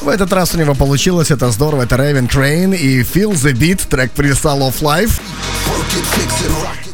В 0.00 0.08
этот 0.08 0.32
раз 0.32 0.54
у 0.54 0.58
него 0.58 0.74
получилось, 0.74 1.30
это 1.30 1.50
здорово, 1.50 1.82
это 1.82 1.96
Raven 1.96 2.30
Train 2.30 2.74
и 2.74 3.02
Feel 3.02 3.32
the 3.32 3.52
Beat, 3.52 3.86
трек 3.86 4.10
Crystal 4.16 4.60
of 4.60 4.80
Life. 4.80 5.20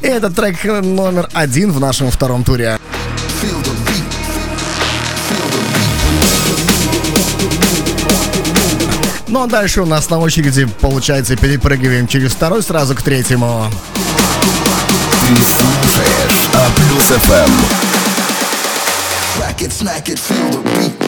И 0.02 0.06
это 0.08 0.30
трек 0.30 0.64
номер 0.64 1.28
один 1.32 1.70
в 1.70 1.78
нашем 1.78 2.10
втором 2.10 2.42
туре. 2.42 2.76
Ну 9.28 9.42
а 9.42 9.46
дальше 9.46 9.82
у 9.82 9.86
нас 9.86 10.09
на 10.09 10.18
очереди, 10.18 10.66
получается, 10.80 11.36
перепрыгиваем 11.36 12.06
через 12.09 12.32
второй 12.32 12.62
сразу 12.62 12.94
к 12.94 13.02
третьему. 13.02 13.70
Ты 15.26 15.36
слушаешь 15.36 16.48
А 16.55 16.70
плюс 16.74 17.05
ФМ. 17.05 17.52
Smack 19.36 19.59
it, 19.60 19.70
smack 19.70 20.09
it, 20.09 20.18
feel 20.18 20.50
the 20.50 20.62
beat. 20.64 21.07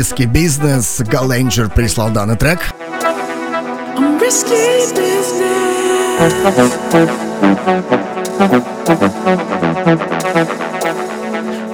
Риски 0.00 0.22
бизнес. 0.22 1.02
Галенджер 1.02 1.68
прислал 1.68 2.08
данный 2.08 2.34
трек. 2.34 2.58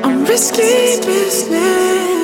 I'm 0.02 0.26
risky 0.26 0.98
business. 1.06 2.15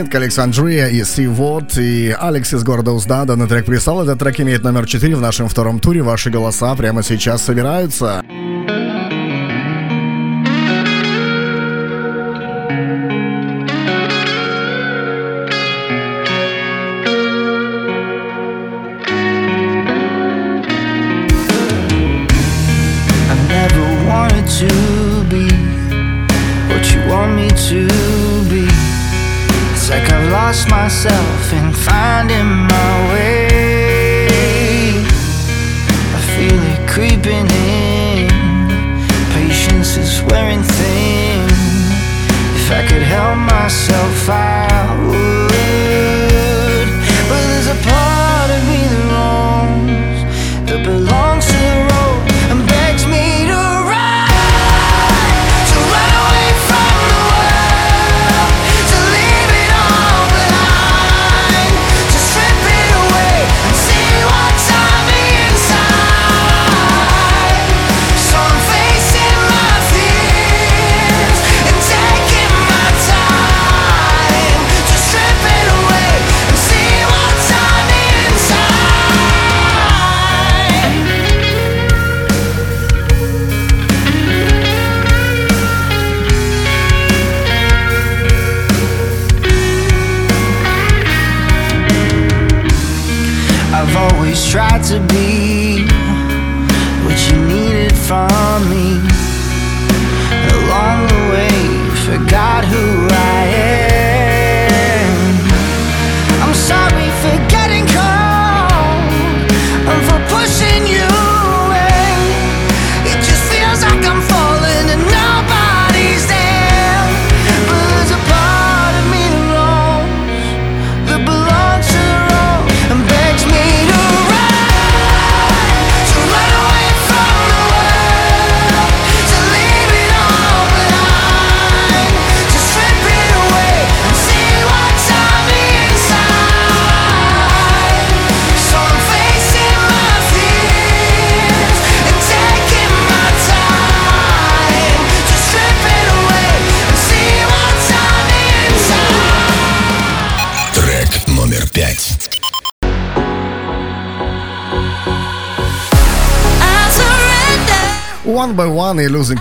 Хитка 0.00 0.16
Александрия 0.16 0.86
и 0.86 1.04
Сивот 1.04 1.76
и 1.76 2.16
Алекс 2.18 2.54
из 2.54 2.64
города 2.64 2.92
Уздада 2.92 3.36
на 3.36 3.46
трек 3.46 3.66
«Присал». 3.66 4.02
Этот 4.02 4.18
трек 4.18 4.40
имеет 4.40 4.64
номер 4.64 4.86
4 4.86 5.14
в 5.14 5.20
нашем 5.20 5.46
втором 5.46 5.78
туре. 5.78 6.00
Ваши 6.00 6.30
голоса 6.30 6.74
прямо 6.74 7.02
сейчас 7.02 7.42
собираются. 7.42 8.24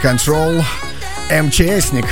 Control, 0.01 0.63
МЧСник. 1.29 2.05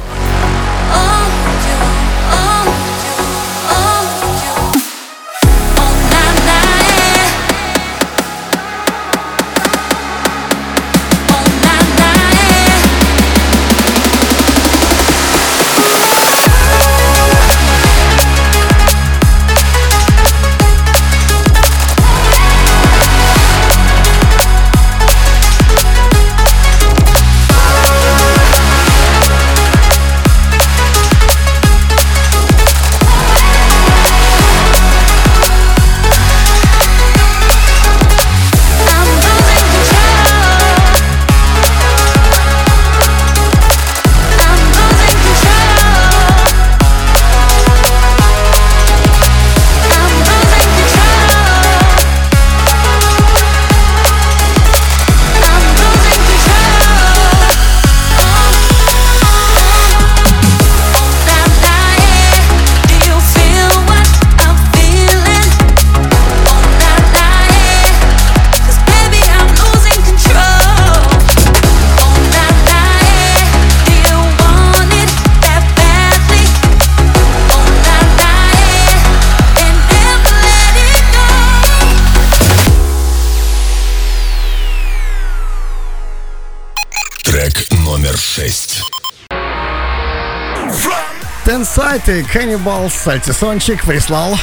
Night 91.97 92.09
и 92.09 92.21
Cannibal 92.21 92.89
Сальтисончик 92.89 93.83
прислал. 93.83 94.37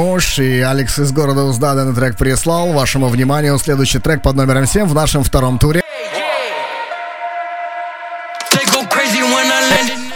Найтме 0.00 0.46
и 0.46 0.60
Алекс 0.60 0.98
из 0.98 1.12
города 1.12 1.44
Узда 1.44 1.74
данный 1.74 1.94
трек 1.94 2.16
прислал. 2.16 2.72
Вашему 2.72 3.08
вниманию 3.08 3.58
следующий 3.58 3.98
трек 3.98 4.22
под 4.22 4.34
номером 4.34 4.66
7 4.66 4.86
в 4.86 4.94
нашем 4.94 5.22
втором 5.22 5.58
туре. 5.58 5.82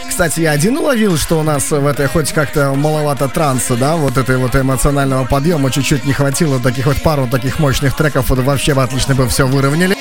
Кстати, 0.09 0.39
я 0.39 0.51
один 0.51 0.77
уловил, 0.77 1.17
что 1.17 1.39
у 1.39 1.43
нас 1.43 1.69
в 1.69 1.85
этой 1.85 2.07
хоть 2.07 2.31
как-то 2.31 2.73
маловато 2.73 3.27
транса, 3.27 3.75
да, 3.75 3.95
вот 3.97 4.17
этой 4.17 4.37
вот 4.37 4.55
эмоционального 4.55 5.25
подъема 5.25 5.69
чуть-чуть 5.69 6.05
не 6.05 6.13
хватило 6.13 6.59
таких 6.59 6.85
вот 6.85 7.01
пару 7.03 7.27
таких 7.27 7.59
мощных 7.59 7.95
треков, 7.95 8.29
вот 8.29 8.39
вообще 8.39 8.73
бы 8.73 8.81
отлично 8.81 9.13
бы 9.13 9.27
все 9.27 9.45
выровняли. 9.45 9.95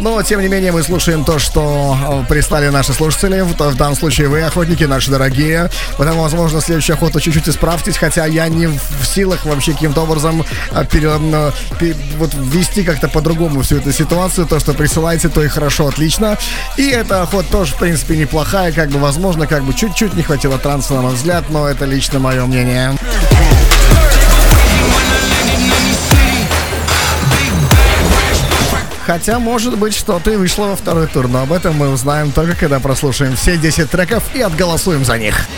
Но, 0.00 0.22
тем 0.22 0.40
не 0.40 0.48
менее, 0.48 0.72
мы 0.72 0.82
слушаем 0.82 1.24
то, 1.24 1.38
что 1.38 1.96
э, 2.24 2.28
прислали 2.28 2.68
наши 2.68 2.92
слушатели. 2.94 3.42
В, 3.42 3.52
в 3.52 3.76
данном 3.76 3.94
случае 3.96 4.28
вы, 4.28 4.40
охотники, 4.42 4.84
наши 4.84 5.10
дорогие. 5.10 5.70
Поэтому, 5.98 6.22
возможно, 6.22 6.60
следующую 6.62 6.94
охоту 6.96 7.20
чуть-чуть 7.20 7.48
исправьтесь, 7.48 7.98
хотя 7.98 8.24
я 8.24 8.48
не 8.48 8.66
в 8.66 8.80
силах 9.04 9.44
вообще 9.44 9.72
каким-то 9.72 10.02
образом 10.02 10.44
э, 10.72 10.84
пере- 10.90 11.10
э, 11.20 11.50
пе- 11.78 11.96
вот 12.16 12.30
ввести 12.34 12.82
как-то 12.82 13.08
по-другому 13.08 13.60
всю 13.60 13.76
эту 13.76 13.92
ситуацию. 13.92 14.46
То, 14.46 14.58
что 14.58 14.72
присылаете, 14.72 15.28
то 15.28 15.42
и 15.42 15.48
хорошо, 15.48 15.88
отлично. 15.88 16.38
И 16.78 16.88
эта 16.88 17.22
охота 17.22 17.50
тоже, 17.52 17.74
в 17.74 17.78
принципе, 17.78 18.16
неплохая. 18.16 18.72
Как 18.72 18.88
бы, 18.88 18.98
возможно, 18.98 19.46
как 19.46 19.64
бы 19.64 19.74
чуть-чуть 19.74 20.14
не 20.14 20.22
хватило 20.22 20.58
транса, 20.58 20.94
на 20.94 21.02
мой 21.02 21.14
взгляд, 21.14 21.44
но 21.50 21.68
это 21.68 21.84
лично 21.84 22.18
мое 22.18 22.46
мнение. 22.46 22.96
Хотя, 29.10 29.40
может 29.40 29.76
быть, 29.76 29.92
что-то 29.92 30.30
и 30.30 30.36
вышло 30.36 30.66
во 30.66 30.76
второй 30.76 31.08
тур, 31.08 31.26
но 31.26 31.40
об 31.40 31.52
этом 31.52 31.74
мы 31.74 31.88
узнаем 31.88 32.30
только 32.30 32.54
когда 32.54 32.78
прослушаем 32.78 33.34
все 33.34 33.56
10 33.56 33.90
треков 33.90 34.22
и 34.34 34.40
отголосуем 34.40 35.04
за 35.04 35.18
них. 35.18 35.48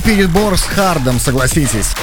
Перебор 0.00 0.56
с 0.56 0.62
хардом, 0.62 1.18
согласитесь. 1.20 1.94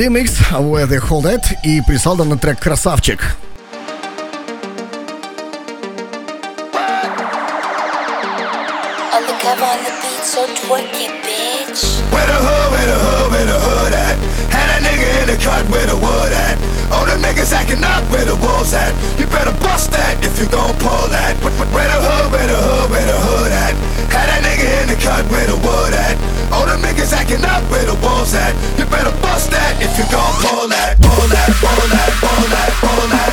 DMX, 0.00 0.52
Where 0.70 0.86
They 0.86 0.98
Hold 0.98 1.26
It, 1.26 1.42
и 1.62 1.80
прислал 1.80 2.16
данный 2.16 2.38
трек 2.38 2.58
«Красавчик». 2.60 3.20
Undercover 9.12 9.64
on 9.64 9.78
the 9.84 9.92
beat, 10.02 10.24
so 10.24 10.46
twerky, 10.46 11.08
bitch. 11.24 12.02
Where 12.12 12.26
the 12.26 12.34
hood, 12.34 12.72
where 12.72 12.86
the 12.86 12.98
hood, 12.98 13.30
where 13.32 13.46
the 13.46 13.58
hood 13.58 13.92
at? 13.92 14.16
Had 14.52 14.68
a 14.76 14.84
nigga 14.84 15.22
in 15.22 15.26
the 15.28 15.36
cut 15.42 15.64
where 15.70 15.86
the 15.86 15.96
wood 15.96 16.32
at? 16.32 16.58
All 16.92 17.06
the 17.06 17.16
niggas 17.16 17.52
acting 17.52 17.82
up 17.84 18.04
where 18.10 18.24
the 18.24 18.36
wolves 18.36 18.74
at? 18.74 18.92
You 19.18 19.26
better 19.26 19.52
bust 19.64 19.90
that 19.92 20.22
if 20.22 20.38
you 20.38 20.46
gon' 20.46 20.74
pull 20.78 21.08
that. 21.08 21.36
Where 21.42 21.52
where 21.52 21.68
the 21.68 21.68
hood, 21.68 21.72
where 21.72 21.88
the 21.88 22.00
hood, 22.00 22.19
Niggas 26.91 27.13
acting 27.13 27.43
up 27.45 27.63
where 27.71 27.85
the 27.85 27.95
wolves 28.05 28.33
at? 28.33 28.53
You 28.77 28.85
better 28.85 29.11
bust 29.21 29.51
that 29.51 29.79
if 29.81 29.97
you 29.97 30.03
gon' 30.11 30.33
pull 30.43 30.67
that, 30.67 30.99
pull 30.99 31.27
that, 31.27 31.49
pull 31.59 31.87
that, 31.87 32.11
pull 32.19 32.47
that, 32.49 32.69
pull 32.81 33.07
that, 33.07 33.30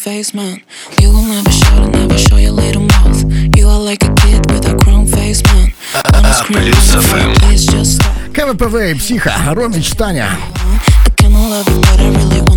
face, 0.00 0.32
man. 0.32 0.62
You 0.98 1.10
will 1.10 1.26
never 1.26 1.50
show, 1.50 1.86
never 1.88 2.16
show 2.16 2.36
your 2.36 2.52
little 2.52 2.82
mouth. 2.82 3.22
You 3.54 3.68
are 3.68 3.78
like 3.78 4.02
a 4.02 4.12
kid 4.14 4.50
with 4.50 4.66
a 4.66 4.74
chrome 4.82 5.06
face, 5.06 5.42
man. 5.52 5.72
А 5.92 6.44
плюс 6.44 6.94
ФМ. 6.94 8.32
КВПВ 8.32 8.92
и 8.92 8.94
Психа, 8.94 9.32
Ромич, 9.54 9.90
Таня. 9.90 10.38
I 11.18 12.49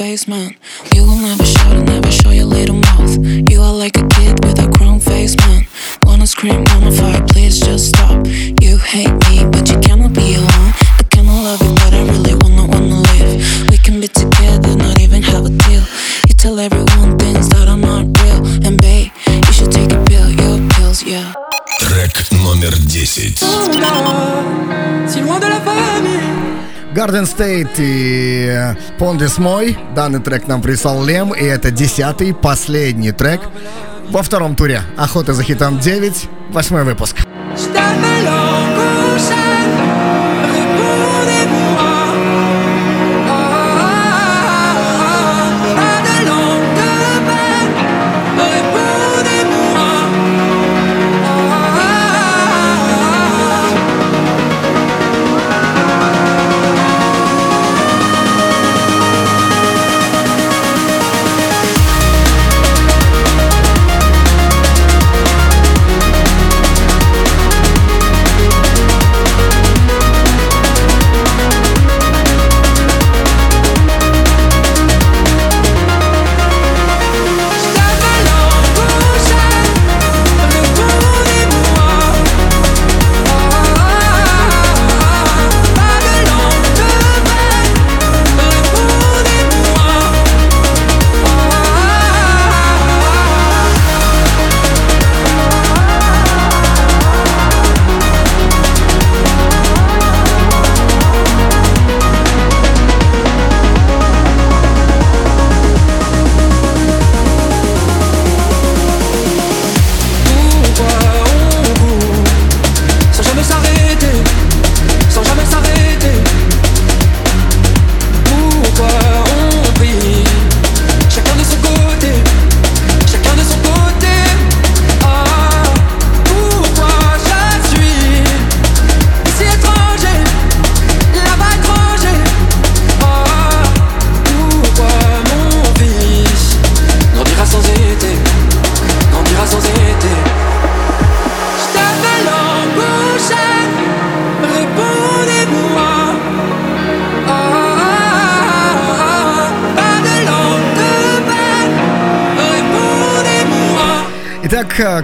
face, 0.00 0.26
man. 0.26 0.56
Garden 27.00 27.24
State 27.24 27.76
и 27.78 28.44
э, 28.46 28.74
Pondis 28.98 29.40
Мой. 29.40 29.78
Данный 29.94 30.20
трек 30.20 30.46
нам 30.46 30.60
прислал 30.60 31.02
Лем, 31.02 31.32
и 31.32 31.42
это 31.42 31.70
десятый, 31.70 32.34
последний 32.34 33.10
трек 33.10 33.40
во 34.10 34.22
втором 34.22 34.54
туре. 34.54 34.82
Охота 34.98 35.32
за 35.32 35.42
хитом 35.42 35.78
9, 35.78 36.28
восьмой 36.50 36.84
выпуск. 36.84 37.16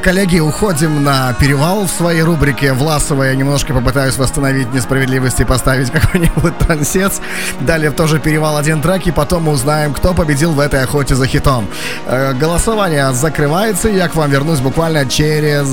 коллеги, 0.07 0.39
уходим 0.39 1.03
на 1.03 1.33
перевал 1.33 1.85
в 1.85 1.91
своей 1.91 2.23
рубрике 2.23 2.73
Власова. 2.73 3.25
Я 3.25 3.35
немножко 3.35 3.75
попытаюсь 3.75 4.17
восстановить 4.17 4.73
несправедливости 4.73 5.43
и 5.43 5.45
поставить 5.45 5.91
какой-нибудь 5.93 6.57
трансец. 6.59 7.21
Далее 7.59 7.91
тоже 7.91 8.21
перевал 8.21 8.57
один 8.57 8.81
трек, 8.81 9.09
и 9.09 9.11
потом 9.11 9.43
мы 9.43 9.53
узнаем, 9.53 9.93
кто 9.93 10.15
победил 10.15 10.53
в 10.53 10.61
этой 10.61 10.85
охоте 10.85 11.17
за 11.17 11.27
хитом. 11.27 11.67
Э, 12.07 12.35
голосование 12.35 13.13
закрывается, 13.15 13.89
я 13.89 14.09
к 14.09 14.15
вам 14.15 14.31
вернусь 14.31 14.61
буквально 14.61 15.07
через 15.07 15.67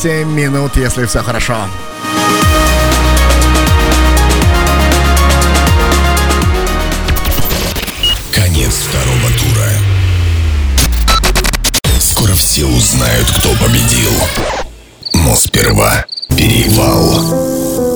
7 0.00 0.26
минут, 0.26 0.76
если 0.76 1.04
все 1.04 1.18
хорошо. 1.18 1.56
Хорошо. 1.56 2.75
знают, 12.96 13.30
кто 13.30 13.50
победил. 13.62 14.10
Но 15.12 15.36
сперва 15.36 16.06
перевал. 16.36 17.86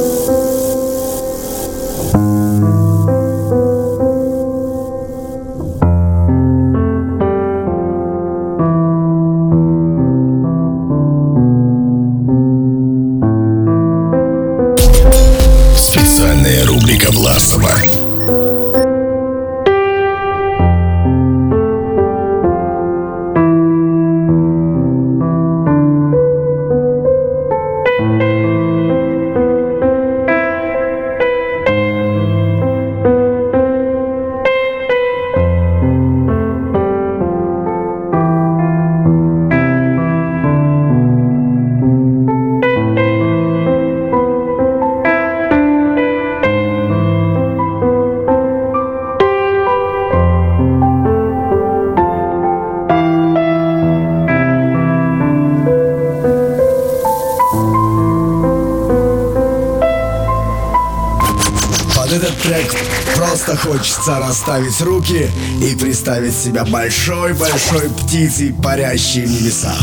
Хочется 64.01 64.19
расставить 64.19 64.81
руки 64.81 65.31
и 65.61 65.75
представить 65.77 66.35
себя 66.35 66.65
большой-большой 66.65 67.91
птицей, 67.91 68.55
парящей 68.55 69.27
в 69.27 69.31
небесах. 69.31 69.79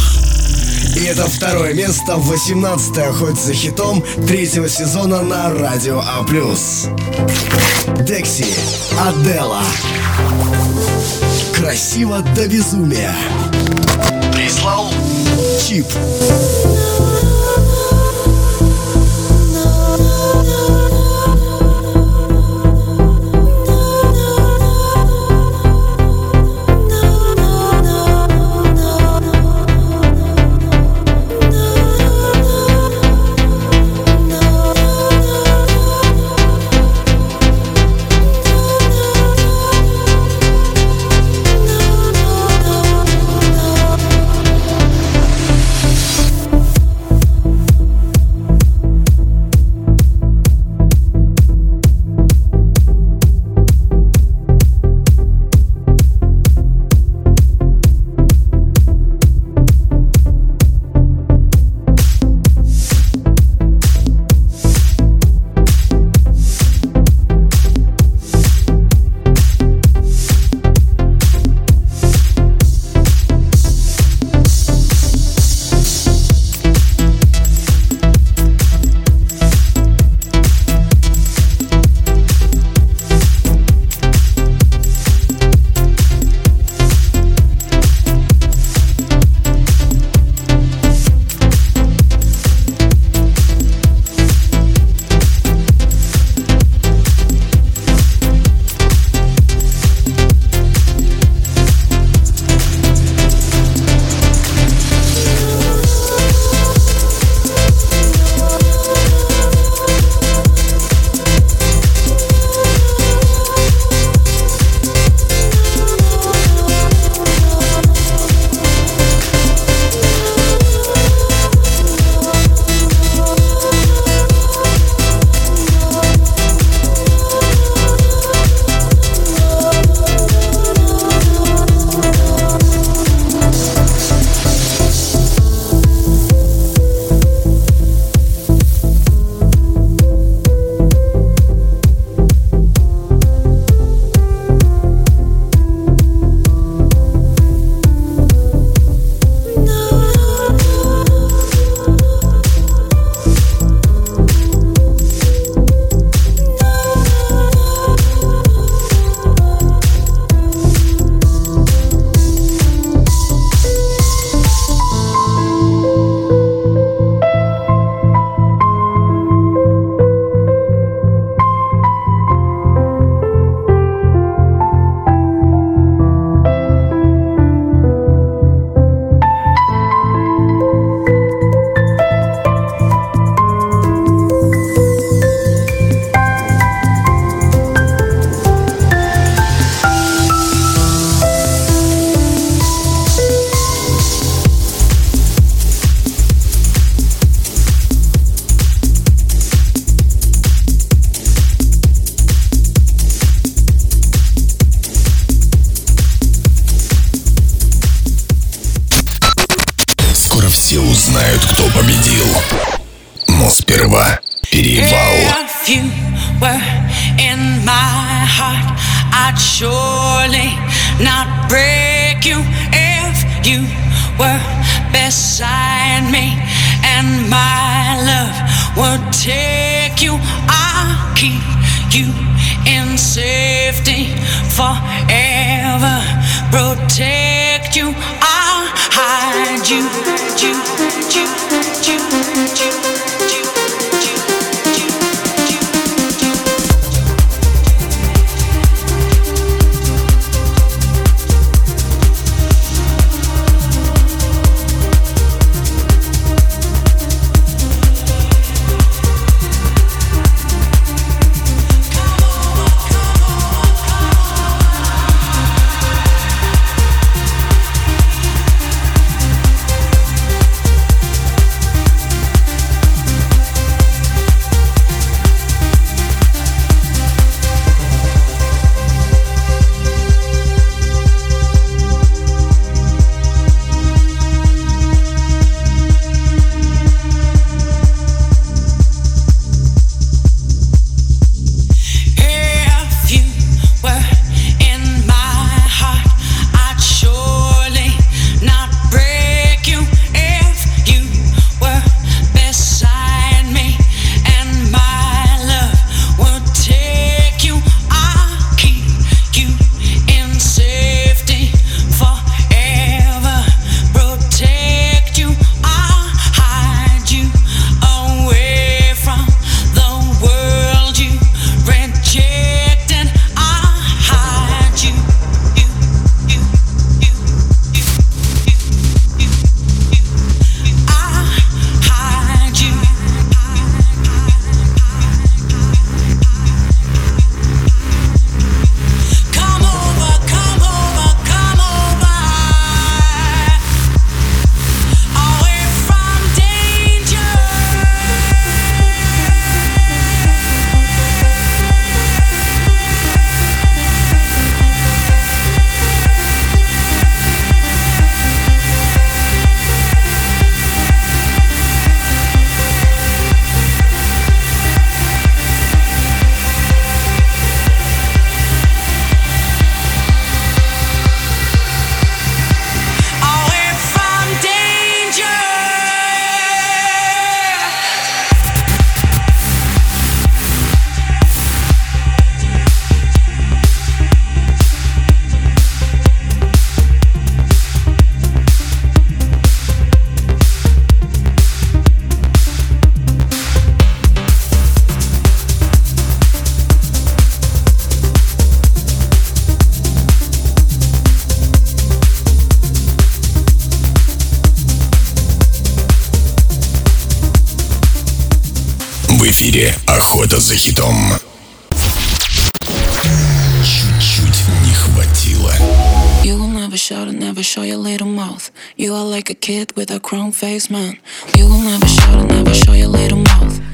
И 0.95 1.03
это 1.05 1.27
второе 1.27 1.75
место 1.75 2.15
в 2.15 2.31
18-й 2.31 3.03
охоте 3.03 3.39
за 3.39 3.53
хитом 3.53 4.03
третьего 4.27 4.67
сезона 4.67 5.21
на 5.21 5.53
Радио 5.53 5.99
А+. 5.99 6.25
Декси, 8.01 8.47
Адела. 8.99 9.61
Красиво 11.55 12.21
до 12.35 12.47
безумия. 12.47 13.13
Прислал 14.33 14.91
Чип. 15.61 15.85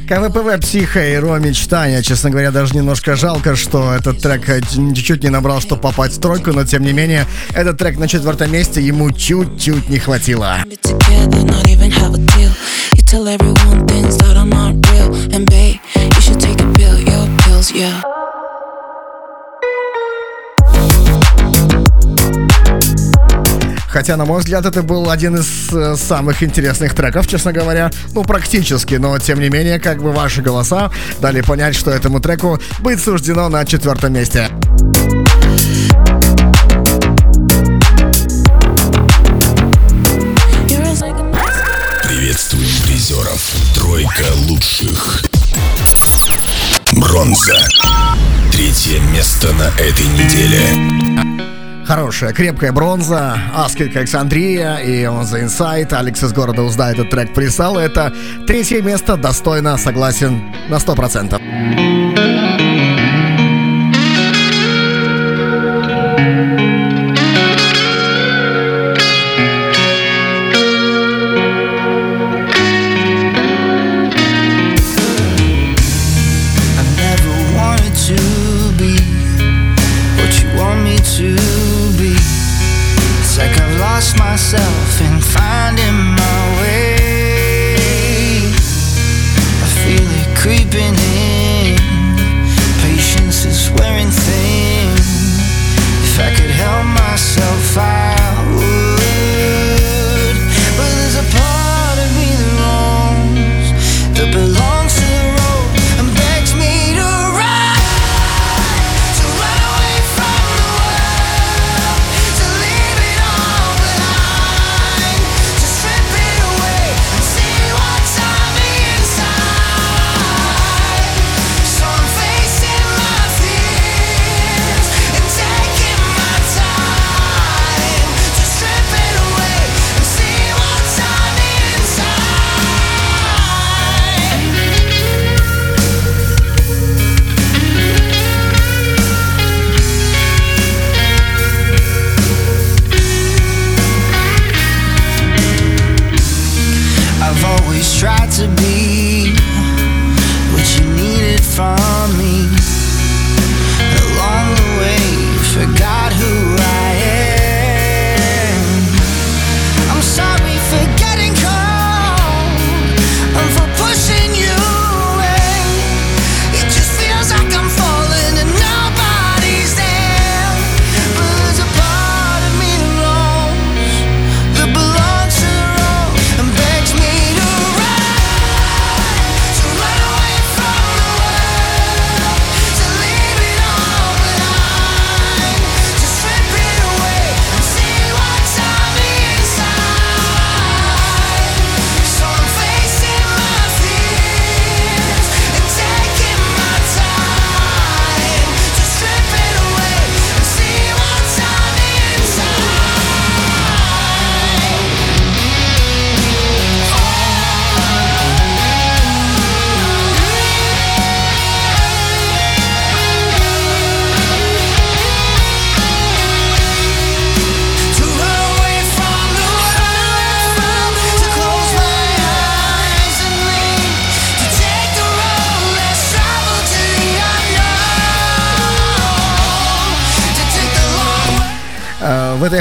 КВПВ 0.07 0.59
Психа 0.59 1.05
и 1.05 1.15
Ро 1.15 1.37
Мечтания. 1.37 2.01
Честно 2.01 2.29
говоря, 2.29 2.51
даже 2.51 2.75
немножко 2.75 3.15
жалко, 3.15 3.55
что 3.55 3.93
этот 3.93 4.19
трек 4.19 4.49
э, 4.49 4.61
чуть-чуть 4.61 5.23
не 5.23 5.29
набрал, 5.29 5.61
чтобы 5.61 5.81
попасть 5.81 6.17
в 6.17 6.21
тройку, 6.21 6.51
но 6.51 6.65
тем 6.65 6.83
не 6.83 6.91
менее, 6.91 7.25
этот 7.53 7.77
трек 7.77 7.97
на 7.97 8.07
четвертом 8.07 8.51
месте 8.51 8.81
ему 8.81 9.11
чуть-чуть 9.11 9.89
не 9.89 9.99
хватило. 9.99 10.57
Yeah. 17.73 18.03
Хотя, 23.93 24.17
на 24.17 24.25
мой 24.25 24.39
взгляд, 24.39 24.65
это 24.65 24.81
был 24.81 25.11
один 25.11 25.35
из 25.35 25.45
э, 25.73 25.95
самых 25.95 26.43
интересных 26.43 26.93
треков, 26.93 27.27
честно 27.27 27.51
говоря. 27.53 27.91
Ну, 28.13 28.23
практически, 28.23 28.95
но 28.95 29.17
тем 29.19 29.39
не 29.39 29.49
менее, 29.49 29.79
как 29.79 30.01
бы 30.01 30.11
ваши 30.11 30.41
голоса 30.41 30.91
дали 31.19 31.41
понять, 31.41 31.75
что 31.75 31.91
этому 31.91 32.19
треку 32.19 32.59
быть 32.79 33.01
суждено 33.01 33.49
на 33.49 33.65
четвертом 33.65 34.13
месте. 34.13 34.49
Приветствуем 42.03 42.69
призеров. 42.83 43.55
Тройка 43.75 44.25
лучших. 44.47 45.23
Бронза. 46.93 47.67
Третье 48.51 48.99
место 49.11 49.51
на 49.53 49.67
этой 49.81 50.07
неделе. 50.07 51.32
Хорошая, 51.85 52.33
крепкая 52.33 52.71
бронза, 52.71 53.37
Аскет 53.53 53.95
Александрия 53.95 54.77
и 54.77 55.03
On 55.03 55.23
The 55.23 55.45
Inside. 55.45 55.93
Алекс 55.93 56.23
из 56.23 56.31
города 56.31 56.61
Узда 56.61 56.91
этот 56.91 57.09
трек 57.09 57.33
прислал. 57.33 57.77
Это 57.77 58.13
третье 58.47 58.81
место, 58.81 59.17
достойно, 59.17 59.77
согласен 59.77 60.53
на 60.69 60.75
100%. 60.75 62.02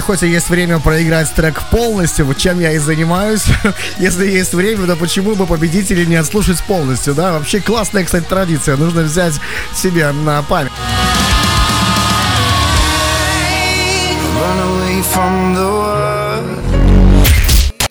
Этой 0.03 0.15
охоте 0.15 0.29
есть 0.29 0.49
время 0.49 0.81
проиграть 0.81 1.33
трек 1.33 1.63
полностью, 1.71 2.27
вот 2.27 2.37
чем 2.37 2.59
я 2.59 2.73
и 2.73 2.79
занимаюсь. 2.79 3.45
Если 3.99 4.27
есть 4.27 4.53
время, 4.53 4.85
то 4.89 4.97
почему 4.97 5.37
бы 5.37 5.47
победителей 5.47 6.07
не 6.07 6.17
отслушать 6.17 6.61
полностью, 6.65 7.15
да? 7.15 7.35
Вообще 7.35 7.61
классная, 7.61 8.05
кстати, 8.05 8.25
традиция, 8.25 8.77
нужно 8.77 9.03
взять 9.03 9.35
себе 9.77 10.11
на 10.11 10.43
память. 10.43 10.73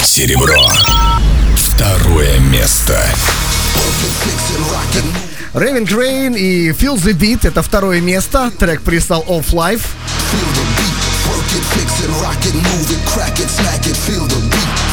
Серебро. 0.03 0.67
Второе 1.55 2.39
место. 2.39 3.01
Raven 5.53 5.87
Crane 5.87 6.37
и 6.37 6.71
Feel 6.71 6.95
the 6.95 7.13
Beat 7.13 7.47
это 7.47 7.61
второе 7.61 8.01
место. 8.01 8.51
Трек 8.59 8.81
прислал 8.81 9.23
Off 9.29 9.53
Life. 9.53 9.83
Work 11.41 11.53
it, 11.53 11.65
fix 11.73 12.03
it, 12.03 12.09
rock 12.21 12.45
it, 12.45 12.53
move 12.53 12.91
it, 12.91 13.03
crack 13.07 13.39
it, 13.39 13.49
smack 13.49 13.87
it, 13.87 13.97
feel 13.97 14.27
the 14.27 14.39
beat. 14.51 14.90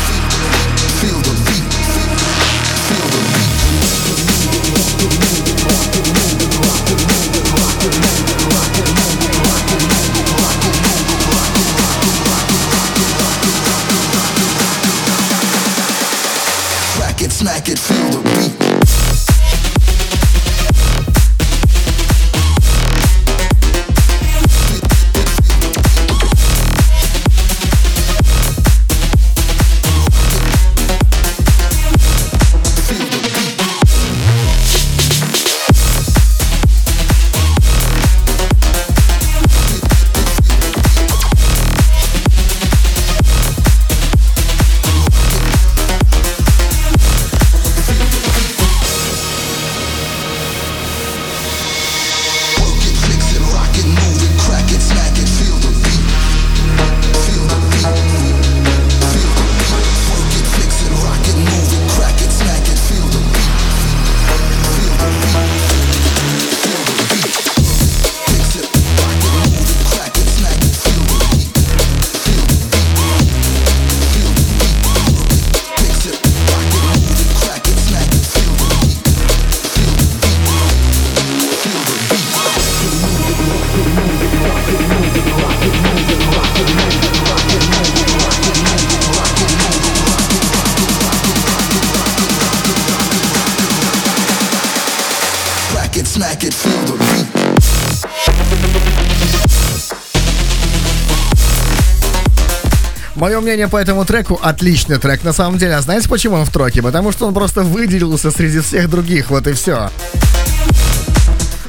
Мнение 103.49 103.68
по 103.68 103.78
этому 103.78 104.05
треку 104.05 104.39
отличный 104.43 104.99
трек 104.99 105.25
на 105.25 105.33
самом 105.33 105.57
деле. 105.57 105.75
А 105.75 105.81
знаете, 105.81 106.07
почему 106.07 106.36
он 106.36 106.44
в 106.44 106.52
троке? 106.52 106.83
Потому 106.83 107.12
что 107.12 107.27
он 107.27 107.33
просто 107.33 107.62
выделился 107.62 108.31
среди 108.31 108.60
всех 108.60 108.91
других, 108.91 109.31
вот 109.31 109.47
и 109.47 109.55
все. 109.55 109.91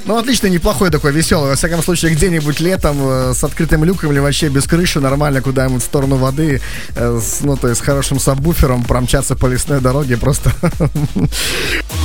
Ну, 0.04 0.18
отлично, 0.18 0.48
неплохой 0.48 0.90
такой, 0.90 1.14
веселый. 1.14 1.52
Во 1.52 1.56
всяком 1.56 1.82
случае, 1.82 2.12
где-нибудь 2.12 2.60
летом 2.60 2.98
э, 3.00 3.34
с 3.34 3.46
открытым 3.46 3.86
люком 3.86 4.12
или 4.12 4.20
вообще 4.20 4.50
без 4.50 4.66
крыши, 4.66 5.00
нормально 5.00 5.42
куда-нибудь 5.42 5.82
в 5.82 5.86
сторону 5.86 6.18
воды, 6.18 6.62
э, 6.96 7.20
с, 7.24 7.42
ну, 7.46 7.56
то 7.56 7.70
есть 7.70 7.80
с 7.80 7.84
хорошим 7.84 8.20
сабвуфером 8.20 8.84
промчаться 8.84 9.38
по 9.38 9.46
лесной 9.46 9.80
дороге 9.80 10.18
просто... 10.18 10.52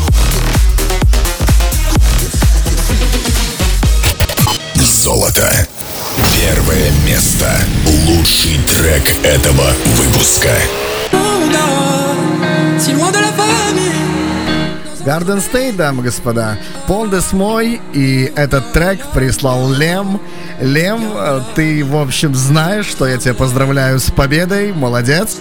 Лучший 8.45 8.61
трек 8.65 9.03
этого 9.25 9.71
выпуска. 9.87 10.51
Garden 15.03 15.43
State, 15.43 15.77
дамы 15.77 16.03
и 16.03 16.05
господа. 16.05 16.59
Пол 16.87 17.09
Мой 17.33 17.81
и 17.95 18.31
этот 18.37 18.71
трек 18.73 19.01
прислал 19.15 19.73
Лем. 19.73 20.21
Лем, 20.61 21.03
ты, 21.55 21.83
в 21.87 21.97
общем, 21.97 22.35
знаешь, 22.35 22.85
что 22.85 23.07
я 23.07 23.17
тебя 23.17 23.33
поздравляю 23.33 23.99
с 23.99 24.11
победой. 24.11 24.75
Молодец. 24.75 25.39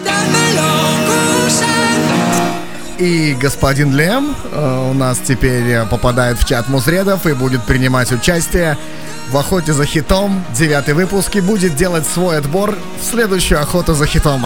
И 2.99 3.35
господин 3.41 3.93
Лем 3.97 4.33
э, 4.53 4.89
у 4.89 4.93
нас 4.93 5.19
теперь 5.19 5.67
э, 5.67 5.85
попадает 5.87 6.39
в 6.39 6.45
чат 6.45 6.69
музредов 6.69 7.25
и 7.25 7.33
будет 7.33 7.63
принимать 7.63 8.13
участие 8.13 8.77
в 9.33 9.37
охоте 9.37 9.73
за 9.73 9.85
хитом. 9.85 10.45
Девятый 10.55 10.93
выпуск 10.93 11.35
и 11.35 11.41
будет 11.41 11.75
делать 11.75 12.05
свой 12.05 12.37
отбор 12.37 12.77
в 13.01 13.03
следующую 13.03 13.59
охоту 13.59 13.95
за 13.95 14.05
хитом. 14.05 14.45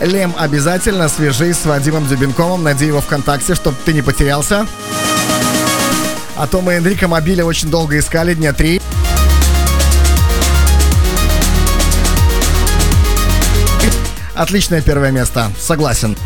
Лем, 0.00 0.34
обязательно 0.36 1.08
свяжись 1.08 1.58
с 1.58 1.64
Вадимом 1.64 2.08
Дюбенковым, 2.08 2.64
найди 2.64 2.86
его 2.86 3.00
ВКонтакте, 3.00 3.54
чтобы 3.54 3.76
ты 3.84 3.92
не 3.92 4.02
потерялся. 4.02 4.66
А 6.36 6.48
то 6.48 6.60
мы 6.60 6.76
Энрика 6.76 7.06
Мобиля 7.06 7.44
очень 7.44 7.70
долго 7.70 7.96
искали, 7.96 8.34
дня 8.34 8.52
три. 8.52 8.80
Отличное 14.34 14.82
первое 14.82 15.12
место, 15.12 15.52
согласен. 15.56 16.16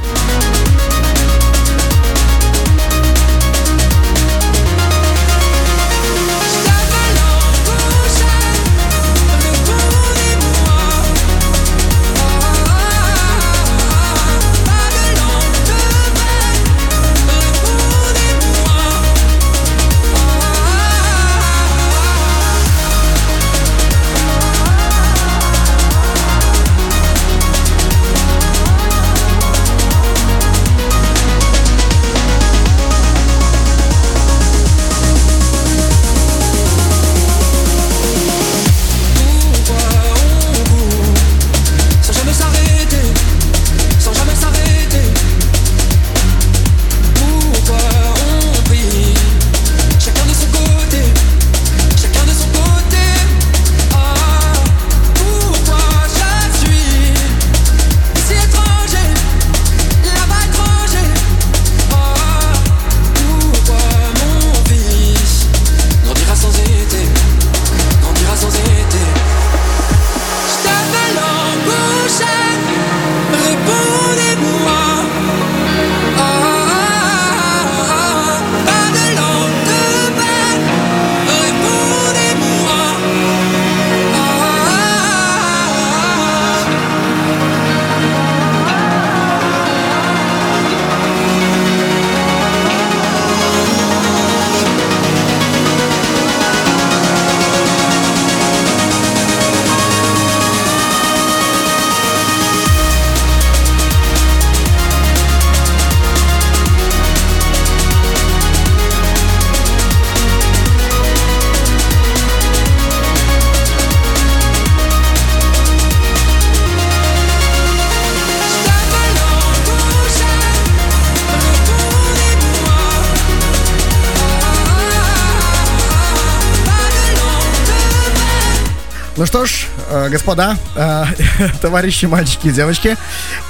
Ну 129.22 129.26
что 129.26 129.46
ж, 129.46 129.66
э, 129.88 130.08
господа, 130.08 130.56
э, 130.74 131.04
товарищи, 131.62 132.06
мальчики 132.06 132.48
и 132.48 132.50
девочки, 132.50 132.96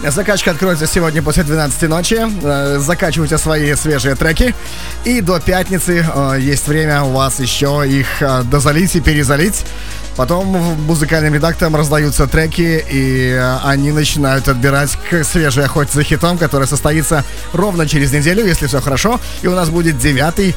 закачка 0.06 0.50
откроется 0.50 0.86
сегодня 0.86 1.22
после 1.22 1.44
12 1.44 1.88
ночи. 1.88 2.18
Э, 2.42 2.78
Закачивайте 2.78 3.38
свои 3.38 3.74
свежие 3.74 4.14
треки. 4.14 4.54
И 5.06 5.22
до 5.22 5.40
пятницы 5.40 6.06
есть 6.38 6.68
время 6.68 7.04
у 7.04 7.12
вас 7.12 7.40
еще 7.40 7.84
их 7.88 8.06
дозалить 8.50 8.94
и 8.96 9.00
перезалить. 9.00 9.64
Потом 10.14 10.48
музыкальным 10.86 11.32
редакторам 11.32 11.74
раздаются 11.74 12.26
треки, 12.26 12.84
и 12.90 13.42
они 13.64 13.92
начинают 13.92 14.48
отбирать 14.48 14.98
к 15.08 15.24
свежей 15.24 15.64
охоте 15.64 15.90
за 15.94 16.02
хитом, 16.02 16.36
которая 16.36 16.68
состоится 16.68 17.24
ровно 17.54 17.88
через 17.88 18.12
неделю, 18.12 18.44
если 18.44 18.66
все 18.66 18.82
хорошо. 18.82 19.18
И 19.40 19.46
у 19.46 19.54
нас 19.54 19.70
будет 19.70 19.96
девятый 19.96 20.54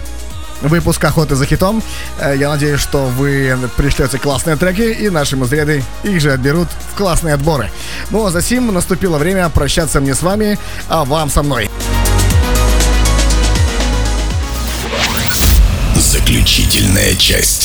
выпуск 0.62 1.04
охоты 1.04 1.36
за 1.36 1.46
хитом. 1.46 1.82
Э, 2.20 2.36
Я 2.38 2.50
надеюсь, 2.50 2.80
что 2.80 3.06
вы 3.06 3.58
пришлете 3.78 4.18
классные 4.18 4.56
треки, 4.56 4.82
и 4.82 5.10
наши 5.10 5.36
музреды 5.36 5.84
их 6.04 6.22
же 6.22 6.32
отберут 6.34 6.68
в 6.92 6.98
классные 6.98 7.34
отборы. 7.34 7.72
Ну 8.10 8.26
а 8.26 8.32
за 8.32 8.42
сим 8.42 8.74
наступило 8.74 9.18
время 9.18 9.50
прощаться 9.50 10.00
мне 10.00 10.14
с 10.16 10.22
вами, 10.22 10.58
а 10.90 11.06
вам 11.06 11.30
со 11.30 11.44
мной. 11.44 11.70
Заключительная 15.96 17.16
часть. 17.16 17.65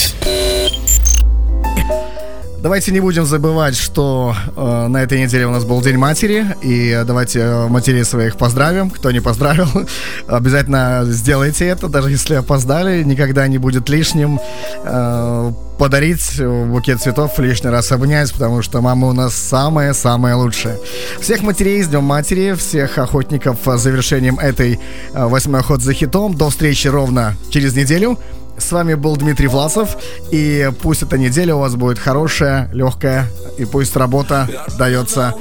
Давайте 2.62 2.92
не 2.92 3.00
будем 3.00 3.24
забывать, 3.24 3.74
что 3.74 4.34
э, 4.54 4.86
на 4.86 5.02
этой 5.02 5.18
неделе 5.22 5.46
у 5.46 5.50
нас 5.50 5.64
был 5.64 5.80
День 5.80 5.96
матери, 5.96 6.44
и 6.60 6.90
э, 6.90 7.04
давайте 7.04 7.40
э, 7.40 7.68
матерей 7.68 8.04
своих 8.04 8.36
поздравим. 8.36 8.90
Кто 8.90 9.10
не 9.10 9.20
поздравил, 9.20 9.66
обязательно 10.28 11.04
сделайте 11.06 11.66
это, 11.66 11.88
даже 11.88 12.10
если 12.10 12.34
опоздали, 12.34 13.02
никогда 13.02 13.48
не 13.48 13.56
будет 13.56 13.88
лишним 13.88 14.38
э, 14.84 15.52
подарить 15.78 16.38
букет 16.38 17.00
цветов, 17.00 17.38
лишний 17.38 17.70
раз 17.70 17.92
обнять, 17.92 18.30
потому 18.30 18.60
что 18.60 18.82
мама 18.82 19.08
у 19.08 19.12
нас 19.14 19.34
самая-самая 19.34 20.36
лучшая. 20.36 20.76
Всех 21.18 21.40
матерей 21.40 21.82
с 21.82 21.88
Днем 21.88 22.04
Матери, 22.04 22.52
всех 22.52 22.98
охотников 22.98 23.56
с 23.64 23.78
завершением 23.78 24.38
этой 24.38 24.78
э, 25.14 25.26
восьмой 25.26 25.60
охоты 25.60 25.84
за 25.84 25.94
хитом. 25.94 26.34
До 26.34 26.50
встречи 26.50 26.88
ровно 26.88 27.36
через 27.50 27.74
неделю. 27.74 28.18
С 28.60 28.72
вами 28.72 28.94
был 28.94 29.16
Дмитрий 29.16 29.48
Власов, 29.48 29.96
и 30.30 30.70
пусть 30.82 31.02
эта 31.02 31.18
неделя 31.18 31.56
у 31.56 31.60
вас 31.60 31.74
будет 31.74 31.98
хорошая, 31.98 32.70
легкая, 32.72 33.26
и 33.58 33.64
пусть 33.64 33.96
работа 33.96 34.48
дается 34.78 35.34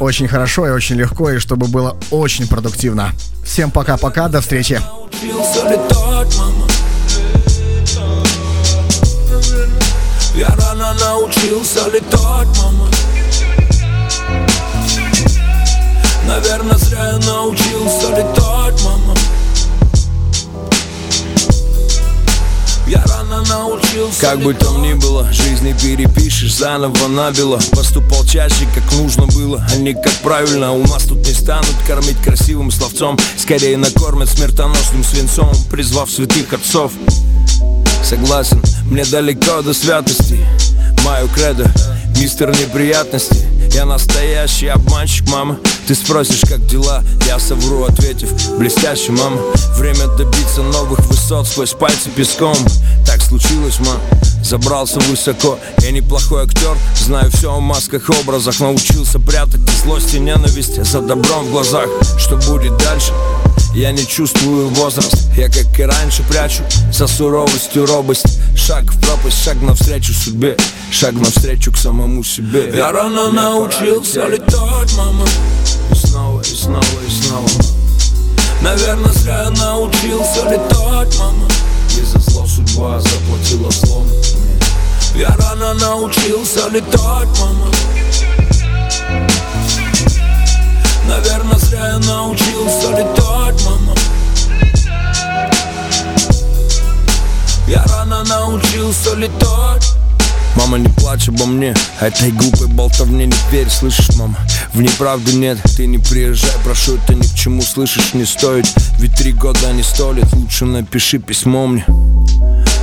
очень 0.00 0.28
хорошо 0.28 0.66
и 0.66 0.70
очень 0.70 0.96
легко, 0.96 1.30
и 1.30 1.38
чтобы 1.38 1.66
было 1.66 1.96
очень 2.10 2.46
продуктивно. 2.46 3.10
Всем 3.44 3.70
пока-пока, 3.70 4.28
до 4.28 4.40
встречи. 4.40 4.80
Я 10.34 10.48
рано 10.48 10.94
научился 11.00 11.88
летать, 11.92 12.48
мама 12.58 12.88
Наверное, 16.26 16.76
зря 16.76 17.12
я 17.12 17.18
научился 17.26 18.08
летать, 18.10 18.82
мама 18.84 19.03
научился 23.48 24.20
Как 24.20 24.40
бы 24.40 24.54
там 24.54 24.82
ни 24.82 24.94
было, 24.94 25.30
жизни 25.32 25.74
перепишешь 25.80 26.56
заново 26.56 27.08
набело. 27.08 27.58
Поступал 27.72 28.24
чаще, 28.24 28.66
как 28.74 28.92
нужно 28.92 29.26
было, 29.26 29.64
а 29.70 29.76
не 29.76 29.94
как 29.94 30.12
правильно. 30.22 30.72
У 30.72 30.82
нас 30.86 31.04
тут 31.04 31.26
не 31.26 31.32
станут 31.32 31.74
кормить 31.86 32.20
красивым 32.22 32.70
словцом 32.70 33.18
Скорее 33.36 33.76
накормят 33.76 34.28
смертоносным 34.28 35.04
свинцом, 35.04 35.52
призвав 35.70 36.10
святых 36.10 36.52
отцов. 36.52 36.92
Согласен, 38.02 38.62
мне 38.86 39.04
далеко 39.04 39.62
до 39.62 39.74
святости. 39.74 40.38
Мою 41.04 41.28
кредо, 41.28 41.70
мистер 42.16 42.50
неприятности 42.50 43.46
Я 43.72 43.84
настоящий 43.84 44.68
обманщик, 44.68 45.28
мама. 45.28 45.58
Ты 45.86 45.94
спросишь, 45.94 46.40
как 46.48 46.64
дела, 46.66 47.02
я 47.26 47.38
совру, 47.38 47.84
ответив 47.84 48.30
Блестяще, 48.58 49.12
мама 49.12 49.40
Время 49.76 50.06
добиться 50.16 50.62
новых 50.62 51.00
высот 51.06 51.46
сквозь 51.46 51.72
пальцы 51.72 52.10
песком. 52.10 52.56
Так 53.06 53.20
случилось, 53.20 53.78
мама 53.80 54.00
Забрался 54.42 55.00
высоко, 55.00 55.58
я 55.78 55.90
неплохой 55.90 56.44
актер 56.44 56.76
Знаю 56.96 57.30
все 57.30 57.52
о 57.52 57.60
масках, 57.60 58.10
образах. 58.10 58.60
Научился 58.60 59.18
прятать 59.18 59.60
злость 59.82 60.14
и 60.14 60.18
ненависть 60.18 60.82
За 60.84 61.00
добром 61.00 61.46
в 61.46 61.50
глазах. 61.50 61.88
Что 62.18 62.36
будет 62.36 62.76
дальше? 62.78 63.12
Я 63.74 63.90
не 63.90 64.06
чувствую 64.06 64.68
возраст. 64.68 65.28
Я 65.36 65.48
как 65.48 65.80
и 65.80 65.82
раньше 65.82 66.22
прячу 66.30 66.62
За 66.92 67.08
суровостью 67.08 67.86
робость. 67.86 68.38
Шаг 68.56 68.84
в 68.84 69.00
пропасть, 69.00 69.42
шаг 69.42 69.60
навстречу 69.60 70.12
судьбе. 70.12 70.56
Шаг 70.92 71.14
навстречу 71.14 71.72
к 71.72 71.76
самому 71.76 72.22
себе. 72.22 72.72
Я 72.72 72.92
рано 72.92 73.32
научился 73.32 74.28
летать, 74.28 74.94
мама. 74.96 75.26
И 75.90 75.94
снова, 75.94 76.40
и 76.40 76.54
снова, 76.54 76.84
и 77.04 77.10
снова. 77.10 77.48
Наверное, 78.62 79.12
зря 79.12 79.42
я 79.42 79.50
научился 79.50 80.44
летать, 80.44 81.18
мама. 81.18 81.48
И 81.98 82.00
за 82.00 82.20
зло 82.20 82.46
судьба 82.46 83.00
заплатила 83.00 83.70
злом 83.72 84.06
Я 85.16 85.36
рано 85.36 85.74
научился 85.74 86.68
летать, 86.68 87.28
мама. 87.40 87.66
Наверное, 91.08 91.58
зря 91.58 91.86
я 91.88 91.98
научился 91.98 92.90
летать, 92.90 93.43
Я 97.66 97.82
рано 97.84 98.22
научился 98.24 99.14
летать. 99.14 99.94
Мама, 100.54 100.78
не 100.78 100.88
плачь 100.88 101.28
обо 101.28 101.46
мне, 101.46 101.74
этой 101.98 102.30
глупой 102.30 102.68
болтовне 102.68 103.26
не 103.26 103.36
верь, 103.50 103.70
слышишь, 103.70 104.14
мама? 104.16 104.36
В 104.74 104.82
неправду 104.82 105.32
нет, 105.32 105.58
ты 105.76 105.86
не 105.86 105.98
приезжай, 105.98 106.50
прошу, 106.62 106.96
это 106.96 107.14
ни 107.14 107.22
к 107.22 107.34
чему, 107.34 107.62
слышишь, 107.62 108.12
не 108.12 108.26
стоит. 108.26 108.66
Ведь 108.98 109.14
три 109.14 109.32
года 109.32 109.72
не 109.72 109.82
сто 109.82 110.12
лет, 110.12 110.30
лучше 110.34 110.66
напиши 110.66 111.18
письмо 111.18 111.66
мне. 111.66 111.84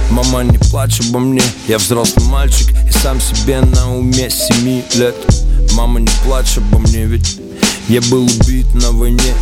Мама, 0.10 0.43
не 0.43 0.58
плачь 0.58 1.00
обо 1.00 1.19
мне, 1.19 1.43
я 1.69 1.77
взрослый 1.77 2.26
мальчик 2.26 2.68
И 2.85 2.92
сам 2.92 3.22
себе 3.22 3.61
на 3.61 3.95
уме 3.95 4.30
семи 4.30 4.84
лет. 4.95 5.16
Мама, 5.74 6.00
не 6.00 6.10
плачь 6.26 6.58
обо 6.58 6.80
мне, 6.80 7.06
ведь 7.06 7.40
я 7.88 8.01
был 8.01 8.24
убит 8.24 8.74
на 8.74 8.92
войне. 8.92 9.34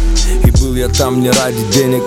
И 0.44 0.52
был 0.52 0.76
я 0.76 0.90
там 0.90 1.22
не 1.22 1.32
ради 1.32 1.64
денег. 1.74 2.04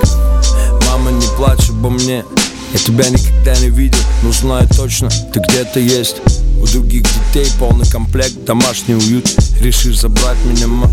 Мама, 0.87 1.11
не 1.11 1.27
плачь 1.37 1.71
обо 1.71 1.89
мне 1.89 2.25
я 2.73 2.79
тебя 2.79 3.09
никогда 3.09 3.57
не 3.61 3.69
видел, 3.69 3.99
но 4.23 4.33
знаю 4.33 4.69
точно, 4.69 5.09
ты 5.33 5.41
где-то 5.41 5.81
есть. 5.81 6.17
У 6.61 6.67
других 6.67 7.03
детей 7.03 7.51
полный 7.59 7.87
комплект, 7.87 8.45
домашний 8.45 8.95
уют. 8.95 9.29
Решишь 9.61 10.01
забрать 10.01 10.39
меня, 10.45 10.69
ма, 10.69 10.91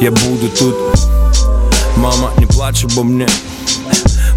я 0.00 0.10
буду 0.10 0.48
тут. 0.58 0.76
Мама, 1.96 2.30
не 2.38 2.46
плачь 2.46 2.84
обо 2.84 3.02
мне 3.02 3.26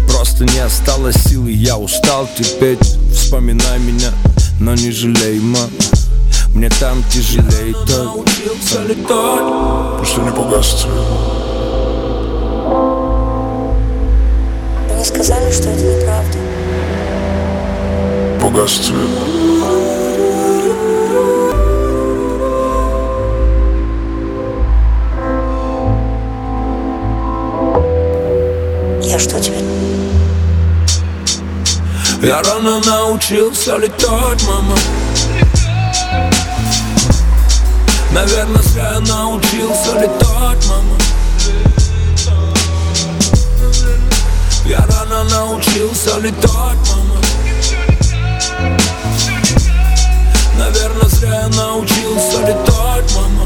Просто 0.08 0.44
не 0.44 0.58
осталось 0.60 1.16
силы, 1.26 1.50
я 1.50 1.76
устал 1.76 2.26
терпеть 2.36 2.96
Вспоминай 3.12 3.78
меня, 3.78 4.12
но 4.58 4.74
не 4.74 4.90
жалей, 4.90 5.38
мама 5.40 5.68
Мне 6.54 6.70
там 6.80 7.02
тяжелее 7.10 7.74
так. 7.86 8.06
Научился 8.06 8.82
летать 8.88 9.98
Просто 9.98 10.20
не 10.22 10.30
погас 10.30 10.80
цвет 10.80 10.92
Мне 14.94 15.04
сказали, 15.04 15.52
что 15.52 15.68
это 15.68 15.82
неправда. 15.82 16.39
Погас 18.40 18.72
цвет 18.72 18.96
Я 29.02 29.18
что 29.18 29.40
тебе? 29.40 29.58
Я 32.22 32.42
рано 32.42 32.80
научился 32.80 33.76
летать, 33.76 34.42
мама. 34.46 34.76
Наверное, 38.12 38.62
зря 38.62 38.92
я 38.94 39.00
научился 39.00 40.00
летать, 40.00 40.66
мама. 40.68 40.96
Я 44.64 44.78
рано 44.86 45.24
научился 45.24 46.18
летать, 46.18 46.79
научился 51.56 52.40
летать, 52.40 53.14
мама. 53.14 53.44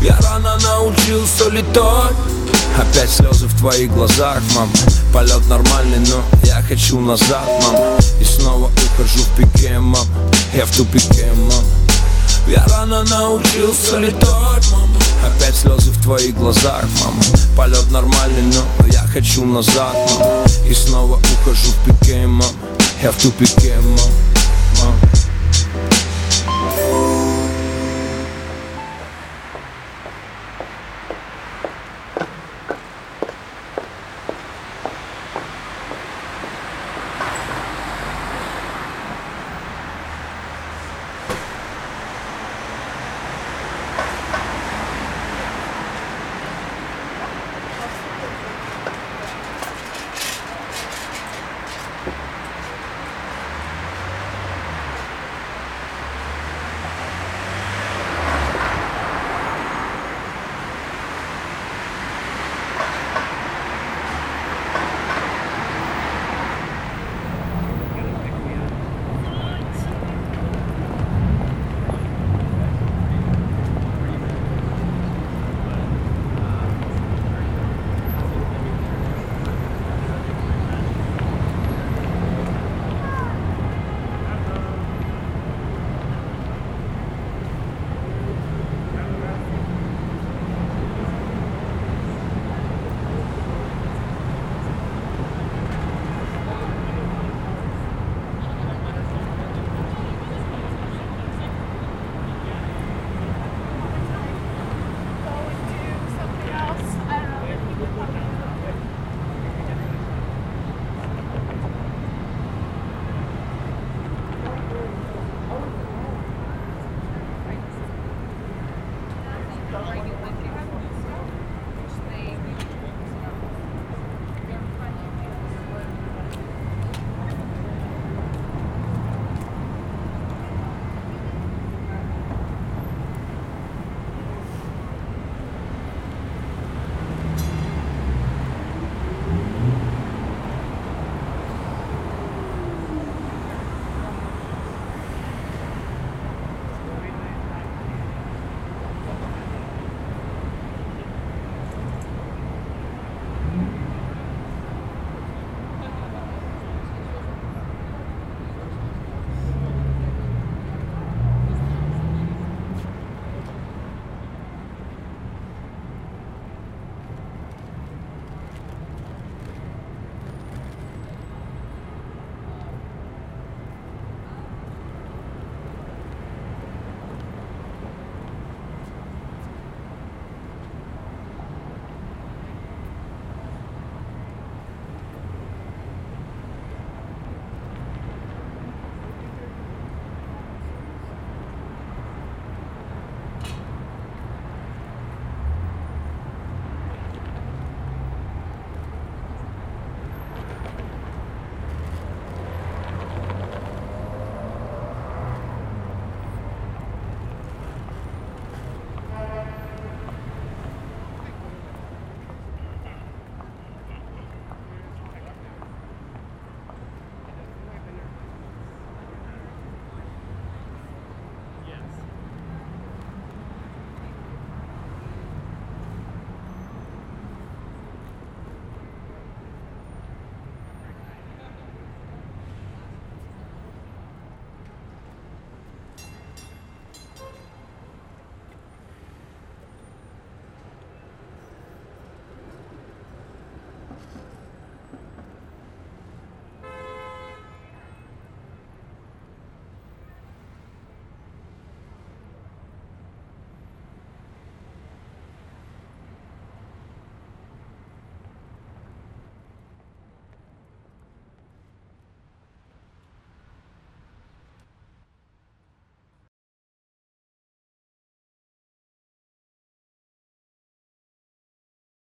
Я 0.00 0.16
рано 0.20 0.58
научился 0.58 1.48
летать. 1.50 2.16
Опять 2.76 3.10
слезы 3.10 3.46
в 3.46 3.56
твоих 3.58 3.92
глазах, 3.92 4.42
мам 4.54 4.68
Полет 5.12 5.46
нормальный, 5.48 6.00
но 6.00 6.22
я 6.42 6.60
хочу 6.62 6.98
назад, 7.00 7.48
мам 7.62 7.76
И 8.20 8.24
снова 8.24 8.66
ухожу 8.66 9.20
в 9.20 9.36
пике, 9.36 9.78
мам 9.78 10.04
Я 10.52 10.66
в 10.66 10.76
тупике, 10.76 11.28
мам 11.36 11.64
Я 12.48 12.66
рано 12.66 13.04
научился 13.04 13.98
летать, 13.98 14.70
мама. 14.72 14.98
Опять 15.24 15.54
слезы 15.54 15.92
в 15.92 16.02
твоих 16.02 16.36
глазах, 16.36 16.84
мам 17.04 17.14
Полет 17.56 17.90
нормальный, 17.92 18.42
но 18.42 18.86
я 18.88 19.06
хочу 19.12 19.44
назад, 19.44 19.94
мам 20.18 20.44
И 20.68 20.74
снова 20.74 21.20
ухожу 21.40 21.70
в 21.70 21.84
пике, 21.84 22.26
мам 22.26 22.50
Я 23.02 23.12
в 23.12 23.16
тупике, 23.22 23.76
мам 23.76 24.13